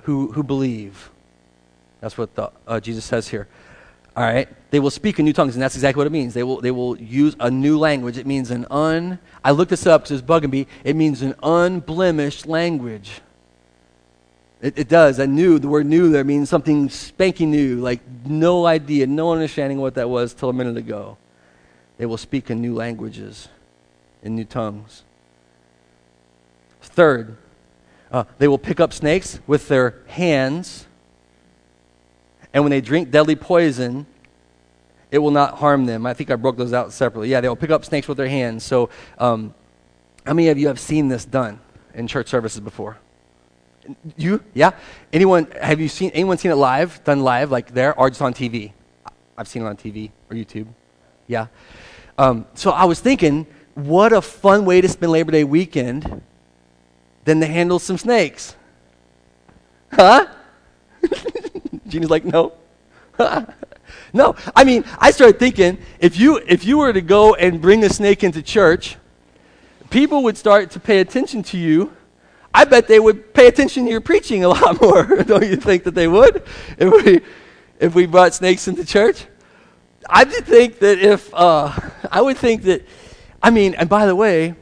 who, 0.04 0.32
who 0.32 0.44
believe. 0.44 1.12
That's 2.00 2.18
what 2.18 2.34
the, 2.36 2.52
uh, 2.66 2.80
Jesus 2.80 3.06
says 3.06 3.28
here. 3.28 3.48
All 4.16 4.24
right? 4.24 4.48
They 4.72 4.80
will 4.80 4.90
speak 4.90 5.20
in 5.20 5.26
new 5.26 5.34
tongues, 5.34 5.56
and 5.56 5.62
that's 5.62 5.76
exactly 5.76 6.00
what 6.00 6.08
it 6.08 6.12
means. 6.12 6.34
They 6.34 6.44
will, 6.44 6.62
they 6.62 6.72
will 6.72 6.98
use 6.98 7.36
a 7.40 7.52
new 7.52 7.78
language. 7.78 8.18
It 8.18 8.26
means 8.26 8.50
an 8.50 8.66
un. 8.72 9.20
I 9.44 9.52
looked 9.52 9.70
this 9.70 9.86
up 9.86 10.04
because 10.04 10.20
it's 10.20 10.28
bugging 10.28 10.52
me. 10.52 10.68
It 10.84 10.96
means 10.96 11.22
an 11.22 11.36
unblemished 11.44 12.48
language. 12.48 13.22
It, 14.62 14.78
it 14.78 14.88
does. 14.90 15.20
I 15.20 15.26
knew 15.26 15.60
the 15.60 15.68
word 15.68 15.86
new 15.86 16.10
there 16.10 16.24
means 16.24 16.50
something 16.50 16.90
spanking 16.90 17.52
new, 17.52 17.82
like 17.82 18.00
no 18.26 18.66
idea, 18.66 19.08
no 19.08 19.32
understanding 19.32 19.80
what 19.80 19.96
that 19.96 20.10
was 20.10 20.34
till 20.34 20.50
a 20.50 20.54
minute 20.54 20.78
ago. 20.78 21.18
They 22.02 22.08
will 22.08 22.18
speak 22.18 22.50
in 22.50 22.64
new 22.64 22.74
languages, 22.74 23.48
in 24.24 24.36
new 24.36 24.44
tongues. 24.44 25.04
Third, 26.82 27.38
uh, 28.12 28.24
they 28.40 28.48
will 28.48 28.58
pick 28.58 28.80
up 28.80 28.92
snakes 28.92 29.40
with 29.46 29.68
their 29.68 30.00
hands 30.08 30.88
and 32.54 32.64
when 32.64 32.72
they 32.72 32.82
drink 32.82 33.12
deadly 33.12 33.36
poison, 33.36 34.08
it 35.12 35.20
will 35.20 35.30
not 35.30 35.60
harm 35.60 35.86
them. 35.86 36.08
I 36.08 36.16
think 36.16 36.32
I 36.32 36.36
broke 36.36 36.58
those 36.58 36.74
out 36.74 36.92
separately. 36.92 37.30
Yeah, 37.30 37.40
they'll 37.40 37.56
pick 37.56 37.70
up 37.70 37.86
snakes 37.86 38.08
with 38.08 38.18
their 38.18 38.28
hands. 38.28 38.64
So, 38.64 38.90
um, 39.20 39.54
how 40.26 40.34
many 40.34 40.50
of 40.50 40.58
you 40.58 40.70
have 40.70 40.80
seen 40.80 41.08
this 41.08 41.24
done 41.24 41.60
in 41.94 42.08
church 42.08 42.30
services 42.30 42.62
before? 42.62 42.98
You? 44.18 44.44
Yeah? 44.56 44.72
Anyone, 45.14 45.52
have 45.62 45.80
you 45.80 45.88
seen, 45.88 46.10
anyone 46.16 46.40
seen 46.40 46.50
it 46.50 46.56
live, 46.56 47.04
done 47.04 47.20
live, 47.20 47.52
like 47.52 47.76
there, 47.76 47.94
or 47.96 48.10
just 48.10 48.24
on 48.24 48.34
TV? 48.34 48.72
I've 49.38 49.48
seen 49.48 49.62
it 49.62 49.66
on 49.66 49.78
TV 49.78 50.10
or 50.32 50.36
YouTube. 50.36 50.66
Yeah? 51.28 51.46
Um, 52.22 52.46
so 52.54 52.70
I 52.70 52.86
was 52.86 53.00
thinking, 53.00 53.48
what 53.74 54.14
a 54.14 54.22
fun 54.22 54.64
way 54.64 54.80
to 54.80 54.88
spend 54.88 55.12
Labor 55.12 55.32
Day 55.32 55.44
weekend 55.44 56.22
than 57.26 57.40
to 57.40 57.48
handle 57.48 57.80
some 57.80 57.98
snakes. 57.98 58.56
Huh? 59.92 60.28
Jeannie's 61.88 62.12
like, 62.12 62.24
no. 62.24 62.54
no. 64.14 64.36
I 64.56 64.64
mean, 64.64 64.86
I 65.00 65.10
started 65.10 65.40
thinking 65.40 65.80
if 66.00 66.20
you 66.20 66.38
if 66.48 66.64
you 66.64 66.78
were 66.78 66.94
to 66.94 67.02
go 67.02 67.34
and 67.34 67.60
bring 67.60 67.84
a 67.84 67.90
snake 67.90 68.24
into 68.24 68.44
church, 68.44 68.98
people 69.90 70.22
would 70.22 70.38
start 70.38 70.70
to 70.72 70.80
pay 70.80 71.00
attention 71.00 71.42
to 71.42 71.58
you. 71.58 71.92
I 72.54 72.66
bet 72.66 72.88
they 72.88 73.00
would 73.00 73.34
pay 73.34 73.48
attention 73.48 73.86
to 73.86 73.90
your 73.90 74.00
preaching 74.00 74.44
a 74.44 74.50
lot 74.50 74.80
more. 74.82 75.24
Don't 75.24 75.48
you 75.48 75.56
think 75.56 75.86
that 75.86 75.96
they 75.96 76.08
would? 76.08 76.44
If 76.78 77.04
we 77.04 77.22
if 77.80 77.96
we 77.96 78.06
brought 78.06 78.36
snakes 78.36 78.68
into 78.68 78.86
church? 78.86 79.26
I 80.10 80.24
did 80.24 80.46
think 80.46 80.80
that 80.80 81.00
if 81.00 81.34
uh, 81.34 81.72
I 82.12 82.22
would 82.22 82.38
think 82.38 82.64
that 82.64 82.86
I 83.42 83.50
mean, 83.50 83.74
and 83.74 83.90
by 83.90 84.06
the 84.06 84.16
way, 84.16 84.56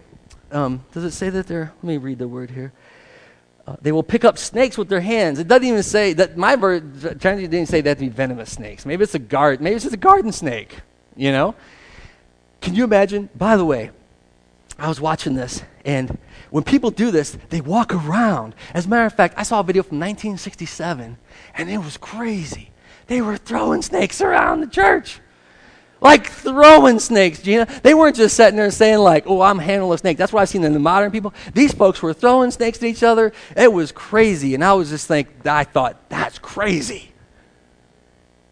um, 0.52 0.84
does 0.94 1.04
it 1.04 1.12
say 1.12 1.30
that 1.30 1.48
they're, 1.48 1.74
Let 1.78 1.84
me 1.84 1.98
read 1.98 2.20
the 2.20 2.28
word 2.28 2.52
here. 2.52 2.72
Uh, 3.68 3.76
they 3.82 3.92
will 3.92 4.04
pick 4.04 4.24
up 4.24 4.38
snakes 4.38 4.78
with 4.78 4.90
their 4.90 5.02
hands. 5.02 5.38
It 5.38 5.48
doesn't 5.48 5.68
even 5.68 5.84
say 5.84 6.14
that 6.14 6.38
my 6.38 6.56
bird 6.56 7.02
didn't 7.20 7.68
say 7.68 7.82
that 7.82 7.96
to 7.96 8.00
be 8.00 8.10
venomous 8.10 8.54
snakes. 8.54 8.86
Maybe 8.86 9.04
it's 9.04 9.16
a 9.16 9.20
guard. 9.20 9.62
Maybe 9.62 9.76
it's 9.76 9.84
just 9.84 9.94
a 9.94 9.98
garden 9.98 10.32
snake. 10.32 10.80
You 11.16 11.32
know? 11.32 11.56
Can 12.62 12.74
you 12.74 12.84
imagine? 12.84 13.30
By 13.36 13.58
the 13.58 13.66
way, 13.66 13.92
I 14.78 14.88
was 14.88 15.02
watching 15.02 15.36
this, 15.36 15.62
and 15.84 16.18
when 16.50 16.64
people 16.64 16.90
do 16.90 17.12
this, 17.12 17.38
they 17.50 17.62
walk 17.62 17.94
around. 17.94 18.56
As 18.74 18.86
a 18.86 18.90
matter 18.90 19.06
of 19.06 19.14
fact, 19.14 19.34
I 19.38 19.44
saw 19.44 19.60
a 19.60 19.64
video 19.64 19.84
from 19.84 20.00
1967, 20.00 21.18
and 21.56 21.70
it 21.70 21.78
was 21.78 21.98
crazy. 21.98 22.72
They 23.08 23.22
were 23.22 23.38
throwing 23.38 23.82
snakes 23.82 24.22
around 24.22 24.62
the 24.62 24.68
church. 24.68 25.20
Like 26.02 26.28
throwing 26.28 27.00
snakes, 27.00 27.42
Gina. 27.42 27.68
They 27.84 27.94
weren't 27.94 28.16
just 28.16 28.36
sitting 28.38 28.56
there 28.56 28.72
saying, 28.72 29.00
like, 29.00 29.26
oh, 29.28 29.42
I'm 29.42 29.60
handling 29.60 29.96
a 29.96 29.98
snake. 29.98 30.18
That's 30.18 30.32
what 30.32 30.42
I've 30.42 30.50
seen 30.50 30.64
in 30.64 30.74
the 30.74 30.80
modern 30.80 31.12
people. 31.12 31.34
These 31.54 31.74
folks 31.74 32.02
were 32.02 32.14
throwing 32.14 32.52
snakes 32.52 32.78
at 32.78 32.86
each 32.86 33.04
other. 33.04 33.34
It 33.58 33.72
was 33.72 33.92
crazy. 33.92 34.54
And 34.56 34.64
I 34.64 34.74
was 34.74 34.90
just 34.90 35.08
think, 35.08 35.46
I 35.46 35.66
thought, 35.66 36.10
that's 36.10 36.40
crazy. 36.40 37.12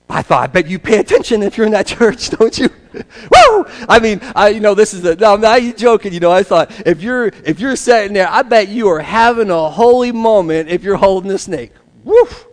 I 0.10 0.22
thought, 0.22 0.44
I 0.44 0.48
bet 0.48 0.68
you 0.68 0.80
pay 0.80 1.00
attention 1.00 1.44
if 1.44 1.58
you're 1.58 1.66
in 1.66 1.74
that 1.74 1.88
church, 1.98 2.30
don't 2.30 2.58
you? 2.58 2.70
Woo! 2.94 3.66
I 3.90 4.00
mean, 4.02 4.20
I, 4.36 4.50
you 4.50 4.60
know, 4.60 4.74
this 4.74 4.94
is 4.94 5.02
the, 5.02 5.16
no, 5.16 5.34
I'm 5.34 5.42
not 5.42 5.78
joking, 5.78 6.14
you 6.14 6.20
know, 6.20 6.32
I 6.32 6.44
thought, 6.44 6.72
if 6.86 7.02
you're, 7.02 7.28
if 7.28 7.60
you're 7.60 7.76
sitting 7.76 8.14
there, 8.14 8.28
I 8.30 8.42
bet 8.42 8.70
you 8.70 8.88
are 8.88 9.00
having 9.00 9.50
a 9.50 9.70
holy 9.70 10.12
moment 10.12 10.70
if 10.70 10.84
you're 10.84 10.96
holding 10.96 11.32
a 11.32 11.38
snake. 11.38 11.72
Woof! 12.04 12.46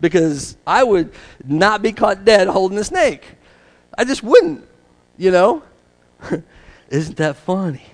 Because 0.00 0.56
I 0.66 0.82
would 0.82 1.12
not 1.44 1.80
be 1.80 1.92
caught 1.92 2.24
dead 2.24 2.48
holding 2.48 2.76
a 2.78 2.84
snake. 2.84 3.35
I 3.96 4.04
just 4.04 4.22
wouldn't, 4.22 4.66
you 5.16 5.30
know? 5.30 5.62
Isn't 6.88 7.16
that 7.16 7.36
funny? 7.36 7.84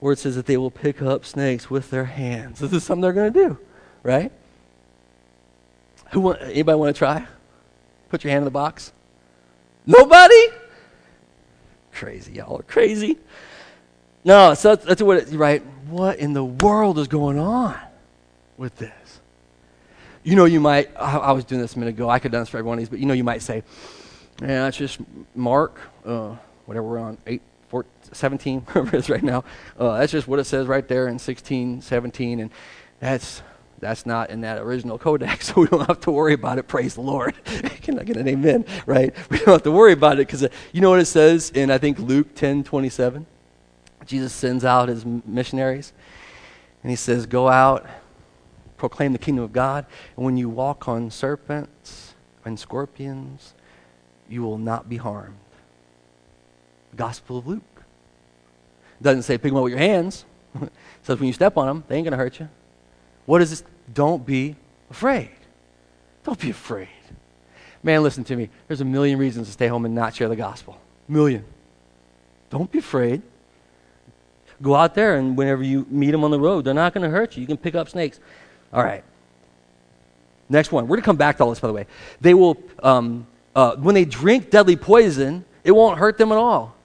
Where 0.00 0.12
it 0.12 0.18
says 0.18 0.36
that 0.36 0.46
they 0.46 0.56
will 0.56 0.70
pick 0.70 1.02
up 1.02 1.24
snakes 1.24 1.70
with 1.70 1.90
their 1.90 2.04
hands. 2.04 2.60
This 2.60 2.72
is 2.72 2.84
something 2.84 3.02
they're 3.02 3.12
going 3.12 3.32
to 3.32 3.48
do, 3.48 3.58
right? 4.02 4.30
Who 6.12 6.20
want, 6.20 6.42
anybody 6.42 6.78
want 6.78 6.94
to 6.94 6.98
try? 6.98 7.26
Put 8.08 8.22
your 8.22 8.30
hand 8.30 8.42
in 8.42 8.44
the 8.44 8.50
box. 8.50 8.92
Nobody? 9.84 10.48
Crazy. 11.92 12.34
Y'all 12.34 12.60
are 12.60 12.62
crazy. 12.62 13.18
No, 14.24 14.54
so 14.54 14.76
that's, 14.76 15.02
what, 15.02 15.30
right? 15.32 15.64
What 15.88 16.18
in 16.18 16.32
the 16.32 16.44
world 16.44 16.98
is 16.98 17.08
going 17.08 17.38
on 17.38 17.76
with 18.56 18.76
this? 18.76 19.20
You 20.24 20.34
know, 20.34 20.44
you 20.44 20.60
might, 20.60 20.90
I, 20.96 21.18
I 21.18 21.32
was 21.32 21.44
doing 21.44 21.60
this 21.60 21.76
a 21.76 21.78
minute 21.78 21.94
ago. 21.94 22.10
I 22.10 22.18
could 22.18 22.24
have 22.24 22.32
done 22.32 22.42
this 22.42 22.48
for 22.48 22.58
every 22.58 22.68
one 22.68 22.78
of 22.78 22.80
these, 22.80 22.88
but 22.88 22.98
you 22.98 23.06
know, 23.06 23.14
you 23.14 23.24
might 23.24 23.42
say, 23.42 23.62
yeah, 24.40 24.64
that's 24.64 24.76
just 24.76 24.98
Mark, 25.34 25.80
uh, 26.04 26.36
whatever 26.66 26.86
we're 26.86 26.98
on, 26.98 27.18
8, 27.26 27.40
14, 27.68 27.90
17, 28.12 28.60
whatever 28.66 28.96
it 28.96 28.98
is 28.98 29.10
right 29.10 29.22
now. 29.22 29.44
Uh, 29.78 29.98
that's 29.98 30.12
just 30.12 30.28
what 30.28 30.38
it 30.38 30.44
says 30.44 30.66
right 30.66 30.86
there 30.86 31.08
in 31.08 31.18
16, 31.18 31.82
17, 31.82 32.40
and 32.40 32.50
that's 33.00 33.42
that's 33.78 34.06
not 34.06 34.30
in 34.30 34.40
that 34.40 34.58
original 34.58 34.98
codex, 34.98 35.48
so 35.54 35.60
we 35.60 35.66
don't 35.66 35.86
have 35.86 36.00
to 36.00 36.10
worry 36.10 36.32
about 36.32 36.58
it. 36.58 36.66
Praise 36.66 36.94
the 36.94 37.02
Lord. 37.02 37.34
Can 37.82 37.98
I 37.98 38.04
get 38.04 38.16
an 38.16 38.26
amen? 38.26 38.64
Right? 38.86 39.14
We 39.30 39.38
don't 39.38 39.48
have 39.48 39.62
to 39.64 39.70
worry 39.70 39.92
about 39.92 40.14
it 40.14 40.26
because 40.26 40.42
uh, 40.42 40.48
you 40.72 40.80
know 40.80 40.90
what 40.90 41.00
it 41.00 41.06
says 41.06 41.50
in, 41.50 41.70
I 41.70 41.78
think, 41.78 41.98
Luke 41.98 42.34
10 42.34 42.64
27? 42.64 43.26
Jesus 44.06 44.32
sends 44.32 44.64
out 44.64 44.88
his 44.88 45.04
missionaries, 45.04 45.92
and 46.82 46.90
he 46.90 46.96
says, 46.96 47.26
Go 47.26 47.48
out, 47.48 47.86
proclaim 48.76 49.12
the 49.12 49.18
kingdom 49.18 49.44
of 49.44 49.52
God, 49.52 49.84
and 50.16 50.24
when 50.24 50.36
you 50.36 50.48
walk 50.48 50.88
on 50.88 51.10
serpents 51.10 52.14
and 52.44 52.58
scorpions, 52.58 53.54
you 54.28 54.42
will 54.42 54.58
not 54.58 54.88
be 54.88 54.96
harmed. 54.96 55.36
Gospel 56.94 57.38
of 57.38 57.46
Luke. 57.46 57.62
Doesn't 59.00 59.22
say 59.22 59.36
pick 59.36 59.50
them 59.50 59.56
up 59.56 59.64
with 59.64 59.72
your 59.72 59.78
hands. 59.80 60.24
it 60.60 60.72
says 61.02 61.18
when 61.18 61.26
you 61.26 61.32
step 61.32 61.56
on 61.56 61.66
them, 61.66 61.84
they 61.88 61.96
ain't 61.96 62.04
going 62.04 62.12
to 62.12 62.18
hurt 62.18 62.40
you. 62.40 62.48
What 63.26 63.42
is 63.42 63.50
this? 63.50 63.62
Don't 63.92 64.24
be 64.24 64.56
afraid. 64.90 65.30
Don't 66.24 66.38
be 66.38 66.50
afraid. 66.50 66.88
Man, 67.82 68.02
listen 68.02 68.24
to 68.24 68.36
me. 68.36 68.48
There's 68.66 68.80
a 68.80 68.84
million 68.84 69.18
reasons 69.18 69.46
to 69.46 69.52
stay 69.52 69.68
home 69.68 69.84
and 69.84 69.94
not 69.94 70.14
share 70.14 70.28
the 70.28 70.36
gospel. 70.36 70.80
Million. 71.06 71.44
Don't 72.50 72.70
be 72.70 72.78
afraid. 72.78 73.22
Go 74.62 74.74
out 74.74 74.94
there, 74.94 75.16
and 75.16 75.36
whenever 75.36 75.62
you 75.62 75.86
meet 75.90 76.10
them 76.10 76.24
on 76.24 76.30
the 76.30 76.40
road, 76.40 76.64
they're 76.64 76.74
not 76.74 76.94
going 76.94 77.04
to 77.04 77.10
hurt 77.10 77.36
you. 77.36 77.42
You 77.42 77.46
can 77.46 77.56
pick 77.56 77.74
up 77.74 77.88
snakes. 77.88 78.18
All 78.72 78.82
right. 78.82 79.04
Next 80.48 80.72
one. 80.72 80.84
We're 80.84 80.96
going 80.96 81.02
to 81.02 81.06
come 81.06 81.16
back 81.16 81.36
to 81.36 81.44
all 81.44 81.50
this, 81.50 81.60
by 81.60 81.68
the 81.68 81.74
way. 81.74 81.86
They 82.20 82.34
will, 82.34 82.56
um, 82.82 83.26
uh, 83.56 83.74
when 83.76 83.94
they 83.94 84.04
drink 84.04 84.50
deadly 84.50 84.76
poison, 84.76 85.42
it 85.64 85.72
won't 85.72 85.98
hurt 85.98 86.18
them 86.18 86.30
at 86.30 86.36
all. 86.36 86.76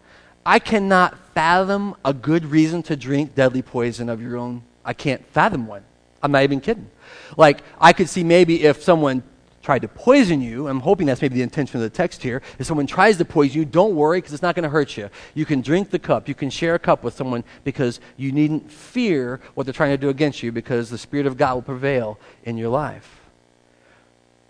I 0.45 0.57
cannot 0.57 1.17
fathom 1.36 1.95
a 2.03 2.13
good 2.13 2.45
reason 2.45 2.82
to 2.84 2.95
drink 2.95 3.36
deadly 3.36 3.61
poison 3.61 4.07
of 4.07 4.22
your 4.22 4.38
own. 4.38 4.63
I 4.84 4.93
can't 4.93 5.24
fathom 5.28 5.67
one. 5.67 5.84
I'm 6.24 6.32
not 6.32 6.43
even 6.43 6.61
kidding. 6.61 6.89
Like, 7.36 7.61
I 7.80 7.91
could 7.91 8.07
see 8.07 8.24
maybe 8.24 8.63
if 8.63 8.82
someone 8.82 9.22
tried 9.61 9.82
to 9.82 9.89
poison 9.89 10.41
you, 10.41 10.69
I'm 10.69 10.80
hoping 10.80 11.07
that's 11.07 11.22
maybe 11.22 11.36
the 11.36 11.41
intention 11.41 11.76
of 11.76 11.82
the 11.82 11.89
text 11.89 12.24
here. 12.24 12.41
If 12.57 12.65
someone 12.67 12.88
tries 12.88 13.17
to 13.17 13.26
poison 13.26 13.59
you, 13.59 13.65
don't 13.65 13.93
worry 13.93 14.19
because 14.19 14.32
it's 14.32 14.41
not 14.41 14.55
going 14.55 14.63
to 14.63 14.69
hurt 14.69 14.95
you. 14.95 15.09
You 15.34 15.45
can 15.45 15.61
drink 15.61 15.91
the 15.91 15.99
cup. 15.99 16.30
You 16.30 16.36
can 16.36 16.49
share 16.49 16.76
a 16.76 16.80
cup 16.80 17.03
with 17.03 17.13
someone 17.13 17.43
because 17.65 17.99
you 18.15 18.32
needn't 18.32 18.72
fear 18.72 19.41
what 19.55 19.65
they're 19.65 19.74
trying 19.74 19.91
to 19.91 19.97
do 19.97 20.07
against 20.07 20.41
you 20.41 20.53
because 20.53 20.89
the 20.89 20.97
Spirit 20.97 21.28
of 21.28 21.36
God 21.38 21.55
will 21.55 21.61
prevail 21.61 22.17
in 22.45 22.57
your 22.57 22.69
life. 22.69 23.20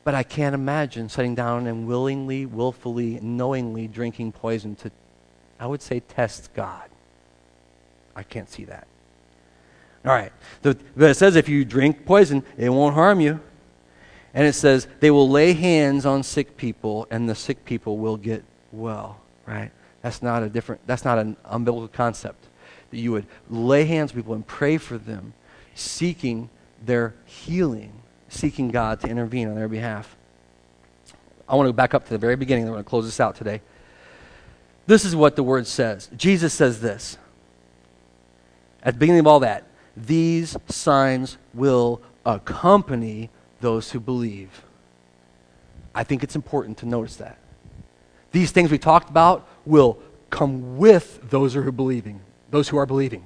But 0.04 0.16
I 0.16 0.24
can't 0.24 0.56
imagine 0.56 1.10
sitting 1.10 1.36
down 1.36 1.68
and 1.68 1.88
willingly, 1.88 2.46
willfully, 2.46 3.20
knowingly 3.22 3.88
drinking 3.88 4.32
poison 4.32 4.76
to, 4.78 4.92
I 5.60 5.68
would 5.68 5.82
say, 5.82 6.00
test 6.00 6.54
God. 6.54 6.90
I 8.16 8.24
can't 8.24 8.50
see 8.50 8.66
that. 8.66 8.88
All 10.04 10.12
right. 10.12 10.32
but 10.64 10.78
it 10.98 11.16
says 11.16 11.36
if 11.36 11.48
you 11.48 11.64
drink 11.64 12.06
poison, 12.06 12.44
it 12.58 12.70
won't 12.70 12.96
harm 12.96 13.20
you. 13.20 13.40
And 14.34 14.48
it 14.48 14.54
says 14.54 14.88
they 15.00 15.12
will 15.12 15.30
lay 15.30 15.54
hands 15.54 16.06
on 16.06 16.24
sick 16.24 16.58
people 16.58 17.06
and 17.12 17.30
the 17.30 17.36
sick 17.36 17.66
people 17.66 17.98
will 17.98 18.18
get 18.18 18.44
well, 18.72 19.20
right? 19.46 19.72
That's 20.02 20.24
not 20.24 20.42
a 20.42 20.50
different 20.50 20.82
that's 20.88 21.06
not 21.06 21.20
an 21.20 21.36
unbiblical 21.46 21.92
concept. 21.92 22.46
That 22.90 22.98
you 22.98 23.12
would 23.12 23.28
lay 23.50 23.86
hands 23.86 24.12
on 24.12 24.16
people 24.16 24.34
and 24.34 24.48
pray 24.48 24.78
for 24.78 24.98
them, 24.98 25.34
seeking 25.76 26.50
their 26.84 27.14
healing, 27.26 27.92
seeking 28.32 28.70
God 28.70 29.00
to 29.02 29.08
intervene 29.08 29.48
on 29.48 29.56
their 29.56 29.68
behalf. 29.68 30.16
I 31.48 31.56
want 31.56 31.68
to 31.68 31.74
go 31.74 31.76
back 31.76 31.94
up 31.94 32.06
to 32.06 32.10
the 32.10 32.18
very 32.18 32.36
beginning. 32.36 32.66
I'm 32.66 32.72
going 32.72 32.84
to 32.84 32.90
close 32.90 33.06
this 33.06 33.20
out 33.20 33.36
today. 33.36 33.62
This 34.88 35.06
is 35.06 35.16
what 35.16 35.36
the 35.36 35.44
word 35.44 35.68
says. 35.68 36.10
Jesus 36.16 36.54
says 36.54 36.82
this. 36.82 37.18
At 38.84 38.96
the 38.96 39.00
beginning 39.00 39.20
of 39.20 39.28
all 39.28 39.42
that, 39.42 39.66
these 39.96 40.58
signs 40.70 41.38
will 41.54 42.02
accompany 42.26 43.30
those 43.60 43.92
who 43.92 44.00
believe. 44.00 44.64
I 45.94 46.04
think 46.04 46.24
it's 46.24 46.36
important 46.36 46.78
to 46.80 46.86
notice 46.86 47.18
that. 47.18 47.38
These 48.32 48.52
things 48.52 48.72
we 48.72 48.78
talked 48.78 49.10
about 49.10 49.48
will 49.66 50.00
come 50.30 50.78
with 50.78 51.30
those 51.30 51.54
who 51.54 51.68
are 51.68 51.72
believing, 51.72 52.22
those 52.50 52.70
who 52.70 52.78
are 52.78 52.86
believing. 52.86 53.26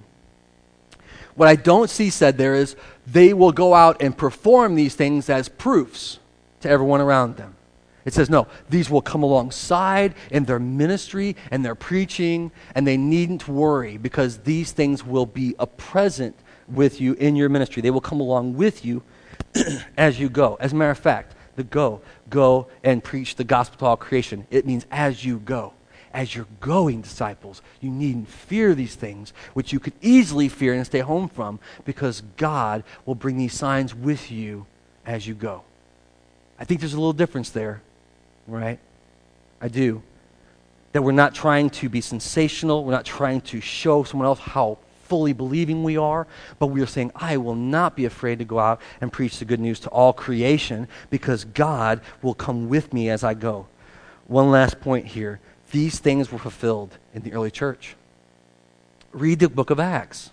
What 1.35 1.47
I 1.47 1.55
don't 1.55 1.89
see 1.89 2.09
said 2.09 2.37
there 2.37 2.55
is 2.55 2.75
they 3.07 3.33
will 3.33 3.51
go 3.51 3.73
out 3.73 4.01
and 4.01 4.17
perform 4.17 4.75
these 4.75 4.95
things 4.95 5.29
as 5.29 5.49
proofs 5.49 6.19
to 6.61 6.69
everyone 6.69 7.01
around 7.01 7.37
them. 7.37 7.55
It 8.05 8.13
says, 8.13 8.29
no, 8.29 8.47
these 8.69 8.89
will 8.89 9.01
come 9.01 9.23
alongside 9.23 10.13
in 10.29 10.45
their 10.45 10.59
ministry 10.59 11.35
and 11.49 11.65
their 11.65 11.73
preaching, 11.73 12.51
and 12.75 12.85
they 12.85 12.97
needn't 12.97 13.47
worry 13.47 13.97
because 13.97 14.39
these 14.39 14.71
things 14.71 15.03
will 15.03 15.25
be 15.25 15.55
a 15.57 15.65
present 15.65 16.35
with 16.67 17.01
you 17.01 17.13
in 17.13 17.35
your 17.35 17.49
ministry. 17.49 17.81
They 17.81 17.89
will 17.89 18.01
come 18.01 18.19
along 18.19 18.55
with 18.55 18.85
you 18.85 19.01
as 19.97 20.19
you 20.19 20.29
go. 20.29 20.55
As 20.59 20.71
a 20.71 20.75
matter 20.75 20.91
of 20.91 20.99
fact, 20.99 21.35
the 21.55 21.63
go, 21.63 22.01
go 22.29 22.67
and 22.83 23.03
preach 23.03 23.35
the 23.35 23.43
gospel 23.43 23.79
to 23.79 23.85
all 23.85 23.97
creation. 23.97 24.45
It 24.51 24.67
means 24.67 24.85
as 24.91 25.25
you 25.25 25.39
go. 25.39 25.73
As 26.15 26.33
you're 26.33 26.47
going, 26.61 27.01
disciples, 27.01 27.61
you 27.81 27.91
needn't 27.91 28.29
fear 28.29 28.73
these 28.73 28.95
things, 28.95 29.33
which 29.53 29.73
you 29.73 29.81
could 29.81 29.91
easily 30.01 30.47
fear 30.47 30.73
and 30.73 30.85
stay 30.85 30.99
home 30.99 31.27
from, 31.27 31.59
because 31.83 32.23
God 32.37 32.85
will 33.05 33.15
bring 33.15 33.37
these 33.37 33.53
signs 33.53 33.93
with 33.93 34.31
you 34.31 34.65
as 35.05 35.27
you 35.27 35.33
go. 35.33 35.63
I 36.57 36.63
think 36.63 36.79
there's 36.79 36.93
a 36.93 36.97
little 36.97 37.11
difference 37.11 37.49
there, 37.49 37.81
right? 38.47 38.79
I 39.59 39.67
do. 39.67 40.03
That 40.93 41.01
we're 41.01 41.11
not 41.11 41.35
trying 41.35 41.69
to 41.71 41.89
be 41.89 41.99
sensational, 41.99 42.85
we're 42.85 42.93
not 42.93 43.03
trying 43.03 43.41
to 43.41 43.59
show 43.59 44.05
someone 44.05 44.25
else 44.25 44.39
how 44.39 44.77
fully 45.09 45.33
believing 45.33 45.83
we 45.83 45.97
are, 45.97 46.27
but 46.59 46.67
we 46.67 46.81
are 46.81 46.87
saying, 46.87 47.11
I 47.13 47.35
will 47.35 47.55
not 47.55 47.97
be 47.97 48.05
afraid 48.05 48.39
to 48.39 48.45
go 48.45 48.57
out 48.57 48.79
and 49.01 49.11
preach 49.11 49.39
the 49.39 49.45
good 49.45 49.59
news 49.59 49.81
to 49.81 49.89
all 49.89 50.13
creation 50.13 50.87
because 51.09 51.43
God 51.43 51.99
will 52.21 52.33
come 52.33 52.69
with 52.69 52.93
me 52.93 53.09
as 53.09 53.21
I 53.21 53.33
go. 53.33 53.67
One 54.27 54.49
last 54.49 54.79
point 54.79 55.07
here. 55.07 55.41
These 55.71 55.99
things 55.99 56.31
were 56.31 56.39
fulfilled 56.39 56.97
in 57.13 57.23
the 57.23 57.33
early 57.33 57.51
church. 57.51 57.95
Read 59.11 59.39
the 59.39 59.49
book 59.49 59.69
of 59.69 59.79
Acts. 59.79 60.31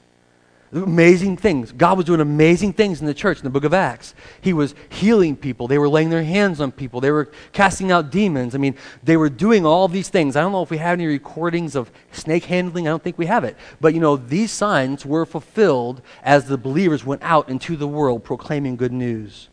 Amazing 0.75 1.37
things. 1.37 1.71
God 1.71 1.99
was 1.99 2.07
doing 2.07 2.21
amazing 2.21 2.73
things 2.73 3.03
in 3.03 3.07
the 3.07 3.13
church 3.13 3.37
in 3.37 3.45
the 3.45 3.51
book 3.51 3.65
of 3.65 3.75
Acts. 3.75 4.15
He 4.41 4.55
was 4.55 4.75
healing 4.89 5.37
people. 5.37 5.69
They 5.69 5.77
were 5.77 5.89
laying 5.89 6.09
their 6.09 6.25
hands 6.25 6.63
on 6.63 6.73
people. 6.73 7.03
They 7.03 7.11
were 7.11 7.31
casting 7.53 7.93
out 7.93 8.11
demons. 8.11 8.55
I 8.55 8.59
mean, 8.59 8.77
they 9.03 9.19
were 9.19 9.29
doing 9.29 9.67
all 9.67 9.87
these 9.87 10.09
things. 10.09 10.35
I 10.35 10.41
don't 10.41 10.51
know 10.51 10.63
if 10.63 10.71
we 10.71 10.79
have 10.79 10.99
any 10.99 11.07
recordings 11.07 11.77
of 11.77 11.91
snake 12.13 12.47
handling. 12.47 12.89
I 12.89 12.91
don't 12.91 13.03
think 13.03 13.19
we 13.19 13.27
have 13.27 13.45
it. 13.45 13.59
But, 13.83 13.93
you 13.93 14.01
know, 14.01 14.17
these 14.17 14.51
signs 14.51 15.05
were 15.05 15.27
fulfilled 15.27 16.01
as 16.23 16.47
the 16.47 16.57
believers 16.57 17.05
went 17.05 17.23
out 17.23 17.51
into 17.51 17.77
the 17.77 17.87
world 17.87 18.25
proclaiming 18.25 18.77
good 18.77 18.93
news. 18.93 19.51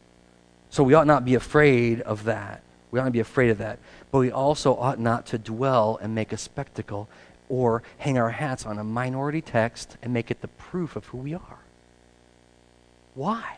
So 0.70 0.84
we 0.84 0.94
ought 0.94 1.08
not 1.08 1.26
be 1.26 1.36
afraid 1.36 2.00
of 2.02 2.24
that. 2.26 2.64
We 2.92 3.00
ought 3.00 3.04
not 3.04 3.12
be 3.12 3.20
afraid 3.20 3.50
of 3.50 3.58
that. 3.58 3.80
But 4.12 4.20
we 4.20 4.32
also 4.32 4.76
ought 4.76 5.00
not 5.00 5.26
to 5.28 5.38
dwell 5.38 6.00
and 6.02 6.16
make 6.16 6.34
a 6.34 6.38
spectacle 6.38 7.08
or 7.48 7.84
hang 7.98 8.18
our 8.18 8.32
hats 8.32 8.66
on 8.66 8.78
a 8.78 8.84
minority 8.84 9.42
text 9.42 9.98
and 10.02 10.14
make 10.14 10.32
it 10.32 10.42
the 10.42 10.48
proof 10.48 10.96
of 10.96 11.06
who 11.08 11.18
we 11.18 11.34
are. 11.34 11.60
Why? 13.16 13.58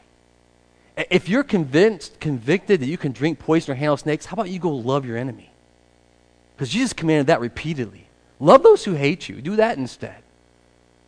If 1.10 1.30
you're 1.30 1.44
convinced, 1.44 2.20
convicted 2.20 2.82
that 2.82 2.88
you 2.88 2.98
can 2.98 3.12
drink 3.12 3.40
poison 3.40 3.72
or 3.72 3.76
handle 3.76 3.98
snakes, 3.98 4.26
how 4.26 4.34
about 4.34 4.50
you 4.50 4.60
go 4.60 4.72
love 4.72 5.06
your 5.06 5.18
enemy? 5.18 5.52
Because 6.56 6.70
Jesus 6.70 6.94
commanded 6.94 7.28
that 7.28 7.40
repeatedly. 7.40 8.08
Love 8.40 8.64
those 8.64 8.84
who 8.84 8.94
hate 8.94 9.30
you. 9.30 9.42
Do 9.42 9.56
that 9.58 9.78
instead. 9.78 10.22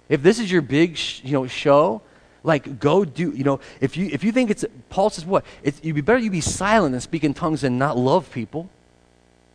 If 0.10 0.22
this 0.22 0.40
is 0.40 0.52
your 0.52 0.62
big, 0.62 0.98
sh- 0.98 1.22
you 1.24 1.34
know, 1.34 1.48
show, 1.48 2.02
like 2.44 2.80
go 2.80 3.06
do, 3.06 3.32
you 3.32 3.44
know, 3.44 3.60
if 3.80 3.96
you 3.98 4.10
if 4.12 4.24
you 4.24 4.32
think 4.32 4.52
it's 4.52 4.66
Paul 4.90 5.10
says 5.10 5.26
what? 5.26 5.46
It's, 5.64 5.80
you'd 5.84 5.96
be 5.96 6.02
better 6.02 6.20
you 6.20 6.30
be 6.30 6.42
silent 6.42 6.94
and 6.94 7.02
speak 7.02 7.24
in 7.24 7.34
tongues 7.34 7.64
and 7.64 7.80
not 7.80 7.98
love 7.98 8.32
people. 8.32 8.70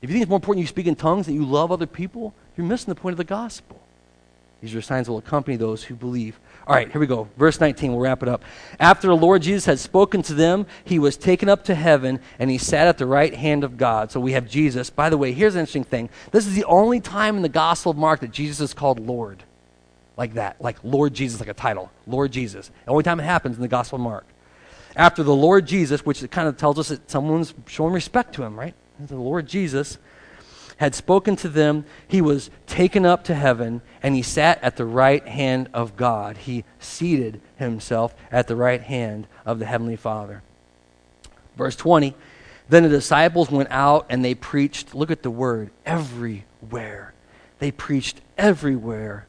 If 0.00 0.10
you 0.10 0.14
think 0.14 0.22
it's 0.22 0.28
more 0.28 0.36
important 0.36 0.62
you 0.62 0.68
speak 0.68 0.86
in 0.86 0.94
tongues 0.94 1.26
than 1.26 1.34
you 1.34 1.44
love 1.44 1.72
other 1.72 1.86
people, 1.86 2.34
you're 2.56 2.66
missing 2.66 2.92
the 2.92 3.00
point 3.00 3.14
of 3.14 3.18
the 3.18 3.24
gospel. 3.24 3.80
These 4.60 4.74
are 4.74 4.82
signs 4.82 5.06
that 5.06 5.12
will 5.12 5.18
accompany 5.18 5.56
those 5.56 5.84
who 5.84 5.94
believe. 5.94 6.38
All 6.66 6.74
right, 6.74 6.90
here 6.90 7.00
we 7.00 7.06
go. 7.06 7.28
Verse 7.36 7.60
19, 7.60 7.92
we'll 7.92 8.00
wrap 8.00 8.22
it 8.24 8.28
up. 8.28 8.44
After 8.80 9.06
the 9.06 9.16
Lord 9.16 9.42
Jesus 9.42 9.64
had 9.66 9.78
spoken 9.78 10.20
to 10.22 10.34
them, 10.34 10.66
he 10.84 10.98
was 10.98 11.16
taken 11.16 11.48
up 11.48 11.64
to 11.64 11.74
heaven 11.76 12.18
and 12.40 12.50
he 12.50 12.58
sat 12.58 12.88
at 12.88 12.98
the 12.98 13.06
right 13.06 13.32
hand 13.32 13.62
of 13.62 13.76
God. 13.76 14.10
So 14.10 14.18
we 14.18 14.32
have 14.32 14.48
Jesus. 14.48 14.90
By 14.90 15.10
the 15.10 15.16
way, 15.16 15.32
here's 15.32 15.54
an 15.54 15.60
interesting 15.60 15.84
thing. 15.84 16.10
This 16.32 16.46
is 16.46 16.54
the 16.54 16.64
only 16.64 17.00
time 17.00 17.36
in 17.36 17.42
the 17.42 17.48
Gospel 17.48 17.90
of 17.90 17.96
Mark 17.96 18.20
that 18.20 18.32
Jesus 18.32 18.60
is 18.60 18.74
called 18.74 18.98
Lord. 18.98 19.44
Like 20.16 20.34
that. 20.34 20.60
Like 20.60 20.78
Lord 20.82 21.14
Jesus, 21.14 21.38
like 21.38 21.48
a 21.48 21.54
title. 21.54 21.92
Lord 22.08 22.32
Jesus. 22.32 22.70
The 22.84 22.90
only 22.90 23.04
time 23.04 23.20
it 23.20 23.24
happens 23.24 23.56
in 23.56 23.62
the 23.62 23.68
Gospel 23.68 23.96
of 23.96 24.02
Mark. 24.02 24.26
After 24.96 25.22
the 25.22 25.34
Lord 25.34 25.66
Jesus, 25.66 26.04
which 26.04 26.28
kind 26.32 26.48
of 26.48 26.56
tells 26.56 26.80
us 26.80 26.88
that 26.88 27.08
someone's 27.08 27.54
showing 27.68 27.94
respect 27.94 28.34
to 28.34 28.42
him, 28.42 28.58
right? 28.58 28.74
The 28.98 29.16
Lord 29.16 29.46
Jesus 29.46 29.98
had 30.78 30.94
spoken 30.94 31.34
to 31.36 31.48
them, 31.48 31.84
he 32.06 32.20
was 32.20 32.50
taken 32.66 33.04
up 33.04 33.24
to 33.24 33.34
heaven, 33.34 33.82
and 34.00 34.14
he 34.14 34.22
sat 34.22 34.62
at 34.62 34.76
the 34.76 34.84
right 34.84 35.26
hand 35.26 35.68
of 35.74 35.96
God. 35.96 36.36
He 36.36 36.64
seated 36.78 37.40
himself 37.56 38.14
at 38.30 38.46
the 38.46 38.54
right 38.54 38.80
hand 38.80 39.26
of 39.44 39.58
the 39.58 39.66
Heavenly 39.66 39.96
Father. 39.96 40.42
Verse 41.56 41.74
20 41.74 42.14
Then 42.68 42.84
the 42.84 42.88
disciples 42.88 43.50
went 43.50 43.70
out 43.72 44.06
and 44.08 44.24
they 44.24 44.34
preached, 44.34 44.94
look 44.94 45.10
at 45.10 45.24
the 45.24 45.30
word, 45.30 45.70
everywhere. 45.84 47.12
They 47.58 47.72
preached 47.72 48.20
everywhere. 48.36 49.26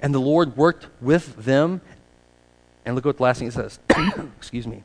And 0.00 0.14
the 0.14 0.18
Lord 0.18 0.56
worked 0.56 0.86
with 1.02 1.44
them. 1.44 1.82
And 2.86 2.94
look 2.94 3.04
what 3.04 3.18
the 3.18 3.22
last 3.22 3.40
thing 3.40 3.48
it 3.48 3.54
says. 3.54 3.78
Excuse 4.38 4.66
me. 4.66 4.82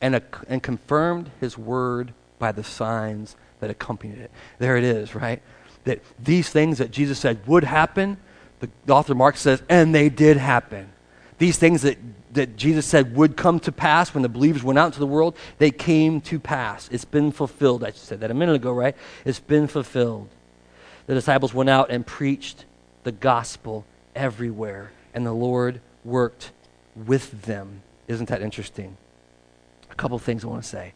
And, 0.00 0.20
and 0.48 0.60
confirmed 0.60 1.30
his 1.40 1.56
word 1.56 2.14
by 2.40 2.50
the 2.50 2.64
signs 2.64 3.36
that 3.60 3.70
accompanied 3.70 4.18
it. 4.18 4.30
There 4.58 4.76
it 4.76 4.84
is, 4.84 5.14
right? 5.14 5.42
That 5.84 6.00
these 6.22 6.48
things 6.48 6.78
that 6.78 6.90
Jesus 6.90 7.18
said 7.18 7.46
would 7.46 7.64
happen, 7.64 8.18
the, 8.60 8.70
author 8.92 9.14
Mark 9.14 9.36
says, 9.36 9.62
and 9.68 9.94
they 9.94 10.08
did 10.08 10.36
happen. 10.36 10.92
These 11.38 11.58
things 11.58 11.82
that, 11.82 11.98
that 12.32 12.56
Jesus 12.56 12.86
said 12.86 13.14
would 13.16 13.36
come 13.36 13.60
to 13.60 13.72
pass 13.72 14.14
when 14.14 14.22
the 14.22 14.28
believers 14.28 14.62
went 14.62 14.78
out 14.78 14.86
into 14.86 14.98
the 14.98 15.06
world, 15.06 15.36
they 15.58 15.70
came 15.70 16.20
to 16.22 16.38
pass. 16.38 16.88
It's 16.90 17.04
been 17.04 17.32
fulfilled. 17.32 17.84
I 17.84 17.90
said 17.90 18.20
that 18.20 18.30
a 18.30 18.34
minute 18.34 18.56
ago, 18.56 18.72
right? 18.72 18.96
It's 19.24 19.40
been 19.40 19.66
fulfilled. 19.66 20.28
The 21.06 21.14
disciples 21.14 21.54
went 21.54 21.70
out 21.70 21.90
and 21.90 22.06
preached 22.06 22.64
the 23.04 23.12
gospel 23.12 23.84
everywhere, 24.14 24.90
and 25.14 25.24
the 25.24 25.32
Lord 25.32 25.80
worked 26.04 26.50
with 26.96 27.42
them. 27.42 27.82
Isn't 28.08 28.28
that 28.28 28.42
interesting? 28.42 28.96
A 29.90 29.94
couple 29.94 30.18
things 30.18 30.44
I 30.44 30.48
want 30.48 30.62
to 30.62 30.68
say. 30.68 30.92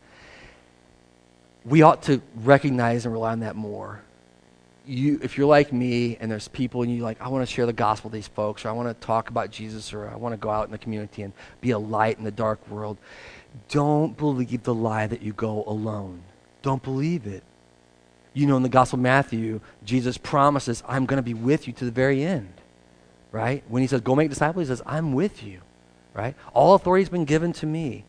We 1.64 1.82
ought 1.82 2.02
to 2.04 2.22
recognize 2.36 3.04
and 3.04 3.12
rely 3.12 3.32
on 3.32 3.40
that 3.40 3.56
more 3.56 4.00
you, 4.90 5.20
if 5.22 5.38
you're 5.38 5.46
like 5.46 5.72
me 5.72 6.16
and 6.20 6.30
there's 6.30 6.48
people 6.48 6.82
and 6.82 6.94
you 6.94 7.02
like, 7.02 7.20
I 7.20 7.28
want 7.28 7.46
to 7.46 7.52
share 7.52 7.66
the 7.66 7.72
gospel 7.72 8.10
with 8.10 8.14
these 8.14 8.28
folks, 8.28 8.64
or 8.64 8.68
I 8.70 8.72
want 8.72 8.88
to 8.88 9.06
talk 9.06 9.30
about 9.30 9.50
Jesus, 9.50 9.92
or 9.92 10.08
I 10.08 10.16
want 10.16 10.32
to 10.32 10.36
go 10.36 10.50
out 10.50 10.66
in 10.66 10.72
the 10.72 10.78
community 10.78 11.22
and 11.22 11.32
be 11.60 11.70
a 11.70 11.78
light 11.78 12.18
in 12.18 12.24
the 12.24 12.30
dark 12.30 12.66
world, 12.68 12.98
don't 13.68 14.16
believe 14.16 14.62
the 14.64 14.74
lie 14.74 15.06
that 15.06 15.22
you 15.22 15.32
go 15.32 15.64
alone. 15.66 16.22
Don't 16.62 16.82
believe 16.82 17.26
it. 17.26 17.42
You 18.32 18.46
know, 18.46 18.56
in 18.56 18.62
the 18.62 18.68
Gospel 18.68 18.98
of 18.98 19.02
Matthew, 19.02 19.60
Jesus 19.84 20.16
promises, 20.16 20.82
I'm 20.86 21.06
going 21.06 21.16
to 21.16 21.22
be 21.22 21.34
with 21.34 21.66
you 21.66 21.72
to 21.74 21.84
the 21.84 21.90
very 21.90 22.22
end. 22.22 22.52
Right? 23.32 23.64
When 23.68 23.82
he 23.82 23.88
says, 23.88 24.00
Go 24.00 24.14
make 24.14 24.28
disciples, 24.28 24.66
he 24.66 24.68
says, 24.68 24.82
I'm 24.86 25.12
with 25.12 25.42
you. 25.42 25.60
Right? 26.14 26.34
All 26.52 26.74
authority 26.74 27.02
has 27.02 27.08
been 27.08 27.24
given 27.24 27.52
to 27.54 27.66
me. 27.66 28.04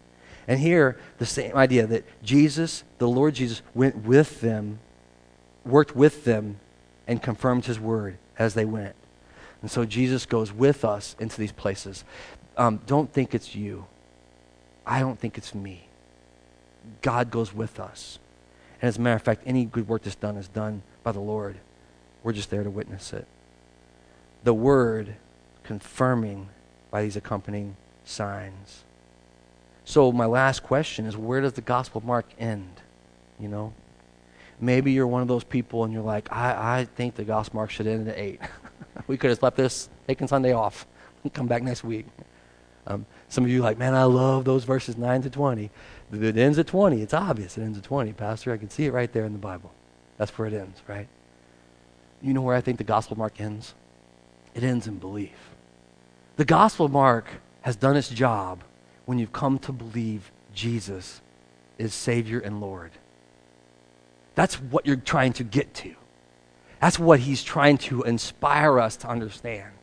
And 0.48 0.60
here, 0.60 0.98
the 1.18 1.26
same 1.26 1.56
idea 1.56 1.86
that 1.88 2.06
Jesus, 2.24 2.84
the 2.98 3.08
Lord 3.08 3.36
Jesus, 3.36 3.62
went 3.74 3.98
with 3.98 4.42
them, 4.42 4.80
worked 5.66 5.96
with 5.96 6.26
them 6.26 6.60
and 7.08 7.22
confirmed 7.22 7.66
his 7.66 7.80
word 7.80 8.18
as 8.38 8.54
they 8.54 8.66
went. 8.66 8.96
And 9.62 9.70
so 9.70 9.86
Jesus 9.86 10.26
goes 10.26 10.52
with 10.52 10.84
us 10.84 11.16
into 11.20 11.38
these 11.38 11.52
places. 11.52 12.04
Um, 12.58 12.82
don't 12.86 13.12
think 13.12 13.36
it's 13.36 13.56
you. 13.56 13.86
I 14.86 15.00
don't 15.00 15.20
think 15.20 15.38
it's 15.38 15.54
me. 15.54 15.88
God 17.02 17.30
goes 17.30 17.54
with 17.54 17.80
us. 17.80 18.18
And 18.82 18.88
as 18.88 18.98
a 18.98 19.02
matter 19.02 19.16
of 19.16 19.22
fact, 19.22 19.44
any 19.46 19.66
good 19.66 19.88
work 19.88 20.04
that's 20.04 20.16
done 20.16 20.38
is 20.38 20.48
done 20.48 20.82
by 21.04 21.12
the 21.12 21.20
Lord. 21.20 21.58
We're 22.24 22.34
just 22.34 22.50
there 22.50 22.64
to 22.64 22.70
witness 22.70 23.14
it. 23.14 23.28
The 24.44 24.54
word 24.54 25.16
confirming 25.64 26.50
by 26.90 27.04
these 27.04 27.16
accompanying 27.16 27.78
signs. 28.04 28.84
So 29.86 30.12
my 30.12 30.26
last 30.26 30.64
question 30.64 31.06
is 31.06 31.18
where 31.18 31.42
does 31.42 31.54
the 31.54 31.62
Gospel 31.62 32.00
of 32.00 32.06
Mark 32.06 32.26
end? 32.40 32.82
You 33.40 33.48
know? 33.48 33.74
Maybe 34.62 34.92
you're 34.92 35.08
one 35.08 35.24
of 35.24 35.28
those 35.28 35.44
people 35.44 35.84
and 35.84 35.92
you're 35.92 36.04
like, 36.04 36.32
I, 36.32 36.80
I 36.80 36.86
think 36.86 37.16
the 37.16 37.24
gospel 37.24 37.58
mark 37.58 37.72
should 37.72 37.88
end 37.88 38.08
at 38.08 38.18
8. 38.18 38.40
we 39.08 39.18
could 39.18 39.32
have 39.32 39.42
left 39.42 39.58
this, 39.58 39.90
taken 40.08 40.28
Sunday 40.28 40.54
off, 40.54 40.86
and 41.24 41.34
come 41.34 41.48
back 41.48 41.64
next 41.64 41.84
week. 41.84 42.06
Um, 42.86 43.08
some 43.28 43.44
of 43.44 43.50
you 43.50 43.64
like, 43.64 43.80
man, 43.80 43.96
I 43.96 44.04
love 44.04 44.46
those 44.46 44.64
verses 44.64 44.98
9 44.98 45.24
to 45.24 45.30
20. 45.32 45.72
It 46.14 46.38
ends 46.38 46.60
at 46.60 46.68
20. 46.68 47.02
It's 47.02 47.14
obvious 47.14 47.58
it 47.58 47.64
ends 47.64 47.78
at 47.78 47.84
20, 47.84 48.14
Pastor. 48.14 48.54
I 48.54 48.58
can 48.58 48.70
see 48.70 48.86
it 48.86 48.92
right 48.92 49.12
there 49.12 49.26
in 49.26 49.34
the 49.34 49.40
Bible. 49.40 49.72
That's 50.18 50.32
where 50.38 50.48
it 50.48 50.54
ends, 50.54 50.80
right? 50.88 51.08
You 52.22 52.34
know 52.34 52.42
where 52.42 52.56
I 52.56 52.62
think 52.62 52.78
the 52.78 52.84
gospel 52.84 53.18
mark 53.18 53.42
ends? 53.42 53.74
It 54.54 54.64
ends 54.64 54.86
in 54.86 55.00
belief. 55.00 55.56
The 56.36 56.46
gospel 56.46 56.88
mark 56.88 57.28
has 57.62 57.76
done 57.76 57.98
its 57.98 58.10
job 58.10 58.64
when 59.12 59.20
you've 59.20 59.34
come 59.34 59.60
to 59.60 59.74
believe 59.74 60.32
Jesus 60.54 61.20
is 61.78 61.94
Savior 61.94 62.40
and 62.40 62.62
Lord. 62.62 62.92
That's 64.36 64.56
what 64.56 64.86
you're 64.86 64.96
trying 64.96 65.34
to 65.34 65.44
get 65.44 65.74
to. 65.74 65.96
That's 66.80 66.98
what 66.98 67.20
he's 67.20 67.44
trying 67.44 67.78
to 67.80 68.04
inspire 68.04 68.80
us 68.80 68.96
to 68.96 69.10
understand. 69.10 69.74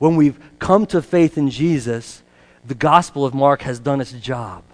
When 0.00 0.16
we've 0.16 0.40
come 0.58 0.86
to 0.86 1.00
faith 1.00 1.38
in 1.38 1.50
Jesus, 1.50 2.24
the 2.66 2.74
Gospel 2.74 3.24
of 3.24 3.32
Mark 3.32 3.62
has 3.62 3.78
done 3.78 4.00
its 4.00 4.10
job. 4.10 4.64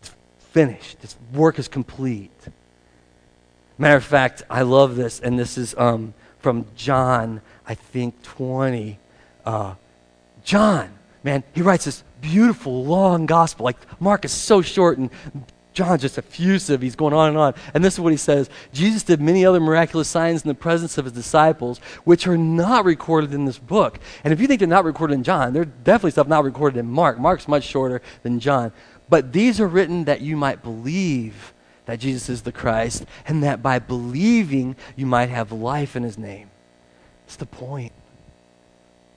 It's 0.00 0.12
finished, 0.38 0.96
its 1.04 1.14
work 1.34 1.58
is 1.58 1.68
complete. 1.68 2.30
Matter 3.76 3.96
of 3.96 4.04
fact, 4.04 4.44
I 4.48 4.62
love 4.62 4.96
this, 4.96 5.20
and 5.20 5.38
this 5.38 5.58
is 5.58 5.74
um, 5.76 6.14
from 6.38 6.64
John, 6.74 7.42
I 7.66 7.74
think, 7.74 8.22
20. 8.22 8.98
Uh, 9.44 9.74
John, 10.42 10.95
man, 11.26 11.42
he 11.52 11.60
writes 11.60 11.84
this 11.84 12.04
beautiful, 12.20 12.84
long 12.84 13.26
gospel. 13.26 13.64
Like, 13.64 14.00
Mark 14.00 14.24
is 14.24 14.30
so 14.30 14.62
short, 14.62 14.96
and 14.96 15.10
John's 15.72 16.00
just 16.00 16.18
effusive. 16.18 16.80
He's 16.80 16.94
going 16.94 17.12
on 17.12 17.30
and 17.30 17.36
on. 17.36 17.54
And 17.74 17.84
this 17.84 17.94
is 17.94 18.00
what 18.00 18.12
he 18.12 18.16
says 18.16 18.48
Jesus 18.72 19.02
did 19.02 19.20
many 19.20 19.44
other 19.44 19.60
miraculous 19.60 20.08
signs 20.08 20.42
in 20.42 20.48
the 20.48 20.54
presence 20.54 20.96
of 20.96 21.04
his 21.04 21.12
disciples, 21.12 21.78
which 22.04 22.28
are 22.28 22.38
not 22.38 22.84
recorded 22.84 23.34
in 23.34 23.44
this 23.44 23.58
book. 23.58 23.98
And 24.22 24.32
if 24.32 24.40
you 24.40 24.46
think 24.46 24.60
they're 24.60 24.68
not 24.68 24.84
recorded 24.84 25.14
in 25.14 25.24
John, 25.24 25.52
they're 25.52 25.64
definitely 25.64 26.12
stuff 26.12 26.28
not 26.28 26.44
recorded 26.44 26.78
in 26.78 26.86
Mark. 26.86 27.18
Mark's 27.18 27.48
much 27.48 27.64
shorter 27.64 28.00
than 28.22 28.38
John. 28.38 28.72
But 29.08 29.32
these 29.32 29.60
are 29.60 29.68
written 29.68 30.04
that 30.04 30.20
you 30.20 30.36
might 30.36 30.62
believe 30.62 31.52
that 31.86 31.98
Jesus 31.98 32.28
is 32.28 32.42
the 32.42 32.52
Christ, 32.52 33.04
and 33.26 33.42
that 33.42 33.62
by 33.62 33.78
believing 33.78 34.74
you 34.96 35.06
might 35.06 35.28
have 35.28 35.52
life 35.52 35.94
in 35.94 36.02
his 36.02 36.18
name. 36.18 36.50
That's 37.24 37.36
the 37.36 37.46
point. 37.46 37.92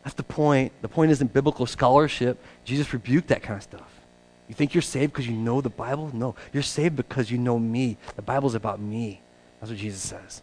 That's 0.10 0.18
the 0.18 0.24
point. 0.24 0.74
The 0.82 0.88
point 0.88 1.12
isn't 1.12 1.34
biblical 1.34 1.68
scholarship. 1.68 2.44
Jesus 2.66 2.92
rebuked 2.92 3.28
that 3.28 3.44
kind 3.44 3.58
of 3.58 3.62
stuff. 3.62 3.92
You 4.48 4.56
think 4.56 4.74
you're 4.74 4.82
saved 4.82 5.14
because 5.14 5.28
you 5.28 5.36
know 5.36 5.62
the 5.62 5.70
Bible? 5.70 6.10
No. 6.12 6.34
You're 6.52 6.64
saved 6.64 6.96
because 6.96 7.30
you 7.30 7.38
know 7.38 7.60
me. 7.60 7.96
The 8.16 8.24
Bible's 8.24 8.56
about 8.56 8.80
me. 8.80 9.22
That's 9.60 9.70
what 9.70 9.78
Jesus 9.78 10.02
says. 10.02 10.42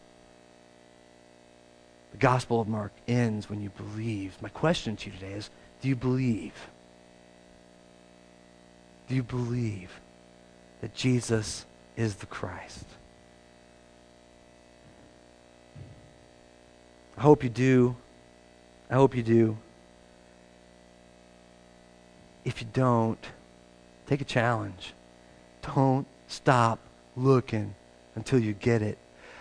The 2.12 2.18
Gospel 2.18 2.60
of 2.60 2.68
Mark 2.68 2.92
ends 3.08 3.50
when 3.50 3.60
you 3.60 3.70
believe. 3.70 4.40
My 4.40 4.50
question 4.50 4.94
to 4.98 5.10
you 5.10 5.16
today 5.16 5.32
is 5.32 5.50
do 5.82 5.88
you 5.88 5.96
believe? 5.96 6.54
Do 9.08 9.16
you 9.16 9.24
believe 9.24 9.90
that 10.80 10.94
Jesus 10.94 11.66
is 11.96 12.14
the 12.14 12.26
Christ? 12.26 12.84
I 17.18 17.22
hope 17.22 17.42
you 17.42 17.50
do. 17.50 17.96
I 18.90 18.94
hope 18.94 19.16
you 19.16 19.22
do. 19.22 19.56
If 22.44 22.60
you 22.60 22.68
don't, 22.72 23.18
Take 24.06 24.20
a 24.20 24.24
challenge. 24.24 24.94
Don't 25.62 26.06
stop 26.28 26.78
looking 27.16 27.74
until 28.14 28.38
you 28.38 28.52
get 28.52 28.82
it. 28.82 28.98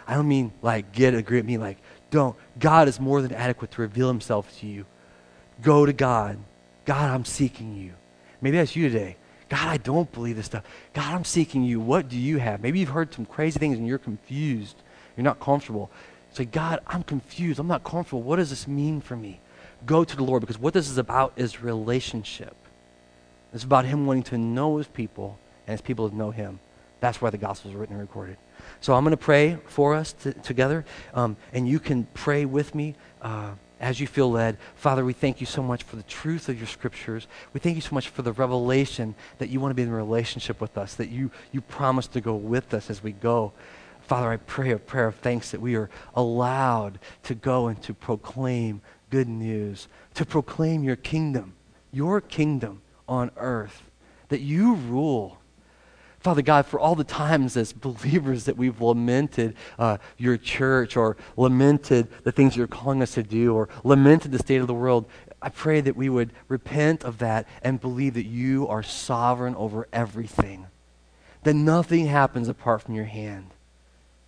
I 0.08 0.16
don't 0.16 0.28
mean 0.28 0.52
like 0.62 0.92
get 0.92 1.14
a 1.14 1.22
grip, 1.22 1.44
with 1.44 1.46
me, 1.46 1.58
like 1.58 1.78
don't. 2.10 2.36
God 2.60 2.88
is 2.88 3.00
more 3.00 3.22
than 3.22 3.34
adequate 3.34 3.72
to 3.72 3.82
reveal 3.82 4.08
himself 4.08 4.60
to 4.60 4.68
you. 4.68 4.86
Go 5.62 5.86
to 5.86 5.94
God. 5.94 6.38
God, 6.86 7.10
I'm 7.10 7.26
seeking 7.26 7.76
you. 7.76 7.94
Maybe 8.42 8.58
that's 8.58 8.76
you 8.76 8.90
today. 8.90 9.18
God, 9.50 9.68
I 9.68 9.78
don't 9.78 10.12
believe 10.12 10.36
this 10.36 10.48
stuff. 10.48 10.64
God, 10.94 11.14
I'm 11.14 11.24
seeking 11.24 11.64
you. 11.64 11.80
What 11.80 12.10
do 12.10 12.18
you 12.18 12.38
have? 12.40 12.62
Maybe 12.62 12.80
you've 12.80 12.90
heard 12.90 13.14
some 13.14 13.26
crazy 13.26 13.60
things 13.60 13.78
and 13.78 13.88
you're 13.88 13.98
confused. 14.00 14.76
You're 15.16 15.24
not 15.24 15.40
comfortable. 15.40 15.92
Say, 16.36 16.44
God, 16.44 16.82
I'm 16.86 17.04
confused. 17.04 17.60
I'm 17.60 17.68
not 17.68 17.86
comfortable. 17.86 18.22
What 18.22 18.36
does 18.36 18.50
this 18.50 18.68
mean 18.68 19.00
for 19.00 19.16
me? 19.16 19.40
Go 19.86 20.04
to 20.04 20.16
the 20.18 20.24
Lord 20.24 20.42
because 20.42 20.60
what 20.60 20.74
this 20.74 20.90
is 20.90 20.98
about 20.98 21.32
is 21.38 21.62
relationship. 21.62 22.56
It's 23.54 23.64
about 23.64 23.86
him 23.86 24.06
wanting 24.06 24.24
to 24.24 24.38
know 24.38 24.76
his 24.76 24.88
people 24.88 25.40
and 25.66 25.72
his 25.72 25.82
people 25.82 26.10
to 26.10 26.16
know 26.16 26.32
him. 26.32 26.60
That's 27.00 27.22
why 27.22 27.30
the 27.30 27.38
gospel 27.38 27.72
is 27.72 27.78
written 27.78 27.96
and 27.96 28.02
recorded. 28.02 28.36
So 28.82 28.96
I'm 28.96 29.06
going 29.06 29.12
to 29.12 29.18
pray 29.18 29.60
for 29.68 29.96
us 29.96 30.12
to, 30.24 30.34
together, 30.34 30.84
um, 31.14 31.38
and 31.54 31.70
you 31.70 31.80
can 31.80 32.06
pray 32.14 32.44
with 32.44 32.76
me 32.76 32.96
uh, 33.22 33.52
as 33.80 34.02
you 34.02 34.08
feel 34.08 34.30
led. 34.30 34.58
Father, 34.76 35.06
we 35.06 35.14
thank 35.14 35.40
you 35.40 35.46
so 35.46 35.64
much 35.64 35.84
for 35.84 35.96
the 35.96 36.04
truth 36.04 36.50
of 36.50 36.58
your 36.58 36.68
scriptures. 36.68 37.28
We 37.54 37.62
thank 37.62 37.76
you 37.76 37.82
so 37.82 37.94
much 37.94 38.10
for 38.10 38.24
the 38.24 38.34
revelation 38.34 39.16
that 39.38 39.48
you 39.48 39.62
want 39.62 39.72
to 39.72 39.76
be 39.76 39.84
in 39.84 39.92
relationship 39.92 40.60
with 40.60 40.78
us, 40.78 40.96
that 40.96 41.10
you, 41.10 41.32
you 41.54 41.62
promise 41.62 42.08
to 42.08 42.20
go 42.20 42.36
with 42.36 42.74
us 42.74 42.90
as 42.90 43.02
we 43.02 43.14
go. 43.14 43.54
Father, 44.06 44.30
I 44.30 44.38
pray 44.38 44.72
a 44.72 44.78
prayer 44.78 45.08
of 45.08 45.16
thanks 45.16 45.52
that 45.52 45.62
we 45.62 45.76
are 45.76 45.90
allowed 46.14 47.00
to 47.24 47.34
go 47.34 47.68
and 47.68 47.82
to 47.84 47.94
proclaim 47.94 48.82
good 49.10 49.28
news, 49.28 49.88
to 50.14 50.26
proclaim 50.26 50.84
your 50.84 50.96
kingdom, 50.96 51.54
your 51.92 52.22
kingdom 52.22 52.82
on 53.08 53.32
earth, 53.36 53.90
that 54.30 54.42
you 54.42 54.76
rule. 54.76 55.40
Father 56.20 56.44
God, 56.44 56.66
for 56.68 56.80
all 56.80 56.96
the 56.96 57.04
times 57.04 57.58
as 57.58 57.74
believers 57.74 58.46
that 58.46 58.58
we've 58.58 58.80
lamented 58.80 59.56
uh, 59.80 59.98
your 60.18 60.38
church 60.38 60.96
or 60.98 61.18
lamented 61.36 62.08
the 62.24 62.32
things 62.32 62.56
you're 62.56 62.68
calling 62.68 63.02
us 63.02 63.14
to 63.16 63.24
do 63.24 63.56
or 63.56 63.70
lamented 63.84 64.32
the 64.32 64.40
state 64.40 64.58
of 64.58 64.68
the 64.68 64.74
world, 64.74 65.08
I 65.42 65.50
pray 65.50 65.82
that 65.82 65.96
we 65.96 66.10
would 66.10 66.32
repent 66.48 67.04
of 67.04 67.20
that 67.20 67.48
and 67.64 67.82
believe 67.82 68.16
that 68.16 68.26
you 68.26 68.68
are 68.68 68.84
sovereign 68.84 69.56
over 69.56 69.88
everything. 69.92 70.68
that 71.46 71.54
nothing 71.54 72.08
happens 72.08 72.50
apart 72.50 72.82
from 72.82 72.96
your 72.96 73.06
hand. 73.06 73.55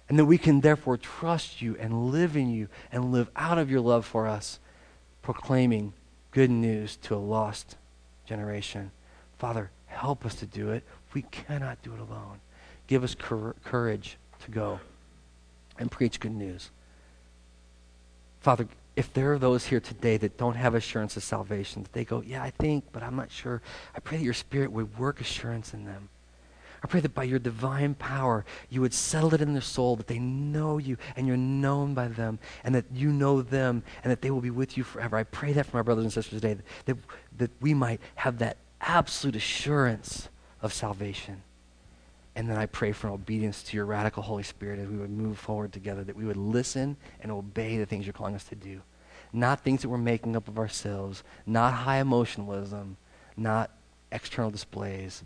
And 0.09 0.17
that 0.17 0.25
we 0.25 0.37
can 0.37 0.61
therefore 0.61 0.97
trust 0.97 1.61
you 1.61 1.75
and 1.79 2.11
live 2.11 2.37
in 2.37 2.49
you 2.49 2.69
and 2.91 3.11
live 3.11 3.29
out 3.35 3.57
of 3.57 3.69
your 3.69 3.81
love 3.81 4.05
for 4.05 4.27
us, 4.27 4.59
proclaiming 5.21 5.93
good 6.31 6.49
news 6.49 6.95
to 6.97 7.15
a 7.15 7.17
lost 7.17 7.75
generation. 8.25 8.91
Father, 9.37 9.69
help 9.87 10.25
us 10.25 10.35
to 10.35 10.45
do 10.45 10.69
it. 10.69 10.83
We 11.13 11.23
cannot 11.23 11.81
do 11.81 11.93
it 11.93 11.99
alone. 11.99 12.39
Give 12.87 13.03
us 13.03 13.15
cor- 13.15 13.55
courage 13.63 14.17
to 14.45 14.51
go 14.51 14.79
and 15.77 15.91
preach 15.91 16.19
good 16.19 16.31
news. 16.31 16.69
Father, 18.39 18.67
if 18.95 19.13
there 19.13 19.33
are 19.33 19.39
those 19.39 19.65
here 19.65 19.79
today 19.79 20.17
that 20.17 20.37
don't 20.37 20.55
have 20.55 20.73
assurance 20.73 21.17
of 21.17 21.23
salvation, 21.23 21.83
that 21.83 21.93
they 21.93 22.05
go, 22.05 22.21
Yeah, 22.21 22.41
I 22.41 22.49
think, 22.49 22.85
but 22.91 23.03
I'm 23.03 23.15
not 23.15 23.31
sure, 23.31 23.61
I 23.95 23.99
pray 23.99 24.17
that 24.17 24.23
your 24.23 24.33
Spirit 24.33 24.71
would 24.71 24.97
work 24.97 25.21
assurance 25.21 25.73
in 25.73 25.85
them. 25.85 26.09
I 26.88 26.89
pray 26.89 27.01
that 27.01 27.13
by 27.13 27.25
your 27.25 27.39
divine 27.39 27.95
power, 27.95 28.45
you 28.69 28.79
would 28.79 28.93
settle 28.93 29.33
it 29.33 29.41
in 29.41 29.51
their 29.51 29.61
soul, 29.61 29.97
that 29.97 30.07
they 30.07 30.19
know 30.19 30.77
you 30.77 30.95
and 31.17 31.27
you're 31.27 31.35
known 31.35 31.93
by 31.93 32.07
them, 32.07 32.39
and 32.63 32.73
that 32.75 32.85
you 32.93 33.11
know 33.11 33.41
them, 33.41 33.83
and 34.05 34.09
that 34.09 34.21
they 34.21 34.31
will 34.31 34.39
be 34.39 34.51
with 34.51 34.77
you 34.77 34.85
forever. 34.85 35.17
I 35.17 35.23
pray 35.23 35.51
that 35.51 35.65
for 35.65 35.75
my 35.75 35.83
brothers 35.83 36.05
and 36.05 36.13
sisters 36.13 36.39
today, 36.39 36.61
that, 36.85 36.97
that, 37.39 37.51
we 37.59 37.73
might 37.73 37.99
have 38.15 38.38
that 38.38 38.55
absolute 38.79 39.35
assurance 39.35 40.29
of 40.61 40.71
salvation. 40.71 41.43
And 42.38 42.49
then 42.49 42.55
I 42.55 42.67
pray 42.67 42.93
for 42.93 43.07
an 43.07 43.13
obedience 43.15 43.63
to 43.63 43.75
your 43.75 43.85
radical 43.85 44.23
Holy 44.23 44.43
Spirit 44.43 44.79
as 44.79 44.88
we 44.88 44.95
would 44.95 45.09
move 45.09 45.38
forward 45.38 45.73
together, 45.73 46.05
that 46.05 46.15
we 46.15 46.23
would 46.23 46.38
listen 46.38 46.95
and 47.19 47.33
obey 47.33 47.77
the 47.79 47.85
things 47.85 48.05
you're 48.05 48.13
calling 48.13 48.35
us 48.35 48.45
to 48.45 48.55
do. 48.55 48.81
Not 49.33 49.61
things 49.61 49.81
that 49.81 49.89
we're 49.89 49.97
making 49.97 50.38
up 50.38 50.47
of 50.47 50.57
ourselves, 50.57 51.25
not 51.45 51.73
high 51.73 51.97
emotionalism, 51.97 52.95
not 53.35 53.71
external 54.09 54.51
displays, 54.51 55.25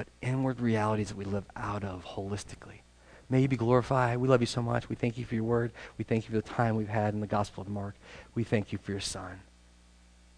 but 0.00 0.08
inward 0.22 0.62
realities 0.62 1.08
that 1.08 1.16
we 1.18 1.26
live 1.26 1.44
out 1.56 1.84
of 1.84 2.02
holistically. 2.06 2.80
May 3.28 3.42
you 3.42 3.48
be 3.48 3.56
glorified. 3.58 4.16
We 4.16 4.28
love 4.28 4.40
you 4.40 4.46
so 4.46 4.62
much. 4.62 4.88
We 4.88 4.96
thank 4.96 5.18
you 5.18 5.26
for 5.26 5.34
your 5.34 5.44
word. 5.44 5.72
We 5.98 6.04
thank 6.04 6.24
you 6.24 6.30
for 6.30 6.40
the 6.40 6.54
time 6.54 6.74
we've 6.74 6.88
had 6.88 7.12
in 7.12 7.20
the 7.20 7.26
Gospel 7.26 7.60
of 7.60 7.68
Mark. 7.68 7.96
We 8.34 8.42
thank 8.42 8.72
you 8.72 8.78
for 8.78 8.92
your 8.92 9.02
Son, 9.02 9.42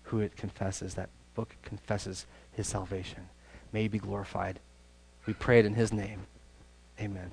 who 0.03 0.19
it 0.19 0.35
confesses, 0.35 0.95
that 0.95 1.11
book 1.37 1.55
confesses 1.63 2.27
his 2.51 2.67
salvation. 2.67 3.29
May 3.73 3.85
you 3.85 3.89
be 3.89 4.01
glorified. 4.01 4.59
We 5.27 5.33
pray 5.33 5.61
it 5.61 5.65
in 5.65 5.75
his 5.75 5.93
name. 5.93 6.27
Amen. 7.01 7.31